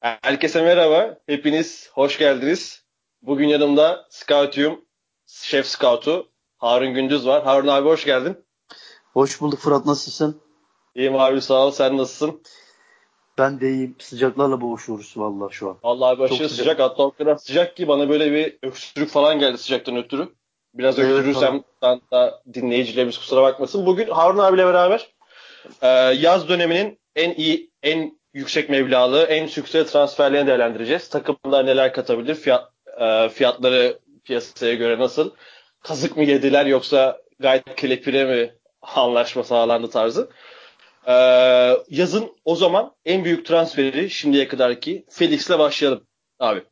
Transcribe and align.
Herkese 0.00 0.62
merhaba. 0.62 1.18
Hepiniz 1.26 1.90
hoş 1.92 2.18
geldiniz. 2.18 2.84
Bugün 3.22 3.48
yanımda 3.48 4.06
Scoutium, 4.10 4.84
Şef 5.26 5.66
Scout'u 5.66 6.28
Harun 6.58 6.94
Gündüz 6.94 7.26
var. 7.26 7.44
Harun 7.44 7.66
abi 7.68 7.88
hoş 7.88 8.04
geldin. 8.04 8.44
Hoş 9.12 9.40
bulduk 9.40 9.58
Fırat 9.58 9.86
nasılsın? 9.86 10.40
İyiyim 10.94 11.16
abi 11.16 11.40
sağ 11.40 11.66
ol. 11.66 11.70
Sen 11.70 11.96
nasılsın? 11.96 12.42
Ben 13.38 13.60
de 13.60 13.70
iyiyim. 13.70 13.96
Sıcaklarla 13.98 14.60
boğuşuyoruz 14.60 15.12
vallahi 15.16 15.54
şu 15.54 15.68
an. 15.68 15.76
Vallahi 15.82 16.10
abi 16.16 16.22
aşırı 16.22 16.48
sıcak. 16.48 16.50
sıcak. 16.50 16.80
Hatta 16.80 17.02
o 17.02 17.10
kadar 17.10 17.36
sıcak 17.36 17.76
ki 17.76 17.88
bana 17.88 18.08
böyle 18.08 18.32
bir 18.32 18.58
öksürük 18.62 19.10
falan 19.10 19.38
geldi 19.38 19.58
sıcaktan 19.58 19.96
ötürü. 19.96 20.28
Biraz 20.74 20.98
evet, 20.98 21.10
öksürürsem 21.10 21.62
tamam. 21.80 22.00
da 22.12 22.42
dinleyicilerimiz 22.54 23.18
kusura 23.18 23.42
bakmasın. 23.42 23.86
Bugün 23.86 24.08
Harun 24.08 24.38
abiyle 24.38 24.66
beraber 24.66 25.08
e, 25.82 25.88
yaz 26.18 26.48
döneminin 26.48 26.98
en 27.16 27.34
iyi, 27.34 27.70
en 27.82 28.17
yüksek 28.38 28.68
mevlalı, 28.68 29.22
en 29.22 29.46
sükse 29.46 29.86
transferlerini 29.86 30.46
değerlendireceğiz. 30.46 31.08
Takımlar 31.08 31.66
neler 31.66 31.92
katabilir, 31.92 32.34
fiyat, 32.34 32.72
e, 33.00 33.28
fiyatları 33.28 33.98
piyasaya 34.24 34.74
göre 34.74 34.98
nasıl, 34.98 35.30
kazık 35.82 36.16
mı 36.16 36.24
yediler 36.24 36.66
yoksa 36.66 37.18
gayet 37.40 37.74
kelepire 37.76 38.24
mi 38.24 38.54
anlaşma 38.82 39.44
sağlandı 39.44 39.90
tarzı. 39.90 40.30
Ee, 41.06 41.12
yazın 41.88 42.36
o 42.44 42.56
zaman 42.56 42.94
en 43.04 43.24
büyük 43.24 43.46
transferi 43.46 44.10
şimdiye 44.10 44.48
kadarki 44.48 45.04
Felix'le 45.10 45.58
başlayalım 45.58 46.06
abi. 46.38 46.62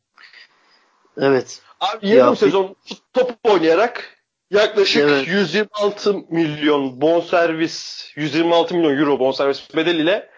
Evet. 1.17 1.61
Abi 1.79 2.09
yarım 2.09 2.29
ya, 2.29 2.35
sezon 2.35 2.75
top 3.13 3.31
oynayarak 3.43 4.17
yaklaşık 4.51 5.03
evet. 5.09 5.27
126 5.27 6.13
milyon 6.29 7.01
bonservis 7.01 8.07
126 8.15 8.75
milyon 8.75 8.97
euro 8.97 9.19
bonservis 9.19 9.75
bedeliyle 9.75 10.29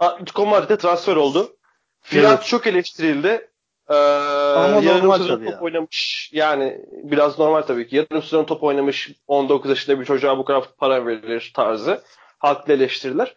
Atletico 0.00 0.46
Madrid'e 0.46 0.76
transfer 0.76 1.16
oldu. 1.16 1.56
Fiyat 2.00 2.38
evet. 2.38 2.44
çok 2.44 2.66
eleştirildi. 2.66 3.48
Ee, 3.88 3.94
Ama 3.94 4.80
yarım 4.80 5.12
sezon 5.12 5.36
top 5.36 5.50
ya. 5.50 5.60
oynamış. 5.60 6.30
Yani 6.32 6.80
biraz 7.02 7.38
normal 7.38 7.62
tabii 7.62 7.88
ki. 7.88 7.96
Yarım 7.96 8.22
sezon 8.22 8.44
top 8.44 8.62
oynamış 8.62 9.12
19 9.28 9.70
yaşında 9.70 10.00
bir 10.00 10.04
çocuğa 10.04 10.38
bu 10.38 10.44
kadar 10.44 10.64
para 10.78 11.06
verilir 11.06 11.52
tarzı. 11.54 12.02
Haklı 12.38 12.72
eleştiriler. 12.72 13.36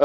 Ee, 0.00 0.04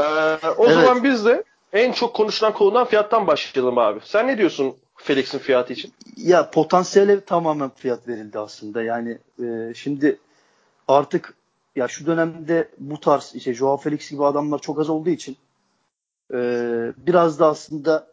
o 0.56 0.66
evet. 0.66 0.74
zaman 0.74 1.04
biz 1.04 1.24
de 1.24 1.44
en 1.72 1.92
çok 1.92 2.14
konuşulan 2.14 2.52
konudan 2.52 2.86
fiyattan 2.86 3.26
başlayalım 3.26 3.78
abi. 3.78 4.00
Sen 4.04 4.26
ne 4.26 4.38
diyorsun 4.38 4.76
Felix'in 4.96 5.38
fiyatı 5.38 5.72
için? 5.72 5.92
Ya 6.16 6.50
potansiyele 6.50 7.24
tamamen 7.24 7.70
fiyat 7.76 8.08
verildi 8.08 8.38
aslında. 8.38 8.82
Yani 8.82 9.18
e, 9.42 9.74
şimdi 9.74 10.18
artık 10.88 11.34
ya 11.76 11.88
şu 11.88 12.06
dönemde 12.06 12.68
bu 12.78 13.00
tarz 13.00 13.32
işte 13.34 13.54
Joao 13.54 13.76
Felix 13.76 14.10
gibi 14.10 14.24
adamlar 14.24 14.58
çok 14.58 14.80
az 14.80 14.90
olduğu 14.90 15.10
için 15.10 15.36
e, 16.32 16.38
biraz 16.96 17.38
da 17.38 17.46
aslında 17.46 18.06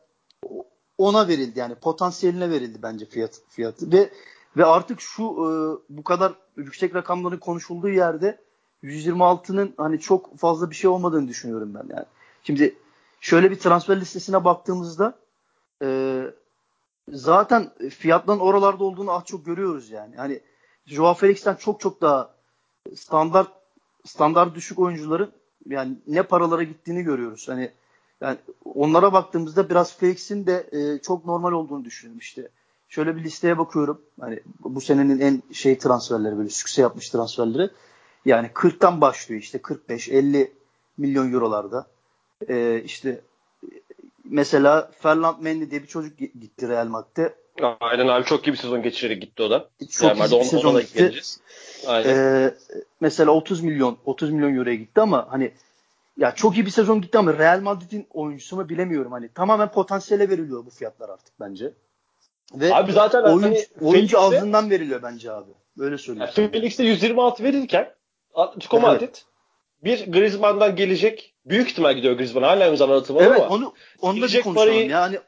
ona 0.97 1.27
verildi 1.27 1.59
yani 1.59 1.75
potansiyeline 1.75 2.49
verildi 2.49 2.79
bence 2.83 3.05
fiyat 3.05 3.41
fiyatı 3.49 3.91
ve 3.91 4.09
ve 4.57 4.65
artık 4.65 5.01
şu 5.01 5.23
e, 5.23 5.49
bu 5.89 6.03
kadar 6.03 6.33
yüksek 6.57 6.95
rakamların 6.95 7.37
konuşulduğu 7.37 7.89
yerde 7.89 8.41
126'nın 8.83 9.73
hani 9.77 9.99
çok 9.99 10.37
fazla 10.37 10.69
bir 10.69 10.75
şey 10.75 10.89
olmadığını 10.89 11.27
düşünüyorum 11.27 11.73
ben 11.73 11.95
yani. 11.95 12.05
Şimdi 12.43 12.75
şöyle 13.21 13.51
bir 13.51 13.59
transfer 13.59 14.01
listesine 14.01 14.45
baktığımızda 14.45 15.13
e, 15.81 16.21
zaten 17.09 17.71
fiyatların 17.89 18.39
oralarda 18.39 18.83
olduğunu 18.83 19.11
az 19.11 19.25
çok 19.25 19.45
görüyoruz 19.45 19.89
yani. 19.89 20.15
Hani 20.15 20.41
Joao 20.85 21.13
Felix'ten 21.13 21.55
çok 21.55 21.79
çok 21.79 22.01
daha 22.01 22.35
standart 22.95 23.51
standart 24.05 24.55
düşük 24.55 24.79
oyuncuların 24.79 25.31
yani 25.65 25.97
ne 26.07 26.23
paralara 26.23 26.63
gittiğini 26.63 27.03
görüyoruz. 27.03 27.47
Hani 27.47 27.71
yani 28.21 28.37
onlara 28.75 29.13
baktığımızda 29.13 29.69
biraz 29.69 29.97
Felix'in 29.97 30.45
de 30.45 30.69
e, 30.71 31.01
çok 31.01 31.25
normal 31.25 31.51
olduğunu 31.51 31.85
düşünüyorum 31.85 32.19
işte. 32.19 32.49
Şöyle 32.89 33.15
bir 33.15 33.23
listeye 33.23 33.57
bakıyorum. 33.57 34.01
Hani 34.19 34.39
bu 34.59 34.81
senenin 34.81 35.19
en 35.19 35.43
şey 35.53 35.77
transferleri 35.77 36.37
böyle 36.37 36.49
sükse 36.49 36.81
yapmış 36.81 37.09
transferleri. 37.09 37.69
Yani 38.25 38.47
40'tan 38.47 39.01
başlıyor 39.01 39.41
işte 39.41 39.61
45 39.61 40.09
50 40.09 40.51
milyon 40.97 41.33
eurolarda. 41.33 41.87
E, 42.49 42.81
işte 42.85 43.21
mesela 44.23 44.91
Ferland 44.99 45.41
Mendy 45.41 45.71
diye 45.71 45.83
bir 45.83 45.87
çocuk 45.87 46.17
gitti 46.17 46.67
Real 46.67 46.87
Madrid'e. 46.87 47.35
Aynen 47.79 48.07
abi 48.07 48.25
çok 48.25 48.47
iyi 48.47 48.51
bir 48.51 48.57
sezon 48.57 48.81
geçirerek 48.81 49.21
gitti 49.21 49.43
o 49.43 49.49
da. 49.49 49.69
Çok 49.91 50.17
Real 50.17 50.31
iyi 50.31 50.39
bir 50.39 50.45
sezon 50.45 50.79
gitti. 50.79 51.21
Aynen. 51.87 52.09
Ee, 52.09 52.53
mesela 53.01 53.31
30 53.31 53.61
milyon 53.61 53.97
30 54.05 54.31
milyon 54.31 54.55
euroya 54.55 54.75
gitti 54.75 55.01
ama 55.01 55.27
hani 55.29 55.51
ya 56.17 56.35
çok 56.35 56.57
iyi 56.57 56.65
bir 56.65 56.71
sezon 56.71 57.01
gitti 57.01 57.17
ama 57.17 57.37
Real 57.37 57.61
Madrid'in 57.61 58.07
oyuncusu 58.13 58.55
mu 58.55 58.69
bilemiyorum. 58.69 59.11
Hani 59.11 59.29
tamamen 59.33 59.71
potansiyele 59.71 60.29
veriliyor 60.29 60.65
bu 60.65 60.69
fiyatlar 60.69 61.09
artık 61.09 61.39
bence. 61.39 61.73
Ve 62.53 62.75
abi 62.75 62.91
zaten 62.91 63.23
oyuncu, 63.23 63.47
hani 63.47 63.65
oyuncu 63.81 64.19
ağzından 64.19 64.69
veriliyor 64.69 65.03
bence 65.03 65.31
abi. 65.31 65.51
Böyle 65.77 65.97
söylüyorum. 65.97 66.33
Yani 66.37 66.51
Felix'te 66.51 66.83
126 66.83 67.43
verirken 67.43 67.93
Atletico 68.33 68.79
Madrid 68.79 69.01
evet. 69.01 69.25
bir 69.83 70.11
Griezmann'dan 70.11 70.75
gelecek 70.75 71.35
büyük 71.45 71.69
ihtimal 71.69 71.95
gidiyor 71.95 72.13
Griezmann 72.13 72.43
hala 72.43 72.67
imzalatımı 72.67 73.21
evet, 73.21 73.41
ama 73.41 73.47
onu, 73.47 73.73
onu 74.01 74.21
da 74.21 74.27
bir 74.27 74.41
konuşalım. 74.41 74.55
Parayı 74.55 74.89
yani 74.89 75.19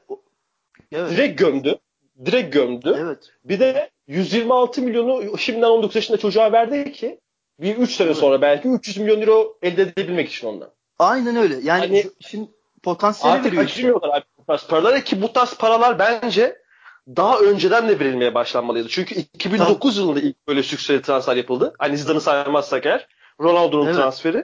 evet. 0.92 1.12
direkt 1.12 1.40
gömdü. 1.40 1.80
Direkt 2.26 2.54
gömdü. 2.54 2.98
Evet. 3.00 3.32
Bir 3.44 3.60
de 3.60 3.90
126 4.08 4.82
milyonu 4.82 5.38
şimdiden 5.38 5.68
19 5.68 5.96
yaşında 5.96 6.18
çocuğa 6.18 6.52
verdi 6.52 6.92
ki 6.92 7.20
bir 7.60 7.78
3 7.78 7.92
sene 7.92 8.08
evet. 8.08 8.18
sonra 8.18 8.42
belki 8.42 8.68
300 8.68 8.98
milyon 8.98 9.22
euro 9.22 9.58
elde 9.62 9.82
edebilmek 9.82 10.30
için 10.30 10.48
ondan. 10.48 10.70
Aynen 11.00 11.36
öyle. 11.36 11.60
Yani 11.64 11.80
hani, 11.80 12.06
şimdi 12.20 12.50
potansiyeli 12.84 13.38
artık 13.38 13.52
veriyor. 13.52 13.64
Acımıyorlar 13.64 14.18
abi 14.18 14.26
bu 14.38 14.46
tarz 14.46 14.68
paralara 14.68 15.04
ki 15.04 15.22
bu 15.22 15.34
tarz 15.34 15.54
paralar 15.54 16.00
bence 16.00 16.62
daha 17.08 17.40
önceden 17.40 17.90
de 17.90 18.00
verilmeye 18.00 18.34
başlanmalıydı. 18.34 18.88
Çünkü 18.88 19.16
2009 19.16 19.96
Tabii. 19.96 20.04
yılında 20.04 20.20
ilk 20.20 20.48
böyle 20.48 20.64
sükseli 20.64 21.02
transfer 21.02 21.36
yapıldı. 21.36 21.74
Hani 21.80 21.98
Zidane'ı 21.98 22.22
saymazsak 22.22 22.86
eğer. 22.86 23.08
Ronaldo'nun 23.42 23.86
evet. 23.86 23.96
transferi. 23.96 24.38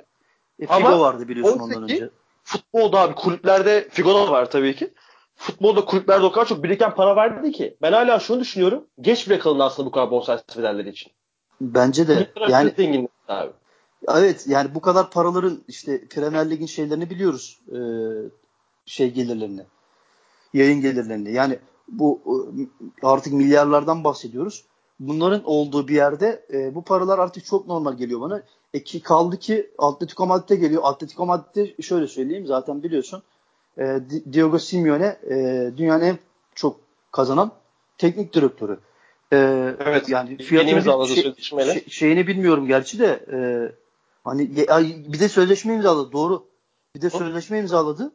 E, 0.59 0.65
Figo 0.65 0.73
Ama 0.73 0.99
vardı 0.99 1.27
biliyorsun 1.27 1.59
ondan 1.59 1.83
önce. 1.83 2.09
Futbolda 2.43 2.99
abi 2.99 3.15
kulüplerde 3.15 3.87
Figo 3.89 4.13
da 4.13 4.31
var 4.31 4.51
tabii 4.51 4.75
ki. 4.75 4.93
Futbolda 5.35 5.85
kulüplerde 5.85 6.25
o 6.25 6.31
kadar 6.31 6.45
çok 6.45 6.63
biriken 6.63 6.95
para 6.95 7.15
verdi 7.15 7.51
ki. 7.51 7.77
Ben 7.81 7.93
hala 7.93 8.19
şunu 8.19 8.39
düşünüyorum. 8.39 8.85
Geç 9.01 9.27
bile 9.27 9.39
kalındı 9.39 9.63
aslında 9.63 9.87
bu 9.87 9.91
kadar 9.91 10.11
bonservis 10.11 10.57
bedelleri 10.57 10.89
için. 10.89 11.11
Bence 11.61 12.07
de. 12.07 12.29
yani 12.49 13.07
abi. 13.27 13.51
Evet 14.07 14.45
yani 14.47 14.75
bu 14.75 14.81
kadar 14.81 15.09
paraların 15.09 15.63
işte 15.67 16.07
Premier 16.07 16.49
Lig'in 16.49 16.65
şeylerini 16.65 17.09
biliyoruz. 17.09 17.59
Ee, 17.71 17.77
şey 18.85 19.11
gelirlerini. 19.11 19.61
Yayın 20.53 20.81
gelirlerini. 20.81 21.31
Yani 21.31 21.59
bu 21.87 22.21
e, 22.25 23.07
artık 23.07 23.33
milyarlardan 23.33 24.03
bahsediyoruz. 24.03 24.65
Bunların 24.99 25.41
olduğu 25.45 25.87
bir 25.87 25.95
yerde 25.95 26.45
e, 26.53 26.75
bu 26.75 26.81
paralar 26.81 27.19
artık 27.19 27.45
çok 27.45 27.67
normal 27.67 27.97
geliyor 27.97 28.21
bana. 28.21 28.41
E 28.73 28.83
ki 28.83 29.01
kaldı 29.01 29.37
ki 29.39 29.71
Atletico 29.77 30.25
Madrid'e 30.25 30.55
geliyor. 30.55 30.81
Atletico 30.85 31.25
Madrid'de 31.25 31.81
şöyle 31.81 32.07
söyleyeyim 32.07 32.47
zaten 32.47 32.83
biliyorsun. 32.83 33.23
E, 33.77 33.99
Diego 34.33 34.59
Simeone 34.59 35.17
e, 35.29 35.71
dünyanın 35.77 36.03
en 36.03 36.17
çok 36.55 36.79
kazanan 37.11 37.51
teknik 37.97 38.33
direktörü. 38.33 38.79
E, 39.33 39.37
evet. 39.79 40.09
Yani 40.09 40.37
fiyatını 40.37 41.07
şey, 41.07 41.33
şey, 41.37 41.85
şeyini 41.89 42.27
bilmiyorum 42.27 42.67
gerçi 42.67 42.99
de 42.99 43.25
e, 43.31 43.37
hani 44.25 44.55
bir 45.13 45.19
de 45.19 45.29
sözleşme 45.29 45.73
imzaladı 45.73 46.11
doğru. 46.11 46.47
Bir 46.95 47.01
de 47.01 47.09
sözleşme 47.09 47.59
imzaladı. 47.59 48.11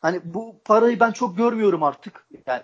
Hani 0.00 0.20
bu 0.24 0.56
parayı 0.64 1.00
ben 1.00 1.12
çok 1.12 1.36
görmüyorum 1.36 1.82
artık. 1.82 2.26
Yani 2.46 2.62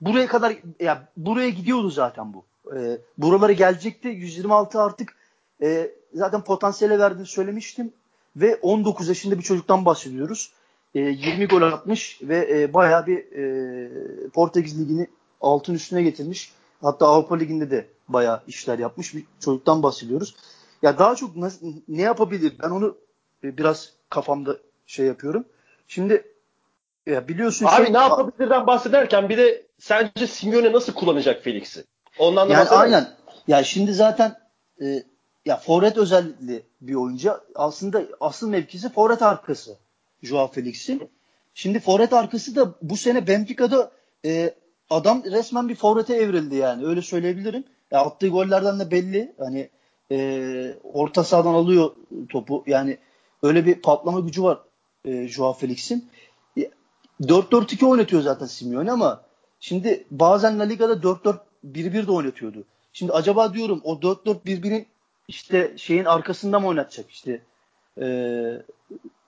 buraya 0.00 0.26
kadar 0.26 0.56
ya 0.80 1.08
buraya 1.16 1.50
gidiyordu 1.50 1.90
zaten 1.90 2.34
bu. 2.34 2.44
E, 2.76 2.98
buralara 3.18 3.52
gelecekti. 3.52 4.08
126 4.08 4.82
artık 4.82 5.16
e, 5.62 5.90
zaten 6.14 6.44
potansiyele 6.44 6.98
verdiğini 6.98 7.26
söylemiştim 7.26 7.92
ve 8.36 8.56
19 8.56 9.08
yaşında 9.08 9.38
bir 9.38 9.42
çocuktan 9.42 9.84
bahsediyoruz. 9.84 10.52
E, 10.94 11.00
20 11.00 11.46
gol 11.46 11.62
atmış 11.62 12.20
ve 12.22 12.48
e, 12.50 12.74
bayağı 12.74 13.06
bir 13.06 13.18
e, 13.32 14.28
Portekiz 14.28 14.80
ligini 14.80 15.06
altın 15.40 15.74
üstüne 15.74 16.02
getirmiş. 16.02 16.52
Hatta 16.82 17.06
Avrupa 17.06 17.36
Ligi'nde 17.36 17.70
de 17.70 17.86
bayağı 18.08 18.42
işler 18.46 18.78
yapmış 18.78 19.14
bir 19.14 19.24
çocuktan 19.40 19.82
bahsediyoruz. 19.82 20.34
Ya 20.82 20.98
daha 20.98 21.16
çok 21.16 21.36
nasıl, 21.36 21.66
ne 21.88 22.02
yapabilir? 22.02 22.52
Ben 22.62 22.70
onu 22.70 22.98
e, 23.44 23.58
biraz 23.58 23.92
kafamda 24.10 24.56
şey 24.86 25.06
yapıyorum. 25.06 25.44
Şimdi 25.88 26.34
ya 27.06 27.28
biliyorsun 27.28 27.66
Abi 27.66 27.84
şey, 27.84 27.92
ne 27.92 27.98
yapabilirden 27.98 28.66
bahsederken 28.66 29.28
bir 29.28 29.38
de 29.38 29.66
sence 29.78 30.26
Simeone 30.26 30.72
nasıl 30.72 30.92
kullanacak 30.92 31.42
Felix'i? 31.44 31.84
Ondan 32.18 32.48
da 32.48 32.52
yani 32.52 32.68
aynen. 32.68 33.08
Ya 33.48 33.64
şimdi 33.64 33.94
zaten 33.94 34.38
e, 34.82 35.02
ya 35.44 35.56
forvet 35.56 35.96
özellikli 35.96 36.62
bir 36.80 36.94
oyuncu. 36.94 37.40
Aslında 37.54 38.02
asıl 38.20 38.48
mevkisi 38.48 38.92
forvet 38.92 39.22
arkası 39.22 39.76
Joao 40.22 40.50
Felix'in. 40.50 41.10
Şimdi 41.54 41.80
forvet 41.80 42.12
arkası 42.12 42.56
da 42.56 42.74
bu 42.82 42.96
sene 42.96 43.26
Benfica'da 43.26 43.90
e, 44.24 44.54
adam 44.90 45.22
resmen 45.24 45.68
bir 45.68 45.74
forvete 45.74 46.16
evrildi 46.16 46.56
yani. 46.56 46.86
Öyle 46.86 47.02
söyleyebilirim. 47.02 47.64
Ya 47.90 48.00
attığı 48.00 48.28
gollerden 48.28 48.80
de 48.80 48.90
belli. 48.90 49.34
Hani 49.38 49.70
e, 50.12 50.78
orta 50.92 51.24
sahadan 51.24 51.54
alıyor 51.54 51.90
topu. 52.28 52.64
Yani 52.66 52.98
öyle 53.42 53.66
bir 53.66 53.74
patlama 53.74 54.20
gücü 54.20 54.42
var 54.42 54.58
e, 55.04 55.28
Joao 55.28 55.52
Felix'in 55.52 56.10
4-4-2 57.20 57.86
oynatıyor 57.86 58.22
zaten 58.22 58.46
Simeone 58.46 58.92
ama 58.92 59.22
şimdi 59.60 60.04
bazen 60.10 60.58
La 60.58 60.62
Liga'da 60.62 60.92
4-4-1-1 60.92 62.06
de 62.06 62.12
oynatıyordu. 62.12 62.64
Şimdi 62.92 63.12
acaba 63.12 63.54
diyorum 63.54 63.80
o 63.84 63.94
4-4-1-1'in 63.94 64.86
işte 65.28 65.74
şeyin 65.76 66.04
arkasında 66.04 66.60
mı 66.60 66.66
oynatacak 66.66 67.10
işte 67.10 67.40
e, 68.00 68.06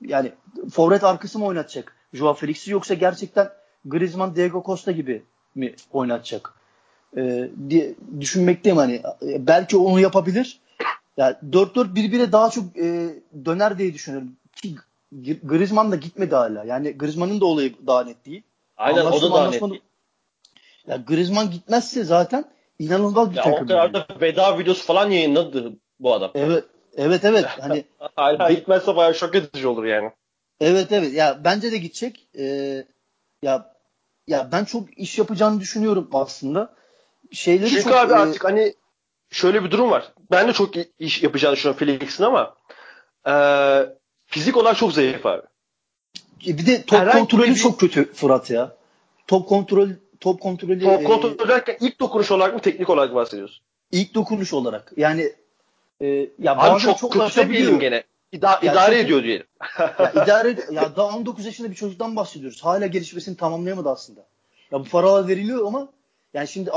yani 0.02 0.32
forvet 0.72 1.04
arkası 1.04 1.38
mı 1.38 1.46
oynatacak 1.46 1.96
Joao 2.12 2.34
Felix'i 2.34 2.70
yoksa 2.70 2.94
gerçekten 2.94 3.50
Griezmann, 3.84 4.36
Diego 4.36 4.62
Costa 4.66 4.92
gibi 4.92 5.22
mi 5.54 5.74
oynatacak? 5.92 6.54
E, 7.16 7.50
diye 7.68 7.94
düşünmekteyim 8.20 8.78
hani. 8.78 9.02
E, 9.22 9.46
belki 9.46 9.76
onu 9.76 10.00
yapabilir. 10.00 10.60
Yani 11.20 11.36
4-4-1-1'e 11.50 12.32
daha 12.32 12.50
çok 12.50 12.76
e, 12.76 13.14
döner 13.44 13.78
diye 13.78 13.94
düşünüyorum. 13.94 14.36
Ki 14.56 14.76
Griezmann 15.42 15.92
da 15.92 15.96
gitmedi 15.96 16.34
hala. 16.34 16.64
Yani 16.64 16.98
Griezmann'ın 16.98 17.40
da 17.40 17.46
olayı 17.46 17.74
daha 17.86 18.04
net 18.04 18.26
değil. 18.26 18.42
Aynen 18.76 19.00
anlaşma, 19.00 19.26
o 19.26 19.30
da 19.30 19.34
daha 19.34 19.50
net 19.50 19.60
değil. 19.60 19.82
Ya 20.86 20.96
Griezmann 20.96 21.50
gitmezse 21.50 22.04
zaten 22.04 22.44
inanılmaz 22.78 23.30
bir 23.30 23.36
ya 23.36 23.42
takım. 23.42 23.64
O 23.64 23.68
kadar 23.68 23.94
da 23.94 24.06
veda 24.20 24.58
videosu 24.58 24.84
falan 24.84 25.10
yayınladı 25.10 25.72
bu 26.00 26.14
adam. 26.14 26.30
Evet. 26.34 26.64
Evet 26.96 27.24
evet. 27.24 27.44
Hani 27.60 27.84
hala 28.16 28.52
gitmezse 28.52 28.96
bayağı 28.96 29.14
şok 29.14 29.34
edici 29.34 29.66
olur 29.66 29.84
yani. 29.84 30.10
Evet 30.60 30.92
evet. 30.92 31.12
Ya 31.12 31.40
bence 31.44 31.72
de 31.72 31.78
gidecek. 31.78 32.28
Ee, 32.38 32.84
ya 33.42 33.74
ya 34.26 34.48
ben 34.52 34.64
çok 34.64 34.98
iş 34.98 35.18
yapacağını 35.18 35.60
düşünüyorum 35.60 36.10
aslında. 36.12 36.74
Şeyleri 37.32 37.70
Çünkü 37.70 37.82
çok, 37.82 37.92
abi 37.92 38.12
e, 38.12 38.16
artık 38.16 38.44
hani 38.44 38.74
şöyle 39.30 39.64
bir 39.64 39.70
durum 39.70 39.90
var. 39.90 40.12
Ben 40.30 40.48
de 40.48 40.52
çok 40.52 40.74
iş 40.98 41.22
yapacağını 41.22 41.56
düşünüyorum 41.56 41.78
Felix'in 41.78 42.24
ama 42.24 42.54
e, 43.26 43.34
fizik 44.26 44.56
olarak 44.56 44.76
çok 44.76 44.92
zayıf 44.92 45.26
abi. 45.26 45.42
Bir 46.46 46.66
de 46.66 46.82
top 46.82 47.00
Herhangi 47.00 47.18
kontrolü 47.18 47.50
bir... 47.50 47.54
çok 47.54 47.80
kötü 47.80 48.12
Fırat 48.12 48.50
ya. 48.50 48.76
Top 49.26 49.48
kontrol 49.48 49.88
top 50.20 50.40
kontrolü 50.40 50.80
Top 50.80 51.06
kontrol 51.06 51.48
derken 51.48 51.76
ilk 51.80 52.00
dokunuş 52.00 52.30
olarak 52.30 52.54
mı 52.54 52.60
teknik 52.60 52.90
olarak 52.90 53.14
bahsediyorsun? 53.14 53.62
İlk 53.92 54.14
dokunuş 54.14 54.52
olarak. 54.52 54.92
Yani 54.96 55.32
e, 56.00 56.06
ya 56.38 56.56
Abi 56.56 56.80
çok, 56.80 56.98
çok 56.98 57.12
kötü 57.12 57.36
demeyelim 57.36 57.80
gene. 57.80 58.04
İda, 58.32 58.60
yani 58.62 58.72
idare 58.72 58.96
çok, 58.96 59.04
ediyor 59.04 59.22
diyelim. 59.22 59.46
ya 59.78 60.12
idare 60.24 60.56
ya 60.70 60.96
daha 60.96 61.16
19 61.16 61.46
yaşında 61.46 61.70
bir 61.70 61.74
çocuktan 61.74 62.16
bahsediyoruz. 62.16 62.64
Hala 62.64 62.86
gelişmesini 62.86 63.36
tamamlayamadı 63.36 63.88
aslında. 63.88 64.20
Ya 64.72 64.80
bu 64.80 64.84
paralar 64.84 65.28
veriliyor 65.28 65.66
ama 65.66 65.88
yani 66.34 66.48
şimdi 66.48 66.70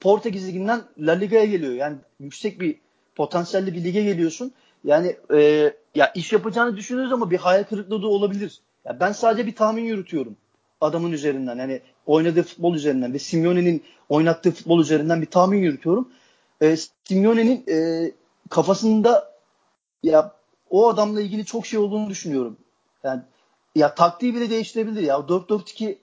Portekiz 0.00 0.48
liginden 0.48 0.82
La 0.98 1.12
Liga'ya 1.12 1.44
geliyor. 1.44 1.72
Yani 1.72 1.96
yüksek 2.20 2.60
bir 2.60 2.76
potansiyelli 3.14 3.74
bir 3.74 3.84
lige 3.84 4.02
geliyorsun. 4.02 4.52
Yani 4.84 5.16
e, 5.34 5.72
ya 5.94 6.12
iş 6.14 6.32
yapacağını 6.32 6.76
düşünüyoruz 6.76 7.12
ama 7.12 7.30
bir 7.30 7.38
hayal 7.38 7.64
kırıklığı 7.64 8.02
da 8.02 8.06
olabilir. 8.06 8.60
Ya 8.84 9.00
ben 9.00 9.12
sadece 9.12 9.46
bir 9.46 9.54
tahmin 9.54 9.84
yürütüyorum 9.84 10.36
adamın 10.80 11.12
üzerinden. 11.12 11.58
Yani 11.58 11.80
oynadığı 12.06 12.42
futbol 12.42 12.74
üzerinden 12.74 13.12
ve 13.14 13.18
Simeone'nin 13.18 13.84
oynattığı 14.08 14.50
futbol 14.50 14.80
üzerinden 14.80 15.22
bir 15.22 15.26
tahmin 15.26 15.58
yürütüyorum. 15.58 16.08
E, 16.60 16.76
Simeone'nin 17.04 17.64
e, 17.68 18.10
kafasında 18.50 19.32
ya 20.02 20.34
o 20.70 20.88
adamla 20.88 21.20
ilgili 21.20 21.44
çok 21.44 21.66
şey 21.66 21.78
olduğunu 21.78 22.10
düşünüyorum. 22.10 22.56
Yani 23.04 23.22
ya 23.74 23.94
taktiği 23.94 24.34
bile 24.34 24.50
değiştirebilir 24.50 25.02
ya. 25.02 25.14
4-4-2 25.14 25.96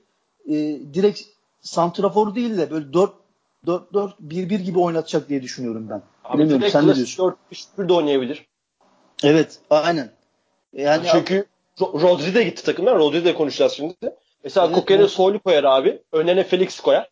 e, 0.46 0.56
direkt 0.94 1.22
santrafor 1.62 2.36
değil 2.36 2.58
de 2.58 2.72
böyle 2.72 2.94
4 2.94 3.14
4-4-1-1 3.66 4.58
gibi 4.58 4.80
oynatacak 4.80 5.30
diye 5.30 5.42
düşünüyorum 5.42 5.90
ben. 5.90 6.02
Abi 6.24 6.42
Bilmiyorum 6.42 6.68
sen 6.70 6.88
ne 6.88 6.96
diyorsun? 6.96 7.36
4-3-1 7.52 7.90
de 7.90 7.94
oynayabilir. 7.94 8.46
Evet 9.24 9.60
aynen. 9.70 10.12
Yani 10.74 11.08
Çünkü 11.12 11.46
Rodri 11.82 12.36
de 12.36 12.44
gitti 12.44 12.64
takımdan. 12.64 12.96
Rodri 12.96 13.26
de 13.26 13.34
konuşacağız 13.34 13.74
şimdi. 13.74 13.96
Mesela 14.44 14.66
evet, 14.66 14.76
Koke'de 14.76 15.02
evet. 15.02 15.12
Sol'u 15.12 15.40
koyar 15.40 15.64
abi. 15.64 16.02
Önüne 16.12 16.44
Felix 16.44 16.80
koyar. 16.80 17.10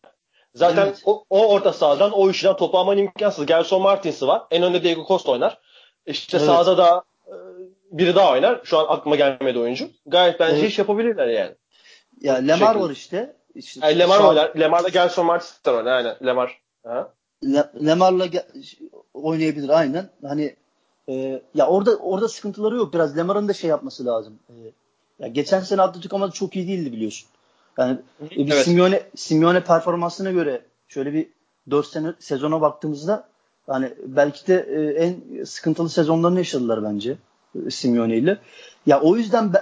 Zaten 0.54 0.86
evet. 0.86 1.02
o, 1.04 1.24
o 1.30 1.48
orta 1.48 1.72
sahadan 1.72 2.12
o 2.12 2.30
işten 2.30 2.56
topu 2.56 2.78
alman 2.78 2.98
imkansız. 2.98 3.46
Gelson 3.46 3.82
Martins'i 3.82 4.26
var. 4.26 4.42
En 4.50 4.62
önde 4.62 4.82
Diego 4.82 5.04
Costa 5.08 5.32
oynar. 5.32 5.58
İşte 6.06 6.36
evet. 6.36 6.46
sağda 6.46 6.78
da 6.78 7.04
e, 7.26 7.34
biri 7.90 8.14
daha 8.14 8.32
oynar. 8.32 8.60
Şu 8.64 8.78
an 8.78 8.86
aklıma 8.88 9.16
gelmedi 9.16 9.58
oyuncu. 9.58 9.88
Gayet 10.06 10.40
bence 10.40 10.56
evet. 10.56 10.70
iş 10.70 10.78
yapabilirler 10.78 11.26
yani. 11.26 11.54
Ya 12.20 12.34
Lemar 12.34 12.74
var 12.74 12.90
işte. 12.90 13.35
İşte 13.56 13.80
yani 13.86 13.98
Lemar 13.98 14.20
oynar. 14.20 14.52
Lemar'la 14.60 14.88
Gelson 14.88 15.26
Martins 15.26 15.66
oynar. 15.66 15.92
Aynen 15.92 16.16
Lemar. 16.26 16.60
Le, 17.44 17.70
Lemar'la 17.86 18.28
oynayabilir 19.14 19.68
aynen. 19.68 20.10
Hani 20.22 20.56
e, 21.08 21.42
ya 21.54 21.66
orada 21.66 21.96
orada 21.96 22.28
sıkıntıları 22.28 22.76
yok. 22.76 22.94
Biraz 22.94 23.16
Lemar'ın 23.16 23.48
da 23.48 23.52
şey 23.52 23.70
yapması 23.70 24.06
lazım. 24.06 24.38
E, 24.48 24.54
ya 25.18 25.28
geçen 25.28 25.60
sene 25.60 25.82
Atletico 25.82 26.18
Madrid 26.18 26.32
çok 26.32 26.56
iyi 26.56 26.68
değildi 26.68 26.92
biliyorsun. 26.92 27.28
Yani 27.78 27.98
e, 28.22 28.30
bir 28.30 28.52
evet. 28.52 28.64
Simeone 28.64 29.02
Simeone 29.16 29.64
performansına 29.64 30.30
göre 30.30 30.62
şöyle 30.88 31.12
bir 31.12 31.28
4 31.70 31.86
sene 31.86 32.14
sezona 32.18 32.60
baktığımızda 32.60 33.28
hani 33.66 33.94
belki 34.06 34.46
de 34.46 34.66
e, 34.70 35.04
en 35.04 35.44
sıkıntılı 35.44 35.88
sezonlarını 35.88 36.38
yaşadılar 36.38 36.84
bence 36.84 37.16
Simeone 37.70 38.16
ile. 38.16 38.38
Ya 38.86 39.00
o 39.00 39.16
yüzden 39.16 39.52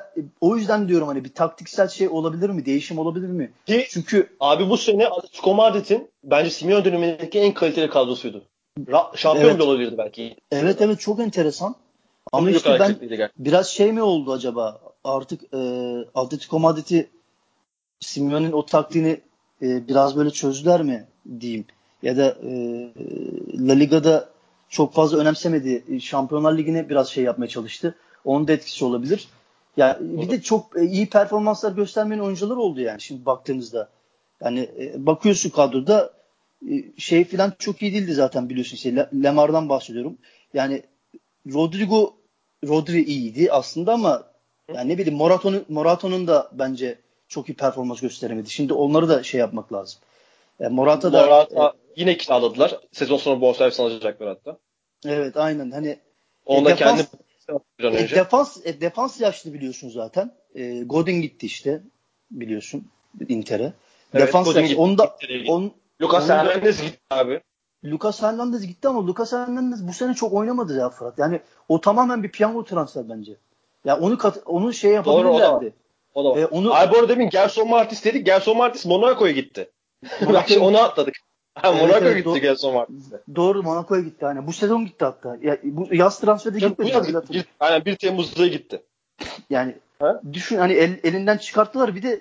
o 0.40 0.56
yüzden 0.56 0.88
diyorum 0.88 1.08
hani 1.08 1.24
bir 1.24 1.32
taktiksel 1.32 1.88
şey 1.88 2.08
olabilir 2.08 2.50
mi? 2.50 2.66
Değişim 2.66 2.98
olabilir 2.98 3.28
mi? 3.28 3.52
Ki, 3.66 3.86
Çünkü 3.90 4.28
abi 4.40 4.70
bu 4.70 4.76
sene 4.76 5.06
Atletico 5.06 5.54
Madrid'in 5.54 6.08
bence 6.24 6.50
Simeone 6.50 6.84
dönemindeki 6.84 7.38
en 7.38 7.54
kaliteli 7.54 7.90
kadrosuydu. 7.90 8.42
Ra- 8.80 9.16
şampiyon 9.16 9.46
evet. 9.46 9.56
bile 9.56 9.62
olabilirdi 9.62 9.98
belki. 9.98 10.36
Evet 10.50 10.82
evet 10.82 11.00
çok 11.00 11.20
enteresan. 11.20 11.74
Ama 12.32 12.48
çok 12.48 12.56
işte 12.56 12.78
ben 12.80 12.96
biraz 13.38 13.68
şey 13.68 13.92
mi 13.92 14.02
oldu 14.02 14.32
acaba? 14.32 14.80
Artık 15.04 15.54
e, 15.54 15.58
Atletico 16.14 16.58
Madrid'i 16.58 17.10
Simeone'nin 18.00 18.52
o 18.52 18.66
taktiğini 18.66 19.20
e, 19.62 19.88
biraz 19.88 20.16
böyle 20.16 20.30
çözdüler 20.30 20.82
mi 20.82 21.06
diyeyim. 21.40 21.64
Ya 22.02 22.16
da 22.16 22.36
e, 22.42 22.50
La 23.68 23.72
Liga'da 23.72 24.33
çok 24.74 24.94
fazla 24.94 25.18
önemsemedi. 25.18 26.00
Şampiyonlar 26.00 26.58
Ligi'ne 26.58 26.88
biraz 26.88 27.08
şey 27.08 27.24
yapmaya 27.24 27.48
çalıştı. 27.48 27.94
Onun 28.24 28.48
da 28.48 28.52
etkisi 28.52 28.84
olabilir. 28.84 29.28
Ya 29.76 29.98
bir 30.00 30.30
de 30.30 30.42
çok 30.42 30.78
e, 30.78 30.84
iyi 30.84 31.06
performanslar 31.06 31.72
göstermeyen 31.72 32.22
oyuncular 32.22 32.56
oldu 32.56 32.80
yani 32.80 33.00
şimdi 33.00 33.26
baktığınızda. 33.26 33.88
Yani 34.40 34.60
e, 34.78 35.06
bakıyorsun 35.06 35.50
kadroda 35.50 36.12
e, 36.70 36.74
şey 36.98 37.24
filan 37.24 37.52
çok 37.58 37.82
iyi 37.82 37.94
değildi 37.94 38.14
zaten 38.14 38.48
biliyorsun 38.50 38.76
işte 38.76 39.08
Lemar'dan 39.22 39.68
bahsediyorum. 39.68 40.18
Yani 40.54 40.82
Rodrigo 41.52 42.16
Rodri 42.68 43.04
iyiydi 43.04 43.52
aslında 43.52 43.92
ama 43.92 44.22
yani 44.74 44.88
ne 44.88 44.98
bileyim 44.98 45.18
Morato'nun 45.18 45.64
Morato'nun 45.68 46.26
da 46.26 46.50
bence 46.52 46.98
çok 47.28 47.48
iyi 47.48 47.54
performans 47.54 48.00
gösteremedi. 48.00 48.50
Şimdi 48.50 48.72
onları 48.72 49.08
da 49.08 49.22
şey 49.22 49.40
yapmak 49.40 49.72
lazım. 49.72 50.00
Yani 50.60 50.74
Morata 50.74 51.12
da 51.12 51.26
Morata 51.26 51.66
e, 51.66 51.72
yine 51.96 52.16
kiraladılar. 52.16 52.80
Sezon 52.92 53.16
sonu 53.16 53.40
bonservis 53.40 53.80
alacaklar 53.80 54.28
hatta. 54.28 54.58
Evet 55.04 55.36
aynen. 55.36 55.70
Hani 55.70 55.98
Onda 56.46 56.70
e, 56.70 56.72
defans, 56.78 57.06
kendi 57.78 57.96
e, 57.96 58.10
defans 58.10 58.66
e, 58.66 58.80
defans 58.80 59.20
yaşlı 59.20 59.54
biliyorsun 59.54 59.88
zaten. 59.88 60.34
E, 60.54 60.82
Godin 60.82 61.22
gitti 61.22 61.46
işte 61.46 61.80
biliyorsun 62.30 62.88
Inter'e. 63.28 63.72
Evet, 64.14 64.26
defans 64.26 64.46
Godin 64.46 64.60
yaşlı. 64.60 64.82
Onda 64.82 65.16
on, 65.48 65.72
Lucas 66.02 66.28
Hernandez 66.28 66.82
gitti 66.82 67.00
abi. 67.10 67.40
Lucas 67.84 68.22
Hernandez 68.22 68.66
gitti 68.66 68.88
ama 68.88 69.06
Lucas 69.06 69.32
Hernandez 69.32 69.88
bu 69.88 69.92
sene 69.92 70.14
çok 70.14 70.32
oynamadı 70.32 70.78
ya 70.78 70.90
Fırat. 70.90 71.18
Yani 71.18 71.40
o 71.68 71.80
tamamen 71.80 72.22
bir 72.22 72.30
piyango 72.30 72.64
transfer 72.64 73.08
bence. 73.08 73.36
Ya 73.84 73.98
onu 73.98 74.18
kat, 74.18 74.42
onu 74.46 74.72
şey 74.72 74.92
yapabilirlerdi. 74.92 75.74
O 76.14 76.24
da 76.24 76.30
var. 76.30 76.36
E, 76.38 76.46
onu... 76.46 76.74
Abi 76.74 76.92
bu 76.92 76.98
arada 76.98 77.08
demin 77.08 77.30
Gerson 77.30 77.68
Martis 77.68 78.04
dedik. 78.04 78.26
Gerson 78.26 78.56
Martis 78.56 78.86
Monaco'ya 78.86 79.32
gitti. 79.32 79.70
Monaco... 80.20 80.60
onu 80.60 80.78
atladık. 80.78 81.14
Ha, 81.54 81.70
evet, 81.70 81.80
Monaco'ya 81.82 82.10
evet, 82.10 82.24
gitti 82.24 82.38
do- 82.38 82.40
Gerson 82.40 82.74
Martis'e. 82.74 83.20
Doğru 83.36 83.62
Monaco'ya 83.62 84.02
gitti. 84.02 84.24
Hani 84.24 84.46
bu 84.46 84.52
sezon 84.52 84.86
gitti 84.86 85.04
hatta. 85.04 85.36
Ya, 85.42 85.58
bu 85.62 85.88
yaz 85.94 86.20
transferde 86.20 86.58
gitmedi. 86.58 86.90
Bu 86.90 86.94
yaz 86.96 87.06
gitti. 87.06 87.46
Aynen 87.60 87.84
1 87.84 87.96
Temmuz'da 87.96 88.46
gitti. 88.46 88.82
Yani 89.50 89.74
ha? 89.98 90.20
düşün 90.32 90.56
hani 90.58 90.72
el, 90.72 91.00
elinden 91.04 91.36
çıkarttılar. 91.36 91.94
Bir 91.94 92.02
de 92.02 92.20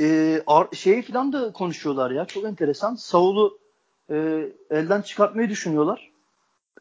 e, 0.00 0.42
ar- 0.46 0.68
şeyi 0.74 1.02
falan 1.02 1.32
da 1.32 1.52
konuşuyorlar 1.52 2.10
ya. 2.10 2.24
Çok 2.24 2.44
enteresan. 2.44 2.94
Saul'u 2.94 3.58
e, 4.10 4.46
elden 4.70 5.02
çıkartmayı 5.02 5.48
düşünüyorlar. 5.48 6.10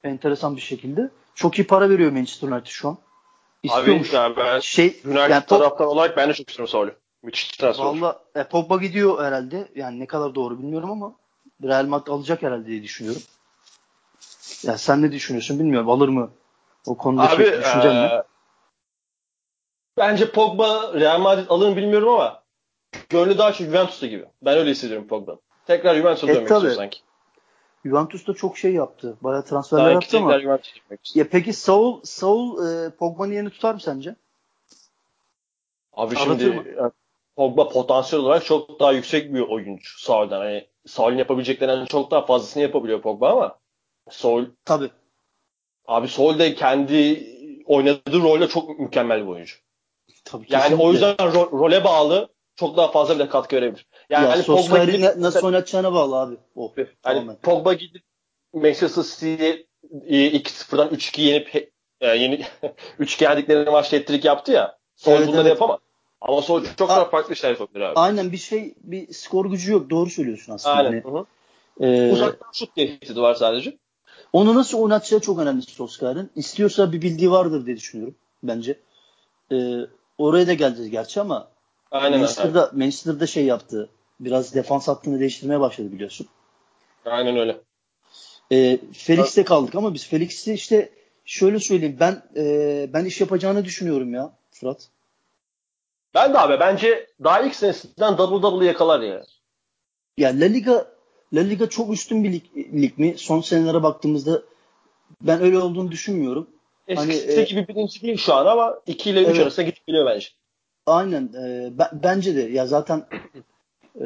Enteresan 0.04 0.56
bir 0.56 0.62
şekilde. 0.62 1.10
Çok 1.36 1.60
iyi 1.60 1.68
para 1.68 1.90
veriyor 1.90 2.12
Manchester 2.12 2.48
United 2.48 2.68
şu 2.68 2.88
an. 2.90 2.98
İstiyormuş. 3.64 4.14
Abi 4.14 4.16
ya 4.16 4.38
ben 4.38 4.60
şey, 4.60 4.88
United 5.06 5.30
yani 5.30 5.46
taraftar 5.46 5.86
olarak 5.86 6.18
ben 6.18 6.30
de 6.30 6.34
çok 6.34 6.50
istiyorum 6.50 6.72
Saul'u. 6.72 6.92
Müthiş 7.24 7.48
transfer. 7.48 7.86
Valla 7.86 8.20
e, 8.36 8.44
Pogba 8.44 8.78
gidiyor 8.78 9.24
herhalde. 9.24 9.68
Yani 9.76 10.00
ne 10.00 10.06
kadar 10.06 10.36
doğru 10.36 10.60
bilmiyorum 10.60 10.92
ama 10.92 11.16
Real 11.64 11.86
Madrid 11.86 12.08
alacak 12.08 12.44
herhalde 12.44 12.66
diye 12.66 12.84
düşünüyorum. 12.84 13.22
Ya 14.64 14.78
sen 14.78 15.02
ne 15.02 15.12
düşünüyorsun 15.12 15.60
bilmiyorum. 15.60 15.90
Alır 15.90 16.10
mı? 16.10 16.32
O 16.88 16.98
konuda 16.98 17.30
Abi, 17.30 17.44
düşüncen 17.44 17.96
ee, 17.96 18.04
ne? 18.04 18.24
Bence 19.98 20.32
Pogba 20.32 20.94
Real 20.94 21.20
Madrid 21.20 21.46
alır 21.50 21.70
mı 21.70 21.76
bilmiyorum 21.76 22.10
ama 22.10 22.44
gönlü 23.10 23.38
daha 23.38 23.54
çok 23.54 23.68
Juventus'ta 23.68 24.08
gibi. 24.08 24.26
Ben 24.42 24.58
öyle 24.58 24.72
hissediyorum 24.72 25.08
Pogba. 25.08 25.38
Tekrar 25.68 25.96
Juventus'a 25.96 26.28
e, 26.28 26.36
dönmek 26.36 26.52
istiyor 26.52 26.76
sanki. 26.76 27.00
Juventus 27.86 28.28
da 28.28 28.34
çok 28.34 28.58
şey 28.58 28.74
yaptı. 28.74 29.18
Bayağı 29.22 29.46
transferler 29.46 29.84
Daha 29.84 29.92
yaptı 29.92 30.18
ama. 30.18 30.40
Ya 31.16 31.30
peki 31.30 31.54
Saul 31.54 32.02
Saul 32.04 32.68
e, 32.68 32.90
Pogba'nın 32.90 33.34
yerini 33.34 33.50
tutar 33.50 33.74
mı 33.74 33.80
sence? 33.80 34.16
Abi 35.94 36.16
Aratır 36.16 36.40
şimdi 36.40 36.56
mı? 36.56 36.92
Pogba 37.36 37.70
potansiyel 37.70 38.26
olarak 38.26 38.46
çok 38.46 38.80
daha 38.80 38.92
yüksek 38.92 39.34
bir 39.34 39.42
oyuncu 39.42 40.00
Saul'dan. 40.00 40.40
Hani 40.40 40.68
Saul'ün 40.88 41.18
yapabileceklerinden 41.18 41.86
çok 41.86 42.12
daha 42.12 42.26
fazlasını 42.26 42.64
yapabiliyor 42.64 43.02
Pogba 43.02 43.32
ama 43.32 43.60
Saul 44.10 44.46
Tabii. 44.66 44.90
abi 45.88 46.08
Saul 46.08 46.40
de 46.40 46.56
kendi 46.56 47.28
oynadığı 47.66 48.20
rolde 48.22 48.48
çok 48.48 48.80
mükemmel 48.80 49.22
bir 49.22 49.28
oyuncu. 49.28 49.56
Tabii 50.26 50.46
Yani 50.50 50.62
kesinlikle. 50.62 50.86
o 50.86 50.92
yüzden 50.92 51.16
ro- 51.16 51.52
role 51.60 51.84
bağlı 51.84 52.30
çok 52.56 52.78
daha 52.78 52.92
fazla 52.92 53.16
bile 53.16 53.30
katkı 53.30 53.56
verebilir. 53.56 53.88
Yani 54.10 54.24
ya 54.26 54.32
hani 54.32 54.44
Pogba 54.44 54.84
gidip, 54.84 55.00
ne- 55.00 55.22
nasıl 55.22 55.46
oynatacağına 55.48 55.94
bağlı 55.94 56.16
abi. 56.20 56.36
O. 56.56 56.74
hani 56.76 56.88
Tamamen. 57.02 57.36
Pogba 57.36 57.74
gidip 57.74 58.04
Manchester 58.54 59.04
City'yi 59.04 59.68
e, 60.06 60.38
2-0'dan 60.38 60.88
3-2 60.90 61.22
yenip 61.22 61.56
e, 62.02 62.08
yeni 62.08 62.46
3-2 63.00 63.24
yendikleri 63.24 63.70
maçta 63.70 63.98
ettirik 63.98 64.26
yaptı 64.26 64.52
ya. 64.52 64.78
Sol 64.96 65.12
Evet, 65.12 65.28
bunları 65.28 65.42
evet. 65.42 65.50
yapamaz. 65.50 65.80
Ama 66.22 66.42
Sol 66.42 66.64
çok 66.78 66.90
daha 66.90 67.06
farklı 67.10 67.34
işler 67.34 67.50
yapabilir 67.50 67.82
abi. 67.82 68.00
Aynen 68.00 68.32
bir 68.32 68.38
şey 68.38 68.74
bir 68.84 69.14
skor 69.14 69.46
gücü 69.46 69.72
yok. 69.72 69.90
Doğru 69.90 70.10
söylüyorsun 70.10 70.54
aslında. 70.54 70.76
Aynen. 70.76 71.04
Hani, 71.04 71.04
Hı 71.04 71.26
hı. 71.80 71.86
e, 71.86 72.12
Uzaktan 72.12 72.52
şut 72.54 72.76
tehdidi 72.76 73.22
var 73.22 73.36
sadece. 73.36 73.78
onu 74.34 74.56
nasıl 74.56 74.78
oynatacağı 74.80 75.20
çok 75.20 75.40
önemli 75.40 75.62
Solskjaer'in. 75.62 76.32
İstiyorsa 76.36 76.92
bir 76.92 77.02
bildiği 77.02 77.32
vardır 77.32 77.66
diye 77.66 77.78
düşünüyorum 77.78 78.16
bence. 78.44 78.80
E, 79.52 79.56
oraya 80.18 80.48
da 80.48 80.54
geleceğiz 80.54 80.92
gerçi 80.92 81.22
ama 81.22 81.48
Aynen. 81.92 82.20
Manchester'da, 82.20 82.72
Manchester'da 82.74 83.28
şey 83.28 83.46
yaptı. 83.46 83.90
Biraz 84.20 84.56
defans 84.56 84.88
hattını 84.88 85.20
değiştirmeye 85.20 85.60
başladı 85.60 85.92
biliyorsun. 85.92 86.28
Aynen 87.06 87.38
öyle. 87.38 87.62
E, 88.52 88.80
Felix'te 88.94 89.44
kaldık 89.44 89.76
ama 89.76 89.94
biz 89.94 90.08
Felix'i 90.08 90.54
işte 90.54 90.90
şöyle 91.26 91.60
söyleyeyim 91.60 91.98
ben 92.00 92.24
e, 92.36 92.90
ben 92.94 93.06
iş 93.06 93.22
yapacağını 93.22 93.66
düşünüyorum 93.66 94.14
ya 94.14 94.34
Fırat. 94.52 94.90
Ben 96.14 96.34
de 96.34 96.40
abi 96.40 96.60
bence 96.60 97.08
daha 97.24 97.42
ilk 97.42 97.56
senesinden 97.56 98.18
double 98.18 98.42
double 98.42 98.66
yakalar 98.66 99.00
ya. 99.00 99.24
Ya 100.18 100.30
La 100.30 100.46
Liga 100.46 100.88
La 101.34 101.40
Liga 101.42 101.70
çok 101.70 101.94
üstün 101.94 102.24
bir 102.24 102.32
lig, 102.34 102.44
lig 102.56 102.98
mi? 102.98 103.14
Son 103.18 103.42
senelere 103.42 103.84
baktığımızda 103.84 104.42
ben 105.22 105.42
öyle 105.42 105.58
olduğunu 105.60 105.92
düşünmüyorum. 105.92 106.48
Eskisi 106.88 107.28
Hani, 107.32 107.40
e, 107.40 107.44
gibi 107.44 107.68
birinci 107.68 108.02
değil 108.02 108.18
şu 108.18 108.34
an 108.34 108.46
ama 108.46 108.80
2 108.88 109.10
ile 109.10 109.22
3 109.22 109.28
Evet. 109.28 109.40
arasında 109.40 109.66
gidip 109.66 109.86
geliyor 109.88 110.06
bence. 110.06 110.28
Aynen. 110.86 111.24
E, 111.34 111.70
ben- 111.78 112.00
bence 112.04 112.36
de 112.36 112.42
ya 112.42 112.66
zaten 112.68 113.06
e, 114.02 114.06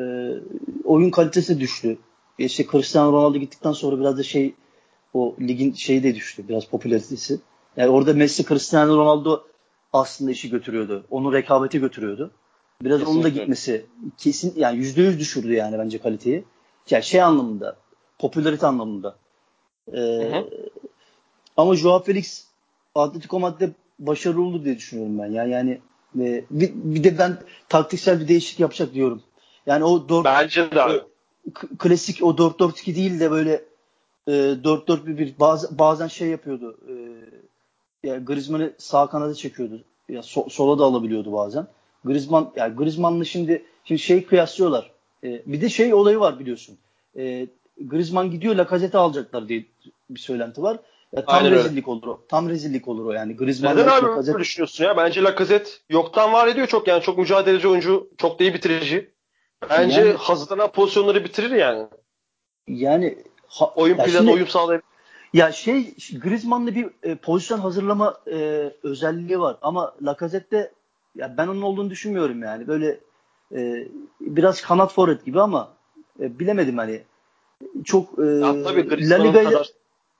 oyun 0.86 1.10
kalitesi 1.12 1.60
düştü. 1.60 1.98
İşte 2.38 2.66
Cristiano 2.72 3.12
Ronaldo 3.14 3.38
gittikten 3.38 3.72
sonra 3.72 4.00
biraz 4.00 4.18
da 4.18 4.24
şey 4.24 4.54
o 5.14 5.36
ligin 5.40 5.74
şeyi 5.74 6.04
de 6.04 6.16
düştü. 6.16 6.48
Biraz 6.48 6.66
popülaritesi. 6.66 7.40
Yani 7.78 7.90
orada 7.90 8.14
Messi, 8.14 8.46
Cristiano 8.46 8.98
Ronaldo 8.98 9.44
aslında 9.94 10.32
işi 10.32 10.50
götürüyordu. 10.50 11.06
Onu 11.12 11.34
rekabete 11.34 11.78
götürüyordu. 11.78 12.32
Biraz 12.82 13.02
onun 13.02 13.08
da 13.08 13.14
Kesinlikle. 13.14 13.40
gitmesi 13.40 13.86
kesin 14.18 14.54
yani 14.56 14.78
yüzde 14.78 15.02
yüz 15.02 15.20
düşürdü 15.20 15.54
yani 15.54 15.78
bence 15.80 15.98
kaliteyi. 15.98 16.44
Yani 16.90 17.04
şey 17.04 17.22
anlamında, 17.22 17.78
popülarite 18.20 18.68
anlamında. 18.68 19.16
Ee, 19.94 20.00
hı. 20.00 20.50
ama 21.58 21.76
Joao 21.76 22.04
Felix 22.04 22.48
Atletico 22.96 23.40
Madrid'de 23.40 23.72
başarılı 24.00 24.42
olur 24.42 24.66
diye 24.66 24.78
düşünüyorum 24.78 25.20
ben. 25.20 25.32
Yani 25.32 25.52
yani 25.52 25.82
e, 26.20 26.46
bir, 26.50 26.72
bir 26.74 27.04
de 27.04 27.18
ben 27.18 27.38
taktiksel 27.70 28.20
bir 28.20 28.28
değişiklik 28.28 28.60
yapacak 28.60 28.94
diyorum. 28.94 29.22
Yani 29.66 29.84
o 29.84 30.10
4 30.10 30.26
Bence 30.26 30.72
de 30.72 30.82
abi. 30.82 31.02
klasik 31.80 32.24
o 32.24 32.30
4-4-2 32.30 32.96
değil 32.96 33.20
de 33.20 33.32
böyle 33.32 33.64
e, 34.28 34.32
4-4-1 34.32 35.40
bazen, 35.40 35.78
bazen 35.78 36.08
şey 36.08 36.28
yapıyordu. 36.28 36.78
E, 36.88 36.94
ya 38.04 38.18
Griezmann'ı 38.18 38.74
sağ 38.78 39.08
kanada 39.10 39.34
çekiyordu. 39.36 39.84
Ya 40.10 40.20
so- 40.20 40.50
sola 40.50 40.80
da 40.80 40.84
alabiliyordu 40.84 41.34
bazen. 41.34 41.68
Griezmann 42.06 42.52
ya 42.56 42.68
Griezmann'la 42.68 43.26
şimdi 43.26 43.66
şimdi 43.86 44.02
şey 44.02 44.26
kıyaslıyorlar. 44.26 44.92
E, 45.24 45.42
bir 45.46 45.62
de 45.62 45.70
şey 45.70 45.94
olayı 45.94 46.20
var 46.20 46.40
biliyorsun. 46.40 46.78
E, 47.18 47.48
Griezmann 47.82 48.32
gidiyor 48.32 48.56
Lacazette 48.56 48.98
alacaklar 48.98 49.48
diye 49.50 49.66
bir 50.10 50.20
söylenti 50.20 50.62
var. 50.62 50.80
Ya 51.16 51.26
tam 51.26 51.36
Aynen 51.36 51.52
öyle. 51.52 51.64
rezillik 51.64 51.88
olur 51.88 52.08
o. 52.08 52.22
Tam 52.30 52.50
rezillik 52.50 52.88
olur 52.88 53.06
o 53.06 53.12
yani. 53.12 53.36
Griezmann 53.36 53.78
Neden 53.78 53.88
abi 53.88 54.06
Lacazette- 54.06 54.34
böyle 54.34 54.44
düşünüyorsun 54.44 54.84
ya? 54.84 54.98
Bence 54.98 55.24
Lacazette 55.24 55.70
yoktan 55.90 56.34
var 56.34 56.48
ediyor 56.48 56.68
çok 56.68 56.88
yani 56.88 57.02
çok 57.02 57.18
mücadeleci 57.18 57.68
oyuncu, 57.68 58.08
çok 58.18 58.40
da 58.40 58.44
iyi 58.44 58.54
bitirici. 58.54 59.10
Bence 59.70 60.00
Yani- 60.02 60.14
hazırlanan 60.14 60.72
pozisyonları 60.72 61.24
bitirir 61.24 61.52
yani. 61.52 61.88
yani 62.68 63.18
ha- 63.48 63.74
Oyun 63.76 63.98
ya 63.98 64.04
planı 64.06 64.18
şimdi- 64.18 64.32
uyum 64.32 64.48
sağlayabilir. 64.48 64.93
Ya 65.34 65.52
şey 65.52 65.96
Griezmann'da 66.22 66.75
bir 66.75 66.90
e, 67.04 67.16
pozisyon 67.16 67.60
hazırlama 67.60 68.18
e, 68.32 68.72
özelliği 68.84 69.40
var 69.40 69.58
ama 69.62 69.96
Lacazette'de 70.02 70.72
ya 71.16 71.38
ben 71.38 71.48
onun 71.48 71.62
olduğunu 71.62 71.90
düşünmüyorum 71.90 72.44
yani. 72.44 72.68
Böyle 72.68 73.00
e, 73.56 73.88
biraz 74.22 74.62
kanat 74.62 74.94
forvet 74.94 75.25
gibi 75.25 75.42
ama 75.42 75.74
e, 76.20 76.40
bilemedim 76.40 76.78
hani. 76.78 77.02
Çok 77.86 78.20
e, 78.20 78.24
Ya 78.24 78.63
tabii 78.63 79.10
La 79.10 79.18
kadar. 79.44 79.70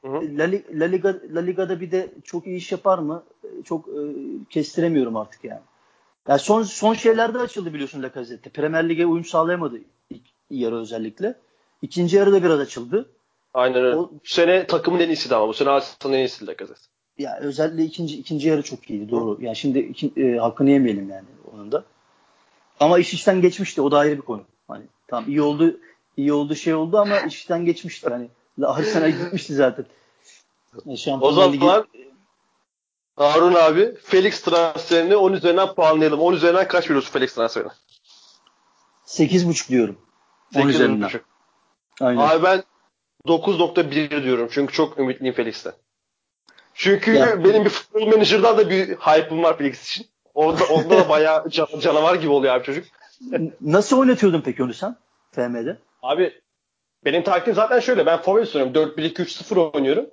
Hı. 0.03 0.38
La, 0.38 0.43
Li- 0.43 0.79
La 0.79 0.86
Liga 0.86 1.20
La 1.34 1.39
Liga'da 1.41 1.82
bir 1.82 1.91
de 1.91 2.13
çok 2.24 2.48
iyi 2.48 2.58
iş 2.58 2.72
yapar 2.72 3.00
mı? 3.00 3.24
E, 3.43 3.63
Çok 3.63 3.88
e, 3.88 4.00
kestiremiyorum 4.50 5.17
artık 5.17 5.43
yani. 5.43 5.62
Ya 6.27 6.38
son 6.38 6.63
son 6.63 6.93
şeylerde 6.93 7.38
açıldı 7.39 7.74
biliyorsun 7.74 8.03
Lacazette. 8.03 8.50
Premier 8.50 8.89
Lig'e 8.89 9.05
uyum 9.05 9.25
sağlayamadı 9.25 9.79
ilk 10.10 10.24
yarı 10.50 10.75
özellikle. 10.75 11.36
İkinci 11.82 12.15
yarıda 12.17 12.43
biraz 12.43 12.60
açıldı. 12.60 13.10
Aynen 13.53 13.83
öyle. 13.83 13.95
O- 13.95 14.10
Bu 14.12 14.19
sene 14.24 14.67
takımın 14.67 15.00
en 15.00 15.07
iyisiydi 15.10 15.36
ama 15.36 15.48
bu 15.48 15.53
sene 15.53 15.69
Arsenal'ın 15.69 16.17
en 16.17 16.19
iyisiydi 16.24 16.51
Lacazette. 16.51 16.81
Ya 17.17 17.38
özellikle 17.41 17.83
ikinci 17.83 18.17
ikinci 18.17 18.48
yarı 18.48 18.63
çok 18.63 18.89
iyiydi 18.89 19.12
doğru. 19.12 19.38
Yani 19.41 19.55
şimdi 19.55 19.79
iki, 19.79 20.13
e, 20.17 20.38
hakkını 20.38 20.69
yemeyelim 20.69 21.10
yani 21.10 21.25
onun 21.53 21.72
da. 21.72 21.83
Ama 22.79 23.00
iş 23.00 23.13
işten 23.13 23.41
geçmişti. 23.41 23.81
O 23.81 23.91
da 23.91 23.98
ayrı 23.98 24.17
bir 24.17 24.22
konu. 24.22 24.41
Hani 24.67 24.83
tamam 25.07 25.29
iyi 25.29 25.41
oldu 25.41 25.77
iyi 26.17 26.33
oldu 26.33 26.55
şey 26.55 26.74
oldu 26.74 26.98
ama 26.98 27.19
iş 27.19 27.36
işten 27.36 27.65
geçmişti. 27.65 28.10
Hani 28.10 28.27
Arsenal 28.67 29.10
gitmişti 29.12 29.53
zaten. 29.53 29.86
E, 30.88 30.91
O 30.91 30.98
Şampiyonlar 30.98 31.48
Ligi 31.53 31.60
zaman 31.65 31.88
Harun 33.15 33.53
abi 33.53 33.95
Felix 34.03 34.41
transferini 34.41 35.15
10 35.15 35.33
üzerinden 35.33 35.74
puanlayalım. 35.74 36.19
10 36.19 36.33
üzerinden 36.33 36.67
kaç 36.67 36.86
veriyorsun 36.89 37.12
Felix 37.12 37.33
transferine? 37.36 37.72
8.5 39.05 39.69
diyorum. 39.69 39.98
10 40.55 40.67
üzerinden. 40.67 41.07
8,5. 41.07 41.19
Aynen. 42.01 42.19
Abi 42.22 42.43
ben 42.43 42.63
9.1 43.27 44.24
diyorum. 44.24 44.50
Çünkü 44.51 44.74
çok 44.74 45.00
ümitliyim 45.00 45.36
Felix'ten. 45.36 45.74
Çünkü 46.74 47.13
Ya- 47.15 47.44
benim 47.44 47.65
bir 47.65 47.70
futbol 47.70 48.08
menajerden 48.08 48.58
de 48.58 48.70
bir 48.70 48.88
hype'ım 48.96 49.44
var 49.44 49.58
Felix 49.58 49.84
için. 49.84 50.08
Onda, 50.34 50.63
onda 50.65 50.98
da 50.98 51.10
bayağı 51.10 51.50
can- 51.50 51.80
canavar 51.80 52.15
gibi 52.15 52.32
oluyor 52.32 52.56
abi 52.56 52.63
çocuk. 52.63 52.86
Nasıl 53.62 54.00
oynatıyordun 54.00 54.42
peki 54.42 54.63
onu 54.63 54.74
sen? 54.74 54.96
FM'de? 55.32 55.77
Abi 56.01 56.34
benim 57.06 57.24
taktiğim 57.24 57.56
zaten 57.56 57.80
şöyle. 57.80 58.06
Ben 58.06 58.22
forvet 58.22 58.56
oynuyorum. 58.56 58.94
4-1-2-3-0 58.98 59.58
oynuyorum. 59.75 60.06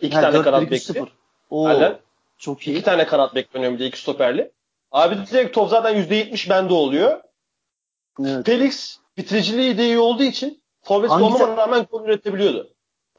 İki 0.00 0.14
Ha, 0.16 0.20
tane 0.20 0.36
4-1-2-0. 0.36 0.42
kanat 0.44 0.70
bekli. 0.70 1.04
Oo, 1.50 1.66
Aynen. 1.68 1.98
çok 2.38 2.60
İki 2.62 2.72
iyi. 2.72 2.82
tane 2.82 3.06
kanat 3.06 3.34
bekli 3.34 3.56
oynuyorum 3.56 3.78
bir 3.78 3.84
de 3.84 3.88
iki 3.88 4.00
stoperli. 4.00 4.50
Abi 4.92 5.16
direkt 5.30 5.54
top 5.54 5.70
zaten 5.70 5.94
%70 5.96 6.50
bende 6.50 6.72
oluyor. 6.74 7.20
Evet. 8.24 8.46
Felix 8.46 8.98
bitiriciliği 9.16 9.78
de 9.78 9.84
iyi 9.84 9.98
olduğu 9.98 10.22
için 10.22 10.59
forvet 10.82 11.10
Hangi 11.10 11.24
olmama 11.24 11.46
ta- 11.46 11.56
rağmen 11.56 11.86
gol 11.90 12.04
üretebiliyordu. 12.04 12.70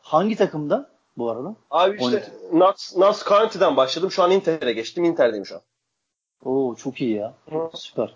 Hangi 0.02 0.36
takımda 0.36 0.90
bu 1.18 1.32
arada? 1.32 1.56
Abi 1.72 1.98
işte 2.02 2.32
Nats, 2.54 2.98
Nats 2.98 3.26
County'den 3.26 3.78
başladım. 3.78 4.12
Şu 4.12 4.24
an 4.24 4.32
Inter'e 4.32 4.74
geçtim. 4.74 5.04
Inter'deyim 5.04 5.46
şu 5.46 5.56
an. 5.56 5.62
Oo 6.46 6.76
çok 6.76 7.02
iyi 7.02 7.16
ya. 7.16 7.34
Hı. 7.50 7.70
Süper. 7.74 8.16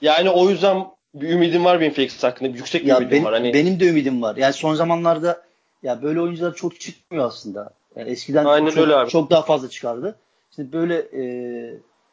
Yani 0.00 0.30
o 0.30 0.48
yüzden 0.48 0.86
bir 1.14 1.28
ümidim 1.28 1.64
var 1.64 1.80
benim 1.80 1.92
Felix 1.92 2.24
hakkında. 2.24 2.52
Bir 2.52 2.58
yüksek 2.58 2.82
bir 2.82 2.88
Ya 2.88 2.96
ümidim 2.96 3.10
benim, 3.10 3.24
var. 3.24 3.32
Hani 3.32 3.54
benim 3.54 3.80
de 3.80 3.86
ümidim 3.88 4.22
var. 4.22 4.36
Yani 4.36 4.52
son 4.52 4.74
zamanlarda 4.74 5.42
ya 5.82 6.02
böyle 6.02 6.20
oyuncular 6.20 6.54
çok 6.54 6.80
çıkmıyor 6.80 7.24
aslında. 7.26 7.70
Yani 7.96 8.10
eskiden 8.10 8.44
Aynen 8.44 8.70
çok, 8.70 8.78
öyle 8.78 8.96
abi. 8.96 9.10
çok 9.10 9.30
daha 9.30 9.42
fazla 9.42 9.68
çıkardı. 9.70 10.18
Şimdi 10.56 10.72
böyle 10.72 10.96
e, 10.98 11.22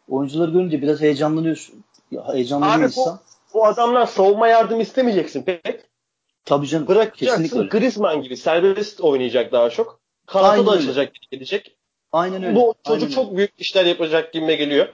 oyuncuları 0.10 0.52
görünce 0.52 0.82
biraz 0.82 1.02
heyecanlanıyorsun. 1.02 1.84
Ya, 2.12 2.34
heyecanlı 2.34 2.66
Abi 2.66 2.78
bir 2.78 2.82
bu- 2.84 2.86
insan. 2.86 3.20
bu 3.54 3.66
adamlar 3.66 4.06
savunma 4.06 4.48
yardım 4.48 4.82
istemeyeceksin 4.82 5.44
pek. 5.44 5.91
Tabii 6.46 6.68
canım. 6.68 6.88
Bırakacaksın. 6.88 7.26
Kesinlikle 7.26 7.60
öyle. 7.60 7.70
Griezmann 7.70 8.22
gibi 8.22 8.38
serbest 8.38 9.02
oynayacak 9.02 9.52
daha 9.52 9.70
çok. 9.70 10.00
Aynen 10.28 10.66
da 10.68 10.72
öyle. 10.72 10.84
açacak 10.84 11.12
gelecek. 11.32 11.78
Aynen 12.12 12.44
öyle. 12.44 12.56
Bu 12.56 12.76
Aynen 12.86 13.00
çocuk 13.00 13.04
öyle. 13.04 13.16
çok 13.16 13.38
büyük 13.38 13.52
işler 13.58 13.86
yapacak 13.86 14.34
gibime 14.34 14.56
geliyor. 14.56 14.88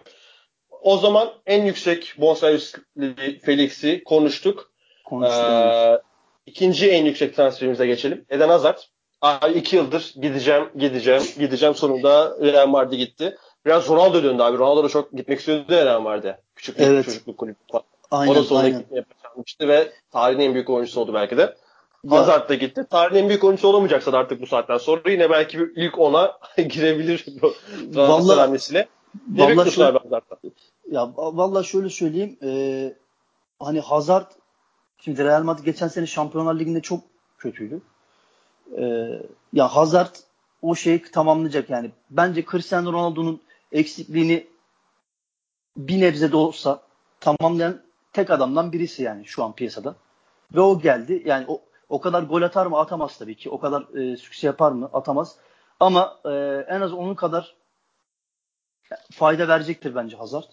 O 0.81 0.97
zaman 0.97 1.29
en 1.45 1.65
yüksek 1.65 2.13
bonservisli 2.17 3.39
Felix'i 3.39 4.03
konuştuk. 4.03 4.71
konuştuk. 5.05 5.43
Ee, 5.45 6.01
ikinci 6.45 6.89
en 6.89 7.05
yüksek 7.05 7.35
transferimize 7.35 7.87
geçelim. 7.87 8.25
Eden 8.29 8.49
Hazard. 8.49 8.77
Abi 9.21 9.51
iki 9.53 9.75
yıldır 9.75 10.13
gideceğim, 10.21 10.69
gideceğim, 10.77 11.23
gideceğim. 11.39 11.75
Sonunda 11.75 12.37
Real 12.41 12.67
Madrid 12.67 12.97
gitti. 12.97 13.37
Biraz 13.65 13.89
Ronaldo 13.89 14.23
döndü 14.23 14.41
abi. 14.43 14.57
Ronaldo 14.57 14.83
da 14.83 14.89
çok 14.89 15.11
gitmek 15.11 15.39
istiyordu 15.39 15.65
Real 15.69 16.01
Madrid'e. 16.01 16.39
Küçük 16.55 16.75
Evet. 16.79 17.05
çocukluk 17.05 17.37
kulübü 17.37 17.55
falan. 17.71 17.83
aynen 18.11 18.31
o 18.31 18.35
da 18.35 18.43
sonra 18.43 18.63
aynen. 18.63 18.79
gitmeye 18.79 19.03
başlamıştı 19.37 19.67
ve 19.67 19.91
tarihin 20.11 20.39
en 20.39 20.53
büyük 20.53 20.69
oyuncusu 20.69 21.01
oldu 21.01 21.13
belki 21.13 21.37
de. 21.37 21.55
Ya, 22.03 22.11
Hazard 22.11 22.49
da 22.49 22.55
gitti. 22.55 22.85
Tarihin 22.89 23.23
en 23.23 23.29
büyük 23.29 23.43
oyuncusu 23.43 23.67
olamayacaksa 23.67 24.13
da 24.13 24.17
artık 24.17 24.41
bu 24.41 24.47
saatten 24.47 24.77
sonra 24.77 25.11
yine 25.11 25.29
belki 25.29 25.57
ilk 25.75 25.99
ona 25.99 26.37
girebilir 26.57 27.25
bu 27.41 27.53
transfer 27.93 28.37
hamlesiyle. 28.37 28.87
Ne 29.31 29.39
vallahi 29.39 29.49
bekliyorsun 29.49 29.71
şöyle- 29.71 29.89
abi 29.89 29.99
Hazard'dan? 29.99 30.51
ya 30.91 31.13
vallahi 31.15 31.67
şöyle 31.67 31.89
söyleyeyim. 31.89 32.37
E, 32.43 32.93
hani 33.59 33.79
Hazard 33.79 34.31
şimdi 34.97 35.23
Real 35.23 35.43
Madrid 35.43 35.65
geçen 35.65 35.87
sene 35.87 36.05
Şampiyonlar 36.05 36.59
Ligi'nde 36.59 36.81
çok 36.81 36.99
kötüydü. 37.37 37.81
Ee, 38.77 39.07
ya 39.53 39.67
Hazard 39.67 40.15
o 40.61 40.75
şeyi 40.75 41.01
tamamlayacak 41.01 41.69
yani. 41.69 41.91
Bence 42.09 42.45
Cristiano 42.51 42.93
Ronaldo'nun 42.93 43.41
eksikliğini 43.71 44.47
bir 45.77 46.01
nebze 46.01 46.31
de 46.31 46.35
olsa 46.37 46.81
tamamlayan 47.19 47.81
tek 48.17 48.29
adamdan 48.31 48.71
birisi 48.71 49.03
yani 49.03 49.25
şu 49.25 49.43
an 49.43 49.53
piyasada. 49.53 49.95
Ve 50.55 50.61
o 50.61 50.79
geldi. 50.79 51.23
Yani 51.25 51.45
o, 51.47 51.61
o 51.89 52.01
kadar 52.01 52.23
gol 52.23 52.41
atar 52.41 52.65
mı? 52.65 52.79
Atamaz 52.79 53.17
tabii 53.17 53.35
ki. 53.35 53.49
O 53.49 53.59
kadar 53.59 53.95
e, 53.97 54.17
sükse 54.17 54.47
yapar 54.47 54.71
mı? 54.71 54.89
Atamaz. 54.93 55.35
Ama 55.79 56.19
e, 56.25 56.29
en 56.69 56.81
az 56.81 56.93
onun 56.93 57.15
kadar 57.15 57.55
fayda 59.11 59.47
verecektir 59.47 59.95
bence 59.95 60.17
Hazard. 60.17 60.49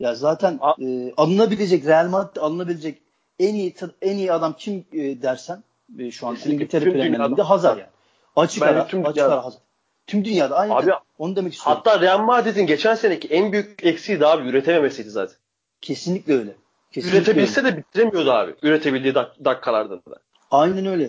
Ya 0.00 0.14
zaten 0.14 0.60
e, 0.80 1.12
alınabilecek 1.16 1.86
Real 1.86 2.08
Madrid 2.08 2.36
alınabilecek 2.36 3.02
en 3.38 3.54
iyi 3.54 3.74
en 4.02 4.16
iyi 4.16 4.32
adam 4.32 4.52
kim 4.58 4.84
e, 4.92 5.22
dersen 5.22 5.62
e, 5.98 6.10
şu 6.10 6.26
an 6.26 6.34
Kesinlikle. 6.34 6.54
İngiltere 6.54 6.84
Premier 6.92 7.38
Hazard 7.38 7.78
yani. 7.78 7.90
Açık 8.36 8.62
ara, 8.62 8.86
tüm 8.86 9.06
açık 9.06 9.22
ara 9.22 9.44
Hazard. 9.44 9.62
Tüm 10.06 10.24
dünyada 10.24 10.56
aynı. 10.56 10.74
Abi, 10.74 10.90
onu 11.18 11.36
demek 11.36 11.54
istiyorum. 11.54 11.82
Hatta 11.84 12.00
Real 12.00 12.18
Madrid'in 12.18 12.66
geçen 12.66 12.94
seneki 12.94 13.28
en 13.28 13.52
büyük 13.52 13.84
eksiği 13.84 14.20
de 14.20 14.26
abi 14.26 14.48
üretememesiydi 14.48 15.10
zaten. 15.10 15.36
Kesinlikle 15.80 16.34
öyle. 16.34 16.61
Kesinlikle 16.92 17.18
Üretebilse 17.18 17.64
de 17.64 17.76
bitiremiyordu 17.76 18.32
abi. 18.32 18.54
Üretebildiği 18.62 19.14
dak- 19.14 19.44
dakikalarda 19.44 19.96
da. 19.96 20.16
Aynen 20.50 20.86
öyle. 20.86 21.02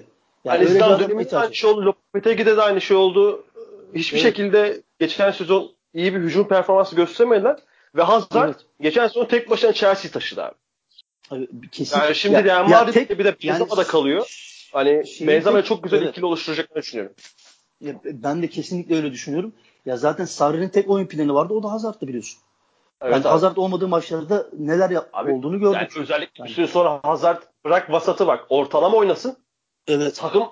Yani 0.45 0.57
hani 0.57 0.67
Zidane 0.67 0.99
döneminde 0.99 1.37
aynı 1.37 1.55
şey 1.55 1.69
oldu. 1.69 1.85
Lopetegui'de 1.85 2.57
de 2.57 2.61
aynı 2.61 2.81
şey 2.81 2.97
oldu. 2.97 3.43
Hiçbir 3.95 4.17
evet. 4.17 4.27
şekilde 4.27 4.81
geçen 4.99 5.31
sezon 5.31 5.71
iyi 5.93 6.15
bir 6.15 6.19
hücum 6.19 6.47
performansı 6.47 6.95
gösteremediler. 6.95 7.59
Ve 7.95 8.01
Hazard 8.01 8.45
evet. 8.45 8.55
geçen 8.81 9.07
sezon 9.07 9.25
tek 9.25 9.49
başına 9.49 9.73
Chelsea 9.73 10.11
taşıdı 10.11 10.43
abi. 10.43 10.55
abi 11.31 11.47
kesin. 11.71 11.99
Yani 11.99 12.15
şimdi 12.15 12.35
ya, 12.35 12.43
Real 12.43 12.67
Madrid'de 12.67 13.19
bir 13.19 13.25
de 13.25 13.35
Benzema'da 13.43 13.81
yani, 13.81 13.87
kalıyor. 13.87 14.25
Hani 14.73 15.03
Benzema'ya 15.21 15.63
çok 15.63 15.83
güzel 15.83 16.01
evet. 16.01 16.09
ikili 16.09 16.25
oluşturacaklarını 16.25 16.81
düşünüyorum. 16.81 17.15
Ya, 17.81 17.93
ben 18.05 18.41
de 18.41 18.47
kesinlikle 18.47 18.95
öyle 18.95 19.11
düşünüyorum. 19.11 19.53
Ya 19.85 19.97
zaten 19.97 20.25
Sarri'nin 20.25 20.69
tek 20.69 20.89
oyun 20.89 21.05
planı 21.05 21.33
vardı. 21.33 21.53
O 21.53 21.63
da 21.63 21.71
Hazard'dı 21.71 22.07
biliyorsun. 22.07 22.39
Evet 23.03 23.13
yani 23.13 23.23
Hazard 23.23 23.57
olmadığı 23.57 23.87
maçlarda 23.87 24.47
neler 24.59 24.89
yap- 24.89 25.09
abi, 25.13 25.31
olduğunu 25.31 25.59
gördük. 25.59 25.91
Yani 25.95 26.03
özellikle 26.03 26.31
yani. 26.37 26.49
bir 26.49 26.53
süre 26.53 26.67
sonra 26.67 26.99
Hazard 27.03 27.41
bırak 27.65 27.91
vasatı 27.91 28.27
bak. 28.27 28.45
Ortalama 28.49 28.97
oynasın. 28.97 29.37
Evet. 29.87 30.15
Takım 30.15 30.43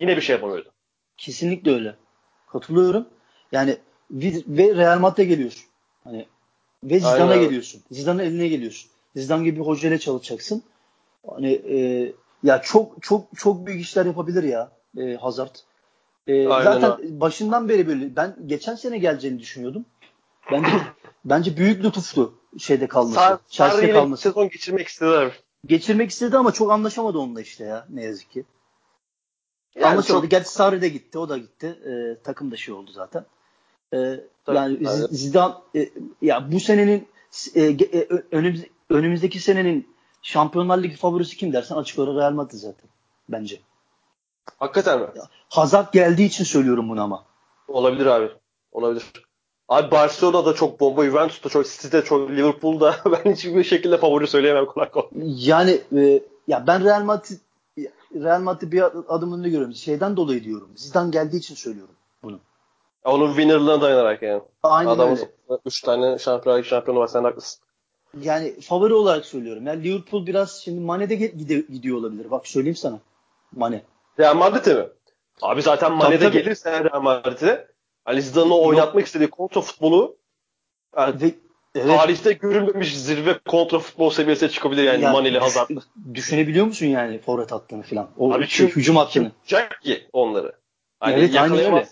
yine 0.00 0.16
bir 0.16 0.22
şey 0.22 0.36
yapamıyordu. 0.36 0.68
Kesinlikle 1.16 1.74
öyle. 1.74 1.94
Katılıyorum. 2.46 3.08
Yani 3.52 3.76
ve 4.10 4.76
Real 4.76 4.98
Madrid'e 4.98 5.24
geliyorsun. 5.24 5.64
Hani 6.04 6.26
ve 6.84 6.98
Zidane'a 6.98 7.36
geliyorsun. 7.36 7.82
Zidane'ın 7.90 8.26
eline 8.26 8.48
geliyorsun. 8.48 8.90
Zidane 9.16 9.44
gibi 9.44 9.60
bir 9.60 9.66
hocayla 9.66 9.98
çalışacaksın. 9.98 10.62
Hani 11.26 11.52
e, 11.52 12.12
ya 12.42 12.62
çok 12.62 13.02
çok 13.02 13.24
çok 13.36 13.66
büyük 13.66 13.80
işler 13.80 14.06
yapabilir 14.06 14.42
ya 14.42 14.72
e, 14.98 15.14
Hazard. 15.14 15.54
E, 16.26 16.44
zaten 16.44 16.98
öyle. 16.98 17.20
başından 17.20 17.68
beri 17.68 17.88
böyle 17.88 18.16
ben 18.16 18.36
geçen 18.46 18.74
sene 18.74 18.98
geleceğini 18.98 19.38
düşünüyordum. 19.38 19.84
Bence 20.52 20.68
bence 21.24 21.56
büyük 21.56 21.84
lütuftu 21.84 22.34
şeyde 22.58 22.88
kalması. 22.88 23.14
Sar, 23.14 23.38
Chelsea'de 23.48 23.92
kalması. 23.92 24.22
sezon 24.22 24.48
geçirmek 24.48 24.88
istediler. 24.88 25.40
Geçirmek 25.66 26.10
istedi 26.10 26.36
ama 26.36 26.52
çok 26.52 26.72
anlaşamadı 26.72 27.18
onunla 27.18 27.40
işte 27.40 27.64
ya 27.64 27.86
ne 27.88 28.02
yazık 28.02 28.30
ki. 28.30 28.44
Yani 29.74 29.86
anlaşamadı. 29.86 30.22
Çok... 30.22 30.30
Gerçi 30.30 30.48
Sarri 30.48 30.82
de 30.82 30.88
gitti, 30.88 31.18
o 31.18 31.28
da 31.28 31.38
gitti. 31.38 31.66
E, 31.66 32.22
takım 32.22 32.50
da 32.50 32.56
şey 32.56 32.74
oldu 32.74 32.90
zaten. 32.92 33.26
E, 33.94 33.98
yani 34.48 34.78
evet. 34.80 35.10
Zidane 35.10 35.54
e, 35.76 35.90
ya 36.22 36.52
bu 36.52 36.60
senenin 36.60 37.08
e, 37.54 37.62
e, 37.62 38.08
önümüz, 38.32 38.64
önümüzdeki 38.90 39.40
senenin 39.40 39.94
Şampiyonlar 40.22 40.82
Ligi 40.82 40.96
favorisi 40.96 41.36
kim 41.36 41.52
dersen 41.52 41.76
açık 41.76 41.98
olarak 41.98 42.22
Real 42.22 42.32
Madrid 42.32 42.58
zaten 42.58 42.90
bence. 43.28 43.60
Hakikaten 44.58 45.00
mi? 45.00 45.06
Hazard 45.48 45.92
geldiği 45.92 46.26
için 46.26 46.44
söylüyorum 46.44 46.88
bunu 46.88 47.02
ama. 47.02 47.24
Olabilir 47.68 48.06
abi. 48.06 48.30
Olabilir. 48.72 49.04
Abi 49.70 49.90
Barcelona 49.90 50.46
da 50.46 50.54
çok 50.54 50.80
bomba, 50.80 51.04
Juventus 51.04 51.44
da 51.44 51.48
çok, 51.48 51.66
City 51.66 51.96
de 51.96 52.04
çok, 52.04 52.30
Liverpool'da 52.30 52.96
ben 53.04 53.32
hiçbir 53.32 53.64
şekilde 53.64 53.98
favori 53.98 54.26
söyleyemem 54.26 54.66
kolay 54.66 54.90
kolay. 54.90 55.08
Yani 55.24 55.80
e, 55.96 56.22
ya 56.48 56.66
ben 56.66 56.84
Real 56.84 57.02
Madrid 57.02 57.38
Real 58.14 58.40
Madrid 58.40 58.72
bir 58.72 58.82
adım 59.08 59.32
önünde 59.32 59.48
görüyorum. 59.48 59.74
Şeyden 59.74 60.16
dolayı 60.16 60.44
diyorum. 60.44 60.68
Zidane 60.76 61.10
geldiği 61.10 61.36
için 61.36 61.54
söylüyorum 61.54 61.94
bunu. 62.22 62.40
Onun 63.04 63.28
winnerlığına 63.28 63.80
dayanarak 63.80 64.22
yani. 64.22 64.42
Aynen 64.62 64.90
Adamın 64.90 65.16
öyle. 65.16 65.60
3 65.64 65.80
tane 65.80 66.18
şampiyonlar 66.18 66.62
şampiyonu 66.62 67.00
var 67.00 67.06
sen 67.06 67.24
haklısın. 67.24 67.62
Yani 68.20 68.60
favori 68.60 68.94
olarak 68.94 69.24
söylüyorum. 69.24 69.66
Yani 69.66 69.84
Liverpool 69.84 70.26
biraz 70.26 70.60
şimdi 70.64 70.80
Mane'de 70.80 71.14
gidiyor 71.14 71.98
olabilir. 71.98 72.30
Bak 72.30 72.46
söyleyeyim 72.46 72.76
sana. 72.76 72.98
Mane. 73.52 73.82
Real 74.18 74.36
Madrid'e 74.36 74.74
mi? 74.74 74.86
Abi 75.42 75.62
zaten 75.62 75.92
Mane'de 75.92 76.28
gelirse 76.28 76.84
Real 76.84 77.02
Madrid'e 77.02 77.68
Ali 78.10 78.22
Zidane'ın 78.22 78.50
oynatmak 78.50 79.06
istediği 79.06 79.30
kontra 79.30 79.60
futbolu 79.60 80.16
yani 80.96 81.22
Ve, 81.22 81.34
evet. 81.74 81.98
tarihte 81.98 82.32
görülmemiş 82.32 82.98
zirve 82.98 83.38
kontra 83.48 83.78
futbol 83.78 84.10
seviyesine 84.10 84.48
çıkabilir 84.48 84.82
yani, 84.82 85.02
yani 85.02 85.12
Mane'li 85.12 85.38
Hazard'la. 85.38 85.80
Düşünebiliyor 86.14 86.66
musun 86.66 86.86
yani 86.86 87.18
forvet 87.18 87.52
hattını 87.52 87.82
falan? 87.82 88.10
O 88.18 88.32
Abi 88.32 88.48
şey, 88.48 88.68
hücum 88.68 88.96
hattını. 88.96 89.30
Tutacak 89.30 89.82
ki 89.82 90.08
onları. 90.12 90.52
Hani 91.00 91.14
evet 91.14 91.36
aynen 91.36 91.58
öyle. 91.58 91.88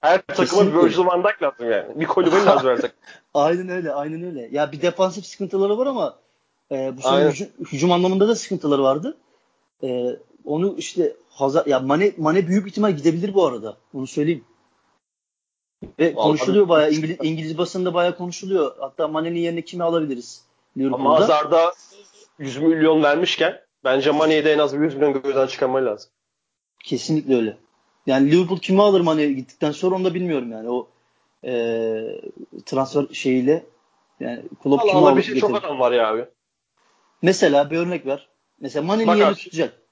Her 0.00 0.22
takıma 0.26 0.66
bir 0.66 0.84
Virgil 0.84 1.06
van 1.06 1.24
Dijk 1.24 1.42
lazım 1.42 1.70
yani. 1.70 2.00
Bir 2.00 2.06
kulübe 2.06 2.36
lazım 2.46 2.70
her 2.70 2.76
takım. 2.76 2.98
aynen 3.34 3.68
öyle, 3.68 3.92
aynen 3.92 4.22
öyle. 4.24 4.48
Ya 4.52 4.72
bir 4.72 4.82
defansif 4.82 5.26
sıkıntıları 5.26 5.78
var 5.78 5.86
ama 5.86 6.16
e, 6.72 6.96
bu 6.96 7.02
sene 7.02 7.28
hücum, 7.28 7.48
hücum 7.72 7.92
anlamında 7.92 8.28
da 8.28 8.34
sıkıntıları 8.34 8.82
vardı. 8.82 9.16
E, 9.82 10.16
onu 10.44 10.74
işte 10.78 11.16
Hazar 11.30 11.66
ya 11.66 11.80
Mane 11.80 12.12
Mane 12.16 12.48
büyük 12.48 12.68
ihtimal 12.68 12.92
gidebilir 12.92 13.34
bu 13.34 13.46
arada. 13.46 13.76
Onu 13.94 14.06
söyleyeyim. 14.06 14.44
Ve 15.98 16.14
konuşuluyor 16.14 16.68
bayağı 16.68 16.92
İngiliz, 16.92 17.16
İngiliz 17.22 17.58
basında 17.58 17.94
bayağı 17.94 18.16
konuşuluyor. 18.16 18.76
Hatta 18.80 19.08
Mane'nin 19.08 19.40
yerine 19.40 19.62
kimi 19.62 19.84
alabiliriz? 19.84 20.44
Ama 20.92 21.20
Hazard'a 21.20 21.72
100 22.38 22.56
milyon 22.56 23.02
vermişken 23.02 23.60
bence 23.84 24.10
Mane'yi 24.10 24.44
de 24.44 24.52
en 24.52 24.58
az 24.58 24.74
100 24.74 24.94
milyon 24.94 25.22
gözden 25.22 25.46
çıkarmalı 25.46 25.86
lazım. 25.86 26.10
Kesinlikle 26.84 27.36
öyle. 27.36 27.56
Yani 28.06 28.30
Liverpool 28.30 28.58
kimi 28.58 28.82
alır 28.82 29.00
Mane 29.00 29.26
gittikten 29.26 29.70
sonra 29.70 29.94
onu 29.94 30.04
da 30.04 30.14
bilmiyorum 30.14 30.52
yani. 30.52 30.70
O 30.70 30.88
e, 31.44 31.52
transfer 32.66 33.06
şeyiyle 33.12 33.66
yani 34.20 34.42
Klopp 34.62 34.82
kimi 34.88 34.98
alır? 34.98 35.16
Bir 35.16 35.22
şey 35.22 35.40
çok 35.40 35.56
adam 35.56 35.80
var 35.80 35.92
ya 35.92 36.08
abi. 36.08 36.24
Mesela 37.22 37.70
bir 37.70 37.78
örnek 37.78 38.06
ver. 38.06 38.28
Mesela 38.60 38.86
Mane'nin 38.86 39.16
yerini 39.16 39.34
tutacak. 39.34 39.82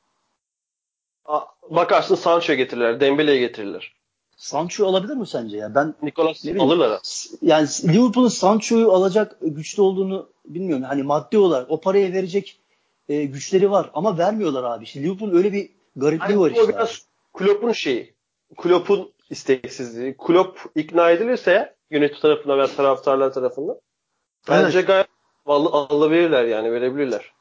Bakarsın 1.70 2.14
Sancho'ya 2.14 2.56
getirirler. 2.56 3.00
Dembele'ye 3.00 3.38
getirirler. 3.38 3.94
Sancho 4.36 4.86
alabilir 4.86 5.14
mi 5.14 5.26
sence 5.26 5.56
ya? 5.56 5.74
Ben 5.74 5.94
Nicolas 6.02 6.46
alırlar. 6.46 7.00
Yani 7.42 7.68
Liverpool'un 7.84 8.28
Sancho'yu 8.28 8.92
alacak 8.92 9.36
güçlü 9.42 9.82
olduğunu 9.82 10.28
bilmiyorum. 10.44 10.84
Hani 10.84 11.02
maddi 11.02 11.38
olarak 11.38 11.70
o 11.70 11.80
paraya 11.80 12.12
verecek 12.12 12.60
e, 13.08 13.24
güçleri 13.24 13.70
var 13.70 13.90
ama 13.94 14.18
vermiyorlar 14.18 14.64
abi. 14.64 14.86
Şimdi 14.86 15.06
Liverpool 15.06 15.32
öyle 15.32 15.52
bir 15.52 15.70
garipliği 15.96 16.30
yani 16.30 16.40
var 16.40 16.50
işte. 16.50 16.68
Biraz. 16.68 17.02
Klopp'un 17.32 17.72
şeyi. 17.72 18.14
Klopp'un 18.56 19.12
isteksizliği. 19.30 20.16
Klopp 20.16 20.60
ikna 20.74 21.10
edilirse 21.10 21.74
yönetim 21.90 22.20
tarafından 22.20 22.58
veya 22.58 22.66
taraftarlar 22.66 23.32
tarafından 23.32 23.76
bence 24.48 24.78
evet. 24.78 24.86
gayet 24.86 25.06
alabilirler 25.46 26.44
yani 26.44 26.72
verebilirler. 26.72 27.32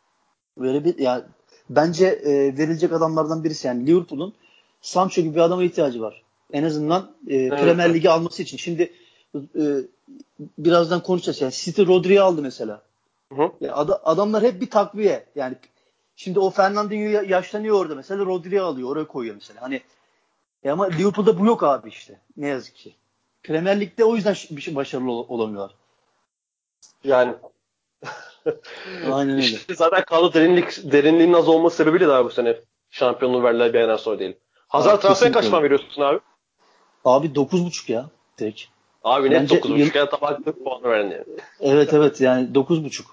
Verebilir 0.57 0.99
yani 0.99 1.23
bence 1.69 2.07
e, 2.07 2.57
verilecek 2.57 2.93
adamlardan 2.93 3.43
birisi 3.43 3.67
yani 3.67 3.87
Liverpool'un 3.87 4.33
Sancho 4.81 5.21
gibi 5.21 5.35
bir 5.35 5.39
adama 5.39 5.63
ihtiyacı 5.63 6.01
var. 6.01 6.22
En 6.53 6.63
azından 6.63 7.15
e, 7.27 7.35
evet. 7.35 7.59
Premier 7.59 7.93
Ligi 7.93 8.09
alması 8.09 8.43
için. 8.43 8.57
Şimdi 8.57 8.93
e, 9.35 9.63
birazdan 10.57 11.03
konuşacağız. 11.03 11.41
Yani 11.41 11.51
City 11.53 11.81
Rodri'yi 11.81 12.21
aldı 12.21 12.41
mesela. 12.41 12.81
Hı 13.33 13.51
Yani 13.61 13.73
ad, 13.73 13.89
adamlar 14.03 14.43
hep 14.43 14.61
bir 14.61 14.69
takviye. 14.69 15.25
Yani 15.35 15.55
şimdi 16.15 16.39
o 16.39 16.49
Fernandinho 16.49 17.21
yaşlanıyor 17.27 17.79
orada 17.79 17.95
mesela 17.95 18.25
Rodri'yi 18.25 18.61
alıyor. 18.61 18.89
Oraya 18.89 19.07
koyuyor 19.07 19.35
mesela. 19.35 19.61
Hani 19.61 19.81
e 20.63 20.71
ama 20.71 20.85
Liverpool'da 20.85 21.39
bu 21.39 21.45
yok 21.45 21.63
abi 21.63 21.89
işte. 21.89 22.19
Ne 22.37 22.47
yazık 22.47 22.75
ki. 22.75 22.95
Premier 23.43 23.79
Lig'de 23.79 24.05
o 24.05 24.15
yüzden 24.15 24.35
bir 24.51 24.61
şey 24.61 24.75
başarılı 24.75 25.11
ol- 25.11 25.25
olamıyorlar. 25.29 25.75
Yani 27.03 27.33
Aynen 29.11 29.35
öyle. 29.35 29.45
İşte 29.45 29.75
zaten 29.75 30.05
kadro 30.05 30.33
derinlik, 30.33 30.91
derinliğinin 30.91 31.33
az 31.33 31.47
olması 31.47 31.75
sebebiyle 31.77 32.07
daha 32.07 32.25
bu 32.25 32.29
sene 32.29 32.59
şampiyonluğu 32.89 33.43
verdiler 33.43 33.73
bir 33.73 33.97
sonra 33.97 34.19
değil. 34.19 34.35
Hazar 34.67 35.01
transfer 35.01 35.33
kaç 35.33 35.49
puan 35.49 35.63
veriyorsun 35.63 36.01
abi? 36.01 36.19
Abi 37.05 37.27
9.5 37.27 37.91
ya 37.91 38.09
tek. 38.37 38.69
Abi 39.03 39.29
net 39.29 39.51
9.5 39.51 39.77
yıl... 39.77 39.95
ya 39.95 40.09
tabaklık 40.09 40.63
puan 40.63 40.83
veren. 40.83 41.25
Evet 41.59 41.93
evet 41.93 42.21
yani 42.21 42.47
9.5. 42.53 43.03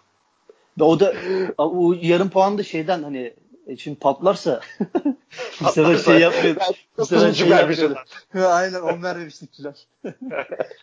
Ve 0.78 0.84
o 0.84 1.00
da 1.00 1.14
o 1.58 1.94
yarım 2.00 2.30
puan 2.30 2.58
da 2.58 2.62
şeyden 2.62 3.02
hani 3.02 3.34
e, 3.66 3.76
şimdi 3.76 3.98
patlarsa 3.98 4.60
bu 5.60 5.68
sefer 5.68 5.96
şey 5.96 6.18
yapmıyor. 6.18 6.56
bu 6.98 7.06
sefer 7.06 7.32
şey 7.32 7.48
yapmıyor. 7.48 7.96
Aynen 8.34 8.80
10 8.80 9.02
vermemiştikler. 9.02 9.74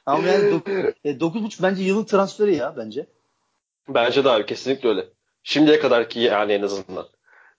Ama 0.05 0.27
yani 0.27 0.61
9.5 1.05 1.59
e, 1.59 1.63
bence 1.63 1.83
yılın 1.83 2.03
transferi 2.03 2.55
ya 2.55 2.73
bence. 2.77 3.05
Bence 3.89 4.23
de 4.23 4.29
abi 4.29 4.45
kesinlikle 4.45 4.89
öyle. 4.89 5.05
Şimdiye 5.43 5.79
kadarki 5.79 6.19
yani 6.19 6.51
en 6.51 6.61
azından. 6.61 7.07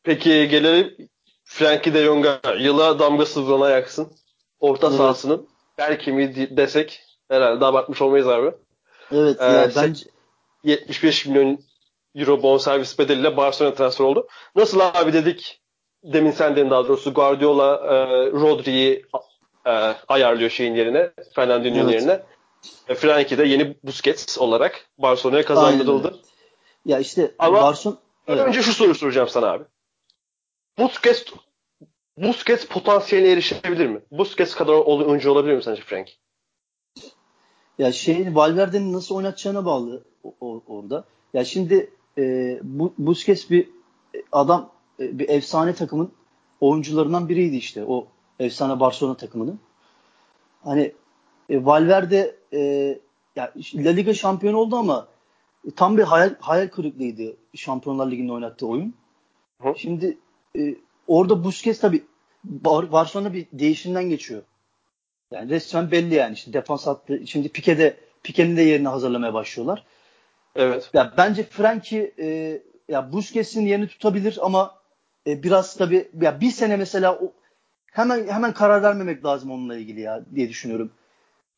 Peki 0.02 0.48
gelelim 0.48 1.08
Frankie 1.44 1.94
de 1.94 2.04
Jong'a 2.04 2.40
yıla 2.58 2.98
damgası 2.98 3.42
vuran 3.42 3.60
Ajax'ın 3.60 4.12
orta 4.60 4.90
sahasının 4.90 5.48
belki 5.78 6.12
mi 6.12 6.56
desek 6.56 7.02
herhalde 7.28 7.64
abartmış 7.64 8.02
olmayız 8.02 8.28
abi. 8.28 8.52
Evet 9.12 9.36
ee, 9.40 9.44
yani 9.44 9.72
bence 9.76 10.04
75 10.64 11.26
milyon 11.26 11.58
euro 12.14 12.42
bonservis 12.42 12.98
bedeliyle 12.98 13.36
Barcelona 13.36 13.74
transfer 13.74 14.04
oldu. 14.04 14.28
Nasıl 14.56 14.80
abi 14.80 15.12
dedik 15.12 15.60
demin 16.04 16.30
sen 16.30 16.56
dedin 16.56 16.70
daha 16.70 16.88
doğrusu 16.88 17.14
Guardiola 17.14 17.74
e, 17.74 17.96
Rodri'yi 18.32 19.06
e, 19.66 19.70
ayarlıyor 20.08 20.50
şeyin 20.50 20.74
yerine 20.74 21.10
Fernandinho'nun 21.34 21.88
evet. 21.88 21.94
yerine. 21.94 22.22
E, 22.88 22.94
Frankie 22.94 23.38
de 23.38 23.44
yeni 23.44 23.76
Busquets 23.82 24.38
olarak 24.38 24.86
Barcelona'ya 24.98 25.44
kazandırıldı. 25.44 26.16
Ya 26.84 26.98
işte 26.98 27.34
Ama 27.38 27.62
Barcelona 27.62 27.98
evet. 28.26 28.46
önce 28.46 28.62
şu 28.62 28.72
soruyu 28.72 28.94
soracağım 28.94 29.28
sana 29.28 29.46
abi. 29.52 29.64
Busquets 30.78 31.24
Busquets 32.22 32.66
potansiyeline 32.66 33.30
erişebilir 33.32 33.86
mi? 33.86 34.00
Busquets 34.12 34.54
kadar 34.54 34.72
oyuncu 34.72 35.30
olabilir 35.30 35.56
mi 35.56 35.62
sence 35.62 35.82
Frank? 35.82 36.08
Ya 37.78 37.92
şeyin 37.92 38.34
Valverde'nin 38.34 38.92
nasıl 38.92 39.14
oynatacağına 39.14 39.64
bağlı 39.64 40.04
o, 40.40 40.62
orada. 40.66 41.04
Ya 41.34 41.44
şimdi 41.44 41.90
e, 42.18 42.58
bu, 42.62 42.94
Busquets 42.98 43.50
bir 43.50 43.68
adam 44.32 44.70
e, 45.00 45.18
bir 45.18 45.28
efsane 45.28 45.74
takımın 45.74 46.12
oyuncularından 46.60 47.28
biriydi 47.28 47.56
işte 47.56 47.84
o 47.84 48.06
efsane 48.38 48.80
Barcelona 48.80 49.16
takımının. 49.16 49.60
Hani 50.64 50.92
e, 51.50 51.64
Valverde 51.64 52.36
e, 52.52 52.60
ya 53.36 53.52
La 53.74 53.90
Liga 53.90 54.14
şampiyonu 54.14 54.56
oldu 54.56 54.76
ama 54.76 55.08
tam 55.76 55.96
bir 55.96 56.02
hayal, 56.02 56.34
hayal 56.40 56.68
kırıklığıydı 56.68 57.36
Şampiyonlar 57.54 58.10
Ligi'nde 58.10 58.32
oynattığı 58.32 58.66
oyun. 58.66 58.94
Hı. 59.62 59.74
Şimdi 59.76 60.18
e, 60.58 60.74
orada 61.08 61.44
Busquets 61.44 61.80
tabi 61.80 62.04
Bar 62.44 62.92
Barcelona 62.92 63.32
bir 63.32 63.46
değişimden 63.52 64.04
geçiyor. 64.04 64.42
Yani 65.32 65.50
resmen 65.50 65.90
belli 65.90 66.14
yani. 66.14 66.34
İşte 66.34 66.52
defans 66.52 66.86
hattı. 66.86 67.26
Şimdi 67.26 67.48
Pique'de 67.48 67.96
Pique'nin 68.22 68.56
de 68.56 68.62
yerini 68.62 68.88
hazırlamaya 68.88 69.34
başlıyorlar. 69.34 69.84
Evet. 70.56 70.90
Ya 70.94 71.14
bence 71.16 71.42
Frankie 71.42 72.14
e, 72.18 72.60
ya 72.88 73.12
Busquets'in 73.12 73.66
yerini 73.66 73.88
tutabilir 73.88 74.38
ama 74.42 74.74
e, 75.26 75.42
biraz 75.42 75.76
tabi 75.76 76.08
ya 76.20 76.40
bir 76.40 76.50
sene 76.50 76.76
mesela 76.76 77.14
o, 77.14 77.32
hemen 77.92 78.28
hemen 78.28 78.54
karar 78.54 78.82
vermemek 78.82 79.24
lazım 79.24 79.50
onunla 79.50 79.76
ilgili 79.76 80.00
ya 80.00 80.24
diye 80.34 80.48
düşünüyorum. 80.48 80.90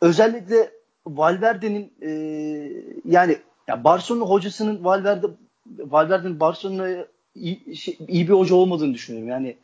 Özellikle 0.01 0.71
Valverde'nin 1.07 1.93
e, 2.03 2.11
yani 3.05 3.39
ya 3.69 3.85
Barcelona 3.85 4.25
hocasının 4.25 4.85
Valverde 4.85 5.27
Valverde'nin 5.79 6.41
Barcelona'ya 6.41 7.07
iyi, 7.35 7.77
şey, 7.77 7.99
iyi 8.09 8.29
bir 8.29 8.33
hoca 8.33 8.55
olmadığını 8.55 8.95
düşünüyorum. 8.95 9.29
Yani 9.29 9.57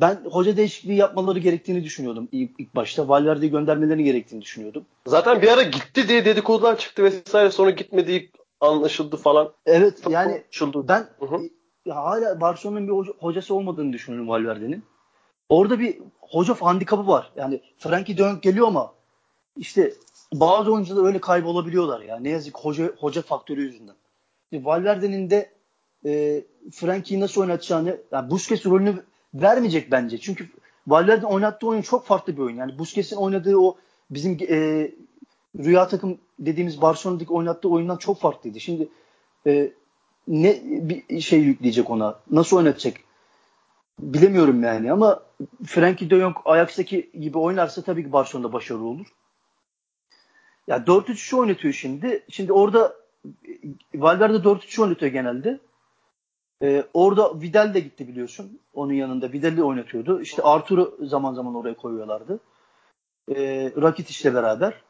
ben 0.00 0.20
hoca 0.24 0.56
değişikliği 0.56 0.94
yapmaları 0.94 1.38
gerektiğini 1.38 1.84
düşünüyordum 1.84 2.28
ilk, 2.32 2.50
ilk 2.58 2.74
başta. 2.74 3.08
Valverde'yi 3.08 3.50
göndermeleri 3.50 4.04
gerektiğini 4.04 4.42
düşünüyordum. 4.42 4.84
Zaten 5.06 5.42
bir 5.42 5.48
ara 5.48 5.62
gitti 5.62 6.08
diye 6.08 6.24
dedikodular 6.24 6.78
çıktı 6.78 7.04
vesaire 7.04 7.50
sonra 7.50 7.70
gitmediği 7.70 8.30
anlaşıldı 8.60 9.16
falan. 9.16 9.52
Evet 9.66 10.02
Çok 10.02 10.12
yani 10.12 10.32
anlaşıldı. 10.32 10.88
ben 10.88 11.06
hı 11.20 11.48
hala 11.92 12.40
Barcelona'nın 12.40 12.88
bir 12.88 12.92
hoca, 12.92 13.12
hocası 13.18 13.54
olmadığını 13.54 13.92
düşünüyorum 13.92 14.28
Valverde'nin. 14.28 14.84
Orada 15.48 15.80
bir 15.80 15.98
hoca 16.20 16.54
handikapı 16.54 17.06
var. 17.06 17.32
Yani 17.36 17.60
Frankie 17.78 18.16
Jong 18.16 18.42
geliyor 18.42 18.66
ama 18.66 18.92
işte 19.56 19.92
bazı 20.34 20.72
oyuncular 20.72 21.06
öyle 21.06 21.18
kaybolabiliyorlar 21.20 22.00
ya. 22.00 22.18
Ne 22.18 22.28
yazık 22.30 22.58
hoca 22.58 22.92
hoca 22.98 23.22
faktörü 23.22 23.62
yüzünden. 23.62 23.94
Valverde'nin 24.52 25.30
de 25.30 25.50
e, 26.04 26.44
Frankie'yi 26.72 27.20
nasıl 27.20 27.40
oynatacağını 27.40 27.98
yani 28.12 28.30
Busquets 28.30 28.66
rolünü 28.66 29.02
vermeyecek 29.34 29.92
bence. 29.92 30.18
Çünkü 30.18 30.48
Valverde'nin 30.86 31.30
oynattığı 31.30 31.66
oyun 31.66 31.82
çok 31.82 32.06
farklı 32.06 32.36
bir 32.36 32.42
oyun. 32.42 32.56
Yani 32.56 32.78
Busquets'in 32.78 33.16
oynadığı 33.16 33.56
o 33.56 33.76
bizim 34.10 34.38
e, 34.48 34.90
rüya 35.58 35.88
takım 35.88 36.18
dediğimiz 36.38 36.82
Barcelona'daki 36.82 37.32
oynattığı 37.32 37.68
oyundan 37.68 37.96
çok 37.96 38.20
farklıydı. 38.20 38.60
Şimdi 38.60 38.88
e, 39.46 39.72
ne 40.28 40.60
bir 40.64 41.20
şey 41.20 41.40
yükleyecek 41.40 41.90
ona? 41.90 42.20
Nasıl 42.30 42.56
oynatacak? 42.56 42.96
Bilemiyorum 43.98 44.62
yani 44.62 44.92
ama 44.92 45.22
Frankie 45.66 46.10
de 46.10 46.18
Jong 46.18 46.36
Ajax'taki 46.44 47.10
gibi 47.20 47.38
oynarsa 47.38 47.82
tabii 47.82 48.04
ki 48.04 48.12
Barcelona'da 48.12 48.52
başarılı 48.52 48.84
olur. 48.84 49.06
Ya 50.66 50.76
4-3-3 50.76 51.36
oynatıyor 51.36 51.74
şimdi. 51.74 52.24
Şimdi 52.30 52.52
orada 52.52 52.96
Valverde 53.94 54.36
4-3 54.36 54.82
oynatıyor 54.82 55.12
genelde. 55.12 55.58
Ee, 56.62 56.84
orada 56.94 57.40
Vidal 57.40 57.74
de 57.74 57.80
gitti 57.80 58.08
biliyorsun. 58.08 58.60
Onun 58.74 58.92
yanında 58.92 59.32
Vidal'i 59.32 59.62
oynatıyordu. 59.62 60.20
İşte 60.20 60.42
Artur'u 60.42 60.98
zaman 61.06 61.34
zaman 61.34 61.54
oraya 61.54 61.74
koyuyorlardı. 61.74 62.40
Ee, 63.28 63.72
Rakitic'le 63.82 64.34
beraber. 64.34 64.82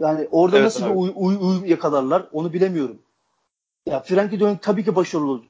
Yani 0.00 0.28
orada 0.30 0.56
evet, 0.56 0.64
nasıl 0.64 0.84
abi. 0.84 0.90
bir 0.90 0.96
uyum 0.96 1.14
uy, 1.16 1.36
uy 1.40 1.70
yakalarlar 1.70 2.28
onu 2.32 2.52
bilemiyorum. 2.52 2.98
Ya 3.86 4.00
Frenkie 4.00 4.40
de 4.40 4.58
tabii 4.62 4.84
ki 4.84 4.96
başarılı. 4.96 5.40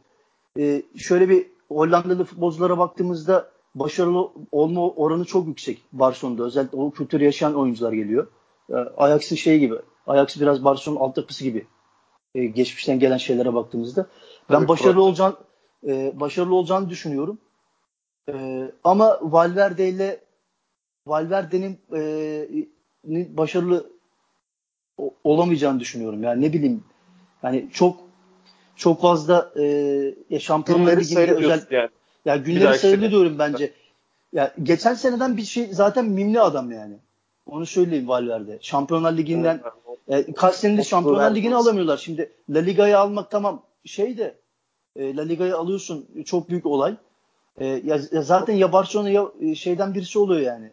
Ee, 0.58 0.82
şöyle 0.96 1.28
bir 1.28 1.46
Hollandalı 1.68 2.24
futbolculara 2.24 2.78
baktığımızda 2.78 3.50
başarılı 3.74 4.30
olma 4.52 4.88
oranı 4.88 5.24
çok 5.24 5.46
yüksek 5.46 5.82
Barcelona'da. 5.92 6.44
Özellikle 6.44 6.78
o 6.78 6.90
kültürü 6.90 7.24
yaşayan 7.24 7.54
oyuncular 7.54 7.92
geliyor. 7.92 8.26
Ee, 8.70 8.74
Ajax'ın 8.74 9.36
şey 9.36 9.58
gibi. 9.58 9.74
Ajax 10.06 10.40
biraz 10.40 10.64
Barcelona 10.64 11.00
altyapısı 11.00 11.44
gibi. 11.44 11.66
Ee, 12.34 12.44
geçmişten 12.44 12.98
gelen 12.98 13.16
şeylere 13.16 13.54
baktığımızda. 13.54 14.06
Ben 14.50 14.54
Tabii, 14.54 14.68
başarılı 14.68 15.02
olacağını 15.02 15.36
e, 15.86 16.12
başarılı 16.20 16.54
olacağını 16.54 16.90
düşünüyorum. 16.90 17.38
E, 18.28 18.64
ama 18.84 19.18
Valverde 19.22 19.88
ile 19.88 20.20
Valverde'nin 21.06 21.78
e, 21.94 23.36
başarılı 23.36 23.90
olamayacağını 25.24 25.80
düşünüyorum. 25.80 26.22
Yani 26.22 26.42
ne 26.42 26.52
bileyim 26.52 26.84
yani 27.42 27.68
çok 27.72 27.96
çok 28.76 29.00
fazla 29.00 29.52
e, 29.56 29.64
ya 30.30 30.40
Şampiyonlar 30.40 30.96
Ligi'nde 30.96 31.34
özel 31.34 31.66
yani. 31.70 31.88
ya 32.24 32.36
günleri 32.36 32.78
sayılı 32.78 33.10
diyorum 33.10 33.38
bence. 33.38 33.72
Ya 34.32 34.54
geçen 34.62 34.94
seneden 34.94 35.36
bir 35.36 35.42
şey 35.42 35.66
zaten 35.72 36.04
mimli 36.04 36.40
adam 36.40 36.72
yani. 36.72 36.94
Onu 37.46 37.66
söyleyeyim 37.66 38.08
Valverde. 38.08 38.58
Şampiyonlar 38.60 39.16
Ligi'nden 39.16 39.60
evet, 40.08 40.28
e, 40.28 40.32
kaç 40.32 40.54
senedir 40.54 40.84
Şampiyonlar 40.84 41.34
Ligi'ni 41.34 41.56
alamıyorlar. 41.56 41.96
Şimdi 41.96 42.32
La 42.50 42.58
Liga'yı 42.58 42.98
almak 42.98 43.30
tamam 43.30 43.62
şey 43.88 44.18
de 44.18 44.38
e, 44.96 45.16
La 45.16 45.22
Liga'yı 45.22 45.56
alıyorsun 45.56 46.08
çok 46.26 46.48
büyük 46.48 46.66
olay. 46.66 46.96
E, 47.58 47.66
ya, 47.66 48.00
ya 48.12 48.22
zaten 48.22 48.54
ya 48.54 48.72
Barcelona 48.72 49.10
ya 49.10 49.28
e, 49.40 49.54
şeyden 49.54 49.94
birisi 49.94 50.18
oluyor 50.18 50.40
yani. 50.40 50.70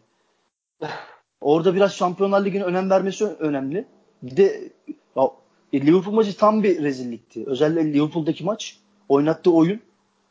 Orada 1.40 1.74
biraz 1.74 1.94
Şampiyonlar 1.94 2.44
Ligi'ne 2.44 2.64
önem 2.64 2.90
vermesi 2.90 3.24
önemli. 3.24 3.86
Bir 4.22 4.36
de 4.36 4.72
ya, 5.16 5.30
e, 5.72 5.80
Liverpool 5.80 6.14
maçı 6.14 6.36
tam 6.36 6.62
bir 6.62 6.82
rezillikti. 6.82 7.44
Özellikle 7.46 7.92
Liverpool'daki 7.92 8.44
maç 8.44 8.78
oynattığı 9.08 9.52
oyun 9.52 9.80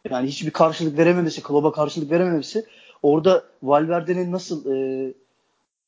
yani 0.10 0.28
hiçbir 0.28 0.52
karşılık 0.52 0.98
verememesi, 0.98 1.44
kluba 1.44 1.72
karşılık 1.72 2.12
verememesi 2.12 2.66
orada 3.04 3.44
Valverde'nin 3.64 4.32
nasıl 4.32 4.72
e, 4.76 5.14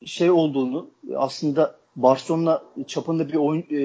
şey 0.06 0.32
olduğunu 0.32 0.90
aslında 1.16 1.77
Barcelona 1.98 2.62
çapında 2.88 3.30
bir 3.30 3.36
oyun 3.36 3.64
e, 3.70 3.78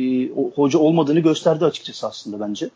e, 0.00 0.28
hoca 0.54 0.78
olmadığını 0.78 1.20
gösterdi 1.20 1.64
açıkçası 1.64 2.06
aslında 2.06 2.40
bence. 2.40 2.70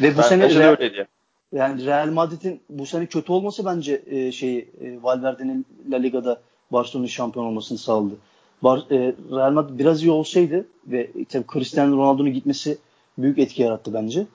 Ve 0.00 0.14
bu 0.14 0.18
ben 0.18 0.22
sene 0.22 0.54
Real, 0.54 0.70
öyleydi. 0.70 1.08
yani 1.52 1.86
Real 1.86 2.08
Madrid'in 2.08 2.60
bu 2.70 2.86
sene 2.86 3.06
kötü 3.06 3.32
olması 3.32 3.64
bence 3.64 4.02
e, 4.06 4.32
şeyi 4.32 4.68
e, 4.80 5.02
Valverde'nin 5.02 5.66
La 5.90 5.96
Liga'da 5.96 6.40
Barcelona'nın 6.70 7.08
şampiyon 7.08 7.46
olmasını 7.46 7.78
sağladı. 7.78 8.14
Bar, 8.62 8.78
e, 8.90 9.14
Real 9.30 9.52
Madrid 9.52 9.78
biraz 9.78 10.02
iyi 10.02 10.10
olsaydı 10.10 10.66
ve 10.86 11.10
tabii 11.28 11.44
Cristiano 11.52 11.96
Ronaldo'nun 11.96 12.32
gitmesi 12.32 12.78
büyük 13.18 13.38
etki 13.38 13.62
yarattı 13.62 13.94
bence. 13.94 14.26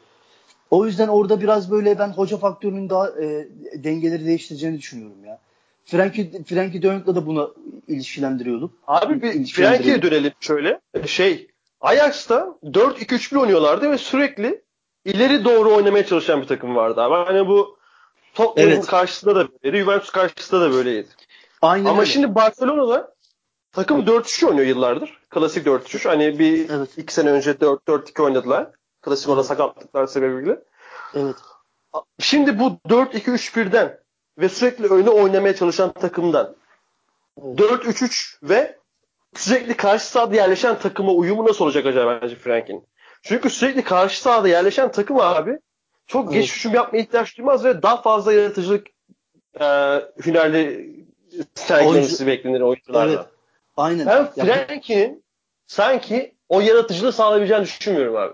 O 0.72 0.86
yüzden 0.86 1.08
orada 1.08 1.42
biraz 1.42 1.72
böyle 1.72 2.00
ben 2.00 2.10
hoca 2.10 2.38
faktörünün 2.38 2.90
daha 2.90 3.10
e, 3.10 3.48
dengeleri 3.76 4.26
değiştireceğini 4.26 4.78
düşünüyorum 4.78 5.26
ya. 5.26 5.40
Frankie, 5.88 6.44
Frankie 6.44 6.82
de 6.82 6.88
Jong'la 6.88 7.16
da 7.16 7.26
bunu 7.26 7.56
ilişkilendiriyorduk. 7.88 8.74
Abi 8.88 9.22
bir 9.22 9.46
Frankie'ye 9.46 10.02
dönelim 10.02 10.32
şöyle. 10.40 10.82
Şey 11.06 11.48
Ajax'ta 11.82 12.56
4-2-3-1 12.64 13.38
oynuyorlardı 13.38 13.92
ve 13.92 13.98
sürekli 13.98 14.62
ileri 15.06 15.46
doğru 15.46 15.76
oynamaya 15.76 16.06
çalışan 16.06 16.42
bir 16.42 16.48
takım 16.48 16.76
vardı 16.76 17.02
abi. 17.02 17.16
Hani 17.32 17.48
bu 17.48 17.78
Tottenham 18.34 18.72
evet. 18.72 18.86
karşısında 18.86 19.36
da 19.36 19.48
böyleydi. 19.64 19.84
Juventus 19.84 20.10
karşısında 20.10 20.62
da 20.62 20.72
böyleydi. 20.72 21.08
Aynen 21.62 21.86
Ama 21.86 22.02
öyle. 22.02 22.12
şimdi 22.12 22.36
Barcelona'da 22.36 23.14
takım 23.72 24.00
4-3 24.00 24.46
oynuyor 24.46 24.68
yıllardır. 24.68 25.20
Klasik 25.30 25.68
4-3. 25.68 26.08
Hani 26.08 26.40
bir 26.40 26.70
evet. 26.70 26.98
iki 26.98 27.14
sene 27.14 27.30
önce 27.30 27.52
4-4-2 27.52 28.22
oynadılar. 28.22 28.72
Klasik 29.02 29.30
orada 29.30 29.44
sakatlıklar 29.44 30.08
sebebiyle. 30.08 30.60
Evet. 31.14 31.36
Şimdi 32.20 32.60
bu 32.60 32.80
4-2-3-1'den 32.90 34.00
ve 34.38 34.50
sürekli 34.50 34.88
öne 34.88 35.10
oynamaya 35.10 35.56
çalışan 35.56 35.94
takımdan 35.94 36.56
evet. 37.44 37.60
4-3-3 37.60 38.38
ve 38.44 38.78
sürekli 39.36 39.78
karşı 39.78 40.06
sahada 40.06 40.36
yerleşen 40.36 40.80
takıma 40.80 41.12
uyumu 41.12 41.48
nasıl 41.48 41.66
olacak 41.66 41.86
acaba 41.86 42.20
bence 42.22 42.36
Frank'in? 42.36 42.84
Çünkü 43.22 43.50
sürekli 43.50 43.84
karşı 43.84 44.22
sahada 44.22 44.48
yerleşen 44.48 44.92
takım 44.92 45.20
abi 45.20 45.60
çok 46.08 46.34
geç 46.34 46.56
hücum 46.56 46.74
yapmaya 46.74 47.00
ihtiyaç 47.00 47.38
duymaz 47.38 47.66
ve 47.66 47.82
daha 47.82 48.02
fazla 48.02 48.34
yaratıcılık 48.34 48.88
e, 49.60 49.66
hünerli 50.26 50.96
sergilemesi 51.56 52.28
beklenir 52.28 52.62
oyunculardan. 52.62 53.16
Evet. 53.16 53.26
Aynen. 53.78 54.08
Ben 54.08 54.28
Frankie'nin 54.28 55.24
sanki 55.68 56.36
o 56.50 56.62
yaratıcılığı 56.62 57.14
sağlayabileceğini 57.14 57.64
düşünmüyorum 57.64 58.16
abi. 58.16 58.34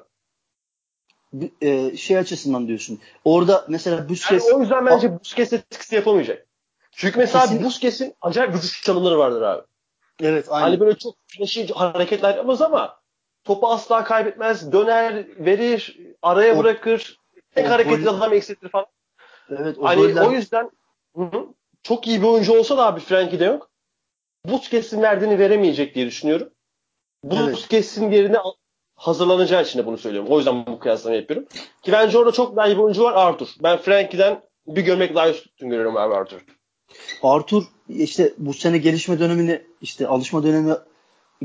E, 1.61 1.97
şey 1.97 2.17
açısından 2.17 2.67
diyorsun. 2.67 2.99
Orada 3.25 3.65
mesela 3.67 4.09
Busquets... 4.09 4.45
Yani 4.45 4.57
o 4.57 4.61
yüzden 4.61 4.85
bence 4.85 5.19
Busquets 5.19 5.53
etkisi 5.53 5.95
yapamayacak. 5.95 6.47
Çünkü 6.91 7.19
mesela 7.19 7.41
Kesinlikle. 7.41 7.65
Busquets'in 7.65 8.15
acayip 8.21 8.53
vücut 8.53 8.83
çalımları 8.83 9.17
vardır 9.17 9.41
abi. 9.41 9.61
Evet 10.21 10.45
aynen. 10.49 10.67
Hani 10.67 10.79
böyle 10.79 10.97
çok 10.97 11.15
flashy 11.27 11.73
hareketler 11.73 12.35
yapmaz 12.35 12.61
ama 12.61 12.99
topu 13.43 13.67
asla 13.67 14.03
kaybetmez. 14.03 14.71
Döner, 14.71 15.27
verir, 15.37 15.97
araya 16.21 16.55
o, 16.55 16.59
bırakır. 16.59 17.19
Tek 17.55 17.69
hareketli 17.69 18.09
adam 18.09 18.33
eksiltir 18.33 18.69
falan. 18.69 18.85
Evet, 19.49 19.77
o 19.77 19.83
hani 19.83 20.01
goller... 20.01 20.27
o 20.27 20.31
yüzden 20.31 20.71
hı 21.15 21.23
hı, 21.23 21.47
çok 21.83 22.07
iyi 22.07 22.21
bir 22.21 22.27
oyuncu 22.27 22.59
olsa 22.59 22.77
da 22.77 22.85
abi 22.85 22.99
Frenkie 22.99 23.39
de 23.39 23.45
yok. 23.45 23.69
Busquets'in 24.45 25.01
verdiğini 25.01 25.39
veremeyecek 25.39 25.95
diye 25.95 26.05
düşünüyorum. 26.05 26.49
Busquets'in 27.23 28.03
evet. 28.03 28.13
yerine 28.13 28.37
hazırlanacağı 28.95 29.63
için 29.63 29.79
de 29.79 29.85
bunu 29.85 29.97
söylüyorum. 29.97 30.29
O 30.31 30.37
yüzden 30.37 30.65
bu 30.65 30.79
kıyaslamayı 30.79 31.21
yapıyorum. 31.21 31.47
Ki 31.81 31.91
bence 31.91 32.17
orada 32.17 32.31
çok 32.31 32.55
daha 32.55 32.67
iyi 32.67 32.77
bir 32.77 32.81
oyuncu 32.81 33.03
var 33.03 33.13
Arthur. 33.13 33.47
Ben 33.63 33.77
Frankie'den 33.77 34.41
bir 34.67 34.81
gömlek 34.81 35.15
daha 35.15 35.29
üstün 35.29 35.69
görüyorum 35.69 35.97
abi 35.97 36.15
Arthur. 36.15 36.39
Arthur 37.23 37.63
işte 37.89 38.33
bu 38.37 38.53
sene 38.53 38.77
gelişme 38.77 39.19
dönemini 39.19 39.61
işte 39.81 40.07
alışma 40.07 40.43
dönemi 40.43 40.73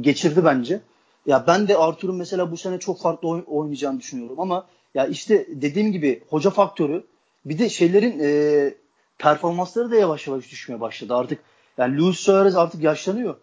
geçirdi 0.00 0.44
bence. 0.44 0.80
Ya 1.26 1.44
ben 1.46 1.68
de 1.68 1.76
Arthur'un 1.76 2.16
mesela 2.16 2.50
bu 2.50 2.56
sene 2.56 2.78
çok 2.78 3.00
farklı 3.00 3.28
oynayacağını 3.28 4.00
düşünüyorum 4.00 4.40
ama 4.40 4.66
ya 4.94 5.06
işte 5.06 5.46
dediğim 5.48 5.92
gibi 5.92 6.22
hoca 6.28 6.50
faktörü 6.50 7.04
bir 7.44 7.58
de 7.58 7.68
şeylerin 7.68 8.20
e, 8.22 8.74
performansları 9.18 9.90
da 9.90 9.96
yavaş 9.96 10.26
yavaş 10.26 10.50
düşmeye 10.50 10.80
başladı. 10.80 11.14
Artık 11.14 11.38
yani 11.78 11.98
Luis 11.98 12.18
Suarez 12.18 12.56
artık 12.56 12.82
yaşlanıyor. 12.82 13.37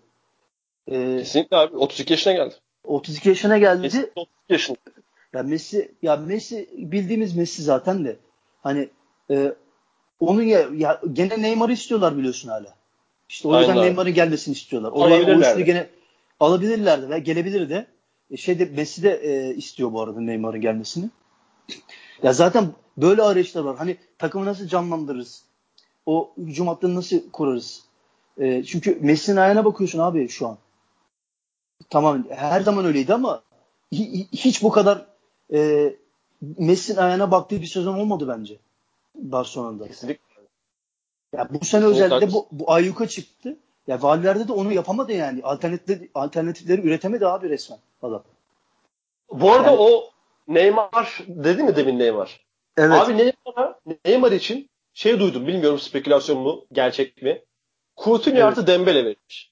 Ee, 0.88 1.18
Kesinlikle 1.18 1.58
abi 1.58 1.78
32 1.78 2.14
yaşına 2.14 2.34
geldi. 2.34 2.56
32 2.88 3.30
yaşına 3.30 3.58
geldi. 3.58 3.82
Messi 3.82 4.12
32 4.16 4.32
yaşında. 4.50 4.78
Ya 5.34 5.44
Messi 5.44 5.92
ya 6.02 6.16
Messi 6.16 6.70
bildiğimiz 6.78 7.36
Messi 7.36 7.64
zaten 7.64 8.06
de. 8.06 8.18
Hani 8.64 8.90
e, 9.32 9.54
onun 10.20 10.42
ya, 10.42 10.70
ya 10.74 11.02
gene 11.14 11.42
Neymar'ı 11.42 11.74
istiyorlar 11.74 12.18
biliyorsun 12.18 12.50
hala. 12.50 12.76
İşte 13.30 13.48
o 13.48 13.60
yüzden 13.60 13.78
Neymar'ın 13.78 14.14
gelmesini 14.14 14.54
istiyorlar. 14.54 14.92
Oraya 14.92 15.38
o 15.38 15.40
üçlü 15.40 15.64
gene 15.64 15.90
alabilirlerdi 16.40 17.10
ve 17.10 17.20
gelebilir 17.20 17.70
de. 17.70 17.88
E, 18.32 18.38
şeyde 18.38 18.66
Messi 18.66 19.04
de 19.04 19.12
e, 19.24 19.56
istiyor 19.56 19.94
bu 19.94 20.02
arada 20.02 20.22
Neymar'ın 20.22 20.62
gelmesini. 20.62 21.10
Ya 22.24 22.34
zaten 22.34 22.68
böyle 22.98 23.22
arayışlar 23.22 23.62
var. 23.62 23.78
Hani 23.78 23.98
takımı 24.18 24.46
nasıl 24.46 24.68
canlandırırız? 24.68 25.44
O 26.06 26.34
hücum 26.38 26.68
hattını 26.68 26.96
nasıl 26.96 27.32
kurarız? 27.32 27.84
E, 28.38 28.64
çünkü 28.64 28.98
Messi'nin 29.02 29.38
ayağına 29.38 29.66
bakıyorsun 29.66 30.00
abi 30.00 30.28
şu 30.30 30.48
an. 30.48 30.58
Tamam 31.90 32.26
her 32.30 32.62
zaman 32.62 32.86
öyleydi 32.86 33.14
ama 33.14 33.44
hiç 34.32 34.64
bu 34.64 34.72
kadar 34.72 35.06
e, 35.54 35.94
Messi'nin 36.42 36.98
ayağına 36.98 37.32
baktığı 37.32 37.62
bir 37.62 37.68
sezon 37.68 38.00
olmadı 38.00 38.28
bence. 38.28 38.58
Barcelona'da. 39.16 39.88
Kesinlikle. 39.88 40.24
Ya 41.34 41.48
bu 41.50 41.66
sene 41.66 41.86
özellikle 41.86 42.34
bu, 42.34 42.48
bu 42.52 42.72
ayyuka 42.72 43.08
çıktı. 43.08 43.58
Ya 43.88 44.02
Valverde 44.02 44.48
de 44.48 44.54
onu 44.54 44.74
yapamadı 44.74 45.12
yani. 45.14 45.44
Alternatifleri, 45.44 46.10
alternatifleri 46.16 46.82
üretemedi 46.82 47.28
abi 47.28 47.50
resmen 47.50 47.80
adam. 48.02 48.24
Bu 49.32 49.52
arada 49.52 49.68
yani, 49.72 49.80
o 49.80 50.10
Neymar 50.48 51.24
dedi 51.28 51.64
mi 51.64 51.76
demin 51.76 52.00
Neymar? 52.00 52.46
Evet. 52.78 53.02
Abi 53.02 53.18
Neymar'a 53.18 53.80
Neymar 54.06 54.32
için 54.32 54.70
şey 54.94 55.20
duydum 55.20 55.48
bilmiyorum 55.48 55.80
spekülasyon 55.80 56.40
mu 56.40 56.66
gerçek 56.72 57.22
mi? 57.22 57.42
Coutinho 58.04 58.36
evet. 58.36 58.46
artı 58.46 58.68
Dembele 58.68 59.06
vermiş. 59.06 59.52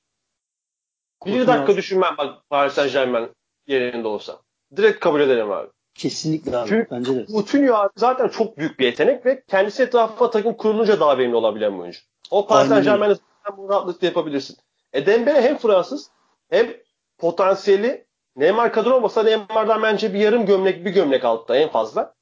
Bir 1.26 1.48
dakika 1.48 1.78
düşünmem 1.78 2.16
bak 2.18 2.50
Paris 2.50 2.74
Saint 2.74 2.94
Germain 2.94 3.30
yerinde 3.68 4.08
olsa. 4.08 4.40
Direkt 4.76 5.00
kabul 5.00 5.22
ederim 5.22 5.52
abi. 5.52 5.70
Kesinlikle 5.96 6.58
abi. 6.58 6.70
Çünkü 6.70 6.88
bence 6.92 7.16
de. 7.16 7.26
Coutinho 7.26 7.74
abi 7.76 7.92
zaten 7.96 8.28
çok 8.28 8.58
büyük 8.58 8.80
bir 8.80 8.86
yetenek 8.86 9.26
ve 9.26 9.44
kendisi 9.48 9.84
etrafına 9.84 10.30
takım 10.30 10.54
kurulunca 10.54 11.00
daha 11.00 11.18
verimli 11.18 11.36
olabilen 11.36 11.74
bir 11.74 11.80
oyuncu. 11.80 12.00
O 12.32 12.48
Paris 12.48 12.70
Saint 12.70 12.86
Germain'e 12.86 13.16
bunu 13.58 13.70
rahatlıkla 13.70 14.08
yapabilirsin. 14.08 14.58
E 14.94 15.06
Dembele 15.06 15.42
hem 15.42 15.58
Fransız 15.58 16.10
hem 16.50 16.74
potansiyeli 17.18 18.06
Neymar 18.36 18.74
kadro 18.74 18.96
olmasa 18.96 19.24
Neymar'dan 19.24 19.84
bence 19.84 20.14
bir 20.14 20.20
yarım 20.20 20.46
gömlek 20.46 20.86
bir 20.86 20.92
gömlek 20.92 21.26
altta 21.26 21.56
en 21.56 21.70
fazla. 21.70 22.14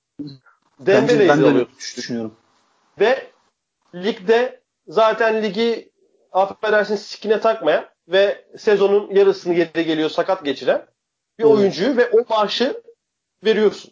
Dembele'yi 0.79 1.29
ben 1.29 1.43
de 1.43 1.67
düşünüyorum. 1.77 2.35
Ve 2.99 3.27
ligde 3.95 4.61
zaten 4.87 5.43
ligi 5.43 5.91
affedersin 6.31 6.95
sikine 6.95 7.39
takmayan 7.39 7.85
ve 8.11 8.45
sezonun 8.57 9.15
yarısını 9.15 9.53
yedi 9.53 9.85
geliyor 9.85 10.09
sakat 10.09 10.45
geçiren 10.45 10.85
bir 11.39 11.43
evet. 11.43 11.53
oyuncuyu 11.55 11.97
ve 11.97 12.09
o 12.09 12.25
maaşı 12.29 12.81
veriyorsun. 13.45 13.91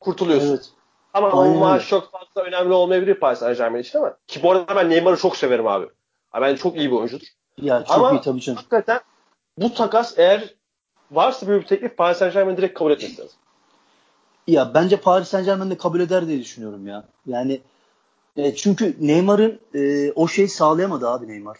Kurtuluyorsun. 0.00 0.48
Evet. 0.48 0.70
Ama 1.14 1.42
Aynen. 1.42 1.56
o 1.56 1.58
maaş 1.58 1.88
çok 1.88 2.12
fazla 2.12 2.42
önemli 2.42 2.72
olmayabilir 2.72 3.14
Paris 3.14 3.38
Saint 3.38 3.58
Germain 3.58 3.82
için 3.82 3.98
ama 3.98 4.16
ki 4.26 4.42
bu 4.42 4.52
arada 4.52 4.76
ben 4.76 4.90
Neymar'ı 4.90 5.16
çok 5.16 5.36
severim 5.36 5.66
abi. 5.66 5.86
abi 6.32 6.42
bence 6.42 6.62
çok 6.62 6.76
iyi 6.76 6.90
bir 6.90 6.96
oyuncudur. 6.96 7.26
Ya 7.56 7.84
çok 7.84 7.96
ama 7.96 8.12
iyi 8.12 8.20
tabii 8.20 8.40
canım. 8.40 8.56
hakikaten 8.56 9.00
bu 9.58 9.74
takas 9.74 10.18
eğer 10.18 10.54
varsa 11.10 11.46
böyle 11.46 11.60
bir 11.62 11.66
teklif 11.66 11.96
Paris 11.96 12.18
Saint 12.18 12.34
Germain 12.34 12.56
direkt 12.56 12.78
kabul 12.78 12.90
etmesi 12.90 13.20
lazım. 13.20 13.36
Ya 14.46 14.74
bence 14.74 14.96
Paris 14.96 15.28
Saint 15.28 15.46
Germain 15.46 15.70
de 15.70 15.76
kabul 15.78 16.00
eder 16.00 16.26
diye 16.26 16.40
düşünüyorum 16.40 16.86
ya. 16.86 17.04
Yani 17.26 17.60
e, 18.36 18.54
çünkü 18.54 18.96
Neymar'ın 19.00 19.60
e, 19.74 20.12
o 20.12 20.28
şeyi 20.28 20.48
sağlayamadı 20.48 21.08
abi 21.08 21.28
Neymar. 21.28 21.56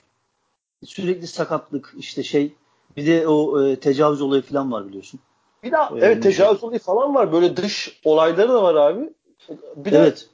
Sürekli 0.84 1.26
sakatlık 1.26 1.94
işte 1.98 2.22
şey 2.22 2.54
bir 2.96 3.06
de 3.06 3.28
o 3.28 3.62
e, 3.62 3.76
tecavüz 3.76 4.20
olayı 4.20 4.42
falan 4.42 4.72
var 4.72 4.88
biliyorsun. 4.88 5.20
Bir 5.62 5.72
daha 5.72 5.94
Öyle 5.94 6.06
evet 6.06 6.22
tecavüz 6.22 6.64
olayı 6.64 6.80
falan 6.80 7.14
var. 7.14 7.32
Böyle 7.32 7.56
dış 7.56 8.00
olayları 8.04 8.48
da 8.48 8.62
var 8.62 8.74
abi. 8.74 9.10
Bir 9.76 9.92
de 9.92 9.98
evet. 9.98 10.28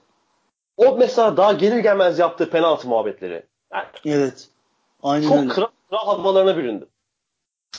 o 0.76 0.96
mesela 0.96 1.36
daha 1.36 1.52
gelir 1.52 1.78
gelmez 1.78 2.18
yaptığı 2.18 2.50
penaltı 2.50 2.88
muhabbetleri. 2.88 3.42
Yani 3.72 3.86
evet. 4.04 4.48
Aynen 5.02 5.28
çok 5.28 5.38
öyle. 5.38 5.48
kral, 5.48 5.68
kral 5.90 6.06
havalarına 6.06 6.56
büründü. 6.56 6.88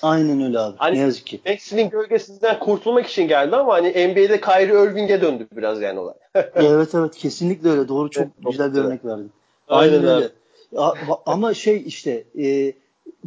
Aynen 0.02 0.42
öyle 0.42 0.60
abi. 0.60 0.78
Hani 0.78 0.96
ne 0.96 1.00
yazık 1.00 1.26
ki. 1.26 1.42
Messi'nin 1.46 1.90
gölgesinden 1.90 2.60
kurtulmak 2.60 3.08
için 3.08 3.28
geldi 3.28 3.56
ama 3.56 3.74
hani 3.74 3.90
NBA'de 3.90 4.42
Kyrie 4.42 4.84
Irving'e 4.84 5.22
döndü 5.22 5.48
biraz 5.52 5.82
yani 5.82 6.00
olay. 6.00 6.14
evet 6.56 6.96
evet 6.96 7.16
kesinlikle 7.18 7.70
öyle. 7.70 7.88
Doğru 7.88 8.10
çok 8.10 8.24
evet, 8.24 8.34
güzel 8.52 8.74
bir 8.74 8.80
örnek 8.80 9.06
verdin. 9.06 9.32
Aynen, 9.68 9.94
Aynen 9.94 10.08
öyle. 10.08 10.24
Ya, 10.24 10.30
ama 11.26 11.54
şey 11.54 11.84
işte 11.88 12.24
e, 12.40 12.74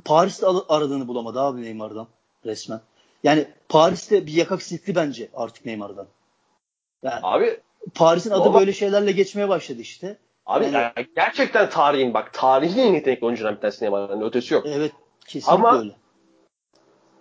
Paris'te 0.04 0.46
aradığını 0.46 1.08
bulamadı 1.08 1.40
abi 1.40 1.62
Neymar'dan 1.62 2.06
resmen. 2.46 2.80
Yani 3.24 3.46
Paris'te 3.68 4.26
bir 4.26 4.32
yakak 4.32 4.62
silkli 4.62 4.94
bence 4.94 5.28
artık 5.34 5.66
Neymar'dan. 5.66 6.06
Yani 7.02 7.20
abi 7.22 7.60
Paris'in 7.94 8.30
adı 8.30 8.54
böyle 8.54 8.72
şeylerle 8.72 9.12
geçmeye 9.12 9.48
başladı 9.48 9.80
işte. 9.80 10.18
Abi 10.46 10.64
yani, 10.64 10.74
yani 10.74 11.08
gerçekten 11.16 11.70
tarihin 11.70 12.14
bak 12.14 12.34
tarihin 12.34 12.78
en 12.78 12.94
yetenekli 12.94 13.26
oyunculardan 13.26 13.56
bir 13.56 13.60
tanesi 13.60 13.84
Neymar'dan 13.84 14.22
ötesi 14.22 14.54
yok. 14.54 14.66
Evet 14.66 14.92
kesinlikle 15.26 15.68
Ama, 15.68 15.78
öyle. 15.78 15.96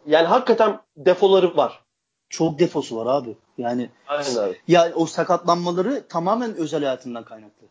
Yani 0.05 0.27
hakikaten 0.27 0.79
defoları 0.97 1.57
var. 1.57 1.83
Çok 2.29 2.59
defosu 2.59 2.97
var 2.97 3.05
abi. 3.05 3.37
Yani 3.57 3.89
Aynen 4.07 4.35
abi. 4.35 4.61
Ya 4.67 4.91
o 4.95 5.05
sakatlanmaları 5.05 6.07
tamamen 6.07 6.55
özel 6.55 6.83
hayatından 6.83 7.23
kaynaklı. 7.23 7.67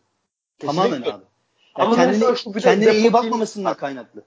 Kesinlikle. 0.59 0.81
Tamamen 0.81 1.01
abi. 1.01 1.23
Ama 1.77 1.95
kendine, 1.95 2.61
kendine 2.61 2.95
iyi 2.95 3.13
bakmamasından 3.13 3.65
değil. 3.73 3.79
kaynaklı. 3.79 4.23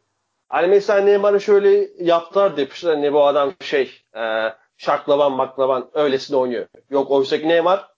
Hani 0.49 0.67
mesela 0.67 1.01
Neymar'ı 1.01 1.41
şöyle 1.41 1.89
yaptılar 2.05 2.57
demişler. 2.57 2.95
Hani 2.95 3.13
bu 3.13 3.27
adam 3.27 3.53
şey 3.61 3.91
e, 4.17 4.49
şaklavan 4.77 5.33
maklavan 5.33 5.91
öylesine 5.95 6.37
oynuyor. 6.37 6.67
Yok 6.91 7.11
oysa 7.11 7.39
ki 7.39 7.49
Neymar 7.49 7.89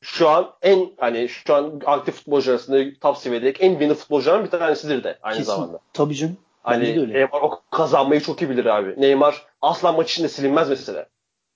şu 0.00 0.28
an 0.28 0.52
en 0.62 0.90
hani 1.00 1.28
şu 1.28 1.54
an 1.54 1.80
aktif 1.86 2.14
futbolcu 2.14 2.50
arasında 2.50 2.98
top 3.00 3.16
seviyedeki 3.16 3.62
en 3.62 3.70
winner 3.70 3.94
futbolcuların 3.94 4.44
bir 4.44 4.50
tanesidir 4.50 5.04
de 5.04 5.18
aynı 5.22 5.36
Kesin. 5.36 5.52
zamanda. 5.52 5.78
Tabii 5.92 6.14
canım. 6.14 6.36
Hani 6.62 7.00
öyle. 7.00 7.12
Neymar 7.14 7.40
o 7.42 7.62
kazanmayı 7.70 8.20
çok 8.20 8.42
iyi 8.42 8.50
bilir 8.50 8.64
abi. 8.66 9.00
Neymar 9.00 9.46
asla 9.62 9.92
maç 9.92 10.10
içinde 10.12 10.28
silinmez 10.28 10.68
mesela. 10.70 11.06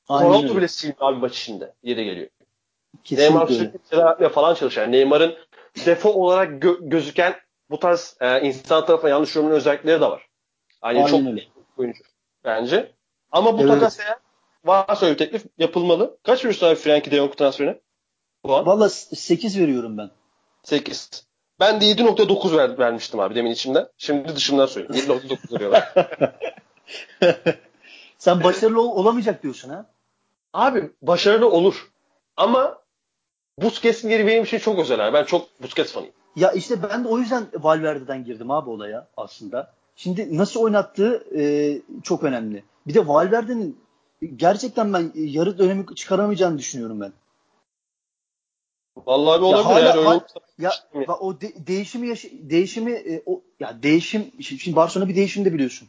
Aynen 0.08 0.28
Ronaldo 0.28 0.44
öyle. 0.46 0.56
bile 0.56 0.68
silmiyor 0.68 1.12
abi 1.12 1.18
maç 1.18 1.38
içinde. 1.38 1.72
Yeri 1.82 2.04
geliyor. 2.04 2.28
Kesinlikle 3.04 3.34
Neymar 3.34 3.48
sürekli 3.48 4.28
falan 4.28 4.54
çalışıyor. 4.54 4.92
Neymar'ın 4.92 5.34
defo 5.86 6.08
olarak 6.10 6.48
gö- 6.62 6.88
gözüken 6.88 7.34
bu 7.70 7.78
tarz 7.78 8.16
e, 8.20 8.40
insan 8.40 8.86
tarafından 8.86 9.10
yanlış 9.10 9.36
yorumlanan 9.36 9.58
özellikleri 9.58 10.00
de 10.00 10.10
var. 10.10 10.28
Hani 10.80 10.98
Aynen 10.98 11.06
çok 11.08 11.26
öyle. 11.26 11.44
oyuncu 11.76 12.02
bence. 12.44 12.92
Ama 13.32 13.58
bu 13.58 13.62
evet. 13.62 13.70
takas 13.70 14.00
eğer 14.00 14.18
varsa 14.64 15.06
öyle 15.06 15.16
teklif 15.16 15.44
yapılmalı. 15.58 16.18
Kaç 16.22 16.38
veriyorsun 16.38 16.66
abi 16.66 16.74
Frenkie 16.74 17.12
de 17.12 17.16
Jong 17.16 17.36
transferine? 17.36 17.80
Valla 18.44 18.88
8 18.88 19.60
veriyorum 19.60 19.98
ben. 19.98 20.10
8. 20.62 21.26
Ben 21.60 21.80
de 21.80 21.84
7.9 21.84 22.56
ver, 22.56 22.78
vermiştim 22.78 23.20
abi 23.20 23.34
demin 23.34 23.50
içimden. 23.50 23.88
Şimdi 23.98 24.36
dışımdan 24.36 24.66
söylüyorum. 24.66 25.20
7.9 25.28 25.54
veriyorlar. 25.54 25.94
Sen 28.18 28.44
başarılı 28.44 28.80
ol- 28.82 28.96
olamayacak 28.96 29.42
diyorsun 29.42 29.70
ha? 29.70 29.86
Abi 30.52 30.90
başarılı 31.02 31.50
olur. 31.50 31.90
Ama 32.36 32.78
Busquets'in 33.58 34.10
yeri 34.10 34.26
benim 34.26 34.44
için 34.44 34.58
çok 34.58 34.78
özel. 34.78 35.06
Abi. 35.06 35.14
Ben 35.14 35.24
çok 35.24 35.62
Busquets 35.62 35.92
fanıyım. 35.92 36.14
Ya 36.36 36.52
işte 36.52 36.82
ben 36.82 37.04
de 37.04 37.08
o 37.08 37.18
yüzden 37.18 37.46
Valverde'den 37.54 38.24
girdim 38.24 38.50
abi 38.50 38.70
olaya 38.70 39.08
aslında. 39.16 39.74
Şimdi 39.96 40.38
nasıl 40.38 40.60
oynattığı 40.60 41.26
e, 41.36 41.42
çok 42.02 42.24
önemli. 42.24 42.64
Bir 42.86 42.94
de 42.94 43.08
Valverde'nin 43.08 43.80
gerçekten 44.36 44.92
ben 44.92 45.12
yarı 45.14 45.58
dönemi 45.58 45.94
çıkaramayacağını 45.94 46.58
düşünüyorum 46.58 47.00
ben. 47.00 47.12
Vallahi 49.06 49.40
bir 49.40 49.44
olabilir. 49.46 49.64
hala, 49.64 49.86
yani 49.86 49.98
öyle 49.98 50.08
hala, 50.08 50.26
ya 50.58 50.72
o 51.20 51.40
de, 51.40 51.66
değişimi 51.66 52.06
yaş- 52.06 52.32
değişimi 52.32 52.92
e, 52.92 53.22
o 53.26 53.42
ya 53.60 53.82
değişim 53.82 54.32
şimdi 54.40 54.76
Barcelona 54.76 55.08
bir 55.08 55.16
değişim 55.16 55.44
de 55.44 55.52
biliyorsun. 55.54 55.88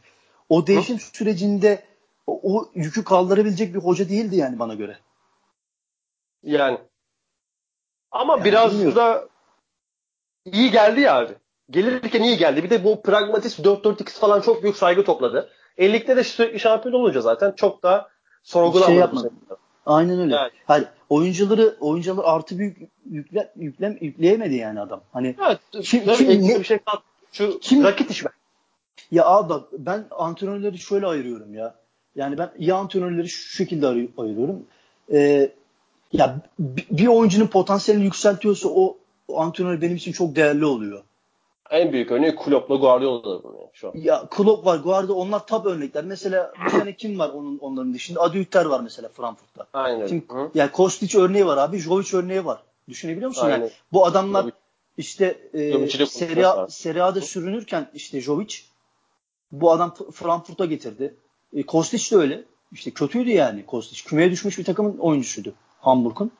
O 0.49 0.67
değişim 0.67 0.97
Hı? 0.97 1.01
sürecinde 1.01 1.83
o, 2.27 2.39
o 2.43 2.71
yükü 2.75 3.03
kaldırabilecek 3.03 3.73
bir 3.73 3.79
hoca 3.79 4.09
değildi 4.09 4.35
yani 4.35 4.59
bana 4.59 4.73
göre. 4.75 4.97
Yani 6.43 6.77
ama 8.11 8.37
yani 8.37 8.45
biraz 8.45 8.71
bilmiyorum. 8.71 8.95
da 8.95 9.29
iyi 10.53 10.71
geldi 10.71 11.01
ya 11.01 11.15
abi. 11.17 11.33
Gelirken 11.69 12.23
iyi 12.23 12.37
geldi. 12.37 12.63
Bir 12.63 12.69
de 12.69 12.83
bu 12.83 13.01
pragmatist 13.01 13.59
4-4-2 13.59 14.19
falan 14.19 14.41
çok 14.41 14.63
büyük 14.63 14.77
saygı 14.77 15.03
topladı. 15.03 15.49
Ellikte 15.77 16.17
de 16.17 16.23
sürekli 16.23 16.59
şampiyon 16.59 16.95
olunca 16.95 17.21
zaten 17.21 17.51
çok 17.51 17.83
da 17.83 18.09
sorgulamadı. 18.43 18.91
Şey 18.91 18.99
yapmadı. 18.99 19.31
Aynen 19.85 20.19
öyle. 20.19 20.35
Yani. 20.35 20.51
Hayır, 20.65 20.87
oyuncuları 21.09 21.75
oyuncuları 21.79 22.27
artı 22.27 22.59
büyük 22.59 22.77
yükle, 23.09 23.51
yüklem 23.55 23.97
yükleyemedi 24.01 24.55
yani 24.55 24.81
adam. 24.81 25.01
Hani 25.13 25.35
evet, 25.47 25.59
kim, 25.83 26.13
kim 26.13 26.29
ne, 26.29 26.59
bir 26.59 26.63
şey 26.63 26.77
kat, 26.77 27.01
şu 27.31 27.59
kim, 27.59 27.83
rakit 27.83 28.11
iş 28.11 28.23
Ya 29.11 29.25
abi 29.25 29.49
bak 29.49 29.63
ben 29.71 30.05
antrenörleri 30.11 30.77
şöyle 30.77 31.07
ayırıyorum 31.07 31.53
ya. 31.53 31.75
Yani 32.15 32.37
ben 32.37 32.51
iyi 32.57 32.73
antrenörleri 32.73 33.29
şu 33.29 33.55
şekilde 33.55 33.87
ayırıyorum. 33.87 34.65
Ee, 35.11 35.49
ya 36.13 36.35
bir 36.89 37.07
oyuncunun 37.07 37.47
potansiyelini 37.47 38.05
yükseltiyorsa 38.05 38.69
o, 38.69 38.96
o 39.27 39.39
antrenör 39.39 39.81
benim 39.81 39.95
için 39.95 40.11
çok 40.11 40.35
değerli 40.35 40.65
oluyor. 40.65 41.03
En 41.69 41.93
büyük 41.93 42.11
örneği 42.11 42.35
Klopp'la 42.35 42.75
Guardiola 42.75 43.41
şu 43.73 43.87
an. 43.87 43.93
Ya 43.95 44.27
Klopp 44.29 44.65
var, 44.65 44.77
Guardiola 44.77 45.19
onlar 45.19 45.47
tab 45.47 45.65
örnekler. 45.65 46.03
Mesela 46.03 46.53
bu 46.65 46.69
sene 46.69 46.95
kim 46.95 47.19
var 47.19 47.29
onun 47.29 47.57
onların 47.57 47.93
dışında? 47.93 48.21
Adi 48.21 48.39
Hütter 48.39 48.65
var 48.65 48.79
mesela 48.79 49.09
Frankfurt'ta. 49.09 49.65
Aynen. 49.73 50.07
Şimdi, 50.07 50.25
Hı. 50.29 50.51
yani 50.53 50.71
Kostic 50.71 51.19
örneği 51.19 51.45
var 51.45 51.57
abi, 51.57 51.77
Jovic 51.77 52.17
örneği 52.17 52.45
var. 52.45 52.59
Düşünebiliyor 52.89 53.29
musun? 53.29 53.45
Aynen. 53.45 53.59
Yani 53.59 53.71
bu 53.93 54.05
adamlar 54.05 54.41
Jovic. 54.41 54.53
işte 54.97 55.25
e, 55.53 55.87
Serie, 56.05 56.45
Serie 56.69 57.01
A'da 57.01 57.21
sürünürken 57.21 57.89
işte 57.93 58.21
Jovic 58.21 58.55
bu 59.51 59.71
adam 59.71 59.95
Frankfurt'a 60.13 60.65
getirdi. 60.65 61.15
E, 61.53 61.63
Kostic 61.63 62.15
de 62.15 62.21
öyle. 62.21 62.43
İşte 62.71 62.91
kötüydü 62.91 63.29
yani 63.29 63.65
Kostic. 63.65 64.03
Kümeye 64.09 64.31
düşmüş 64.31 64.57
bir 64.57 64.63
takımın 64.63 64.97
oyuncusuydu 64.97 65.53
Hamburg'un. 65.81 66.31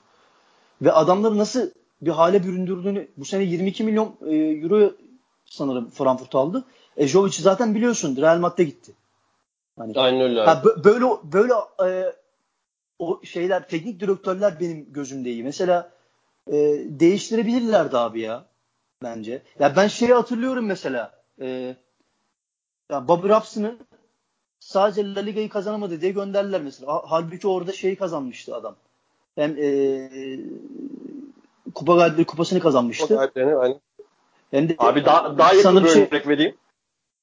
Ve 0.82 0.92
adamları 0.92 1.38
nasıl 1.38 1.70
bir 2.02 2.12
hale 2.12 2.44
büründürdüğünü 2.44 3.08
bu 3.18 3.26
sene 3.26 3.44
22 3.44 3.84
milyon 3.84 4.18
e, 4.28 4.36
euro 4.36 4.92
sanırım 5.46 5.90
Frankfurt 5.90 6.36
aldı. 6.36 6.64
E 6.98 7.08
Jovic 7.08 7.42
zaten 7.42 7.76
biliyorsun 7.76 8.18
Real 8.18 8.40
Madrid'e 8.40 8.64
gitti. 8.64 8.94
Hani, 9.78 9.94
Aynen 9.96 10.22
öyle. 10.22 10.42
Ha, 10.42 10.64
böyle 10.84 11.06
böyle 11.24 11.54
e, 11.86 12.14
o 13.00 13.22
şeyler 13.24 13.68
teknik 13.68 14.00
direktörler 14.00 14.60
benim 14.60 14.94
gözümde 14.94 15.32
iyi. 15.32 15.44
Mesela 15.44 15.92
e, 16.48 16.54
değiştirebilirlerdi 16.86 17.98
abi 17.98 18.22
ya 18.22 18.46
bence. 19.04 19.42
Ya 19.60 19.76
ben 19.76 19.88
şeyi 19.88 20.14
hatırlıyorum 20.14 20.66
mesela. 20.66 21.12
E, 21.42 21.76
ya 22.92 23.08
Bobby 23.08 23.28
Robson'ı 23.28 23.78
sadece 24.60 25.16
La 25.16 25.20
Liga'yı 25.20 25.50
kazanamadı 25.50 26.02
diye 26.02 26.12
gönderdiler 26.12 26.62
mesela. 26.62 27.02
Halbuki 27.06 27.48
orada 27.48 27.72
şeyi 27.72 27.96
kazanmıştı 27.96 28.56
adam. 28.56 28.76
Hem 29.36 29.58
e, 29.58 29.68
Kupa 31.76 31.96
Galipleri 31.96 32.26
Kupası'nı 32.26 32.60
kazanmıştı. 32.60 33.08
Kupa 33.08 33.42
aynen. 33.60 33.80
Hem 34.52 34.70
de, 34.70 34.76
Abi 34.78 35.06
daha, 35.06 35.38
daha 35.38 35.54
yakın 35.54 35.84
bir 35.84 35.90
şey, 35.90 36.02
örnek 36.02 36.28
vereyim. 36.28 36.56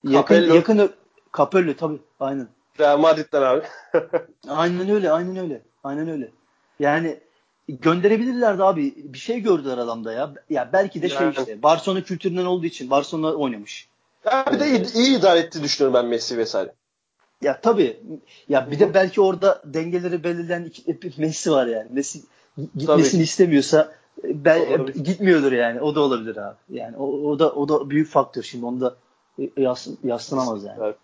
Yakın, 0.05 0.35
Capello. 0.35 0.55
yakın 0.55 0.91
Capello 1.37 1.75
tabii 1.75 1.99
aynen. 2.21 2.49
Real 2.81 2.99
Madrid'den 2.99 3.43
abi. 3.43 3.63
aynen 4.49 4.91
öyle 4.91 5.11
aynen 5.11 5.37
öyle. 5.37 5.63
Aynen 5.85 6.09
öyle. 6.09 6.31
Yani 6.81 7.21
gönderebilirlerdi 7.69 8.63
abi. 8.63 8.95
Bir 8.97 9.19
şey 9.19 9.41
gördüler 9.41 9.79
adamda 9.79 10.13
ya. 10.13 10.35
Ya 10.51 10.71
belki 10.73 11.03
de 11.03 11.09
şey 11.09 11.21
yani. 11.21 11.35
işte. 11.39 11.63
Barcelona 11.63 12.03
kültüründen 12.03 12.45
olduğu 12.45 12.67
için 12.67 12.91
Barcelona 12.91 13.33
oynamış. 13.33 13.89
Ya 14.25 14.45
bir 14.53 14.61
de 14.61 14.69
iyi, 14.69 14.95
iyi 14.95 15.19
idare 15.19 15.39
etti 15.39 15.63
düşünüyorum 15.63 15.95
ben 15.95 16.07
Messi 16.07 16.39
vesaire. 16.39 16.73
Ya 17.43 17.61
tabii. 17.61 18.01
Ya 18.49 18.71
bir 18.71 18.79
de 18.79 18.95
belki 18.95 19.21
orada 19.21 19.63
dengeleri 19.65 20.25
belirleyen 20.25 20.65
iki, 20.65 20.99
Messi 21.19 21.53
var 21.53 21.67
yani. 21.67 21.89
Messi 21.91 22.21
gitmesini 22.77 23.13
tabii. 23.13 23.23
istemiyorsa 23.23 23.95
ben, 24.25 24.87
gitmiyordur 24.87 25.53
yani. 25.53 25.81
O 25.81 25.95
da 25.95 26.01
olabilir 26.01 26.37
abi. 26.37 26.57
Yani 26.71 26.97
o, 26.97 27.05
o 27.05 27.39
da 27.39 27.53
o 27.53 27.69
da 27.69 27.91
büyük 27.91 28.09
faktör 28.09 28.43
şimdi. 28.43 28.67
Onu 28.67 28.81
da 28.81 28.97
yas, 29.57 29.89
yaslanamaz 30.05 30.65
yani. 30.65 30.79
Evet. 30.83 30.97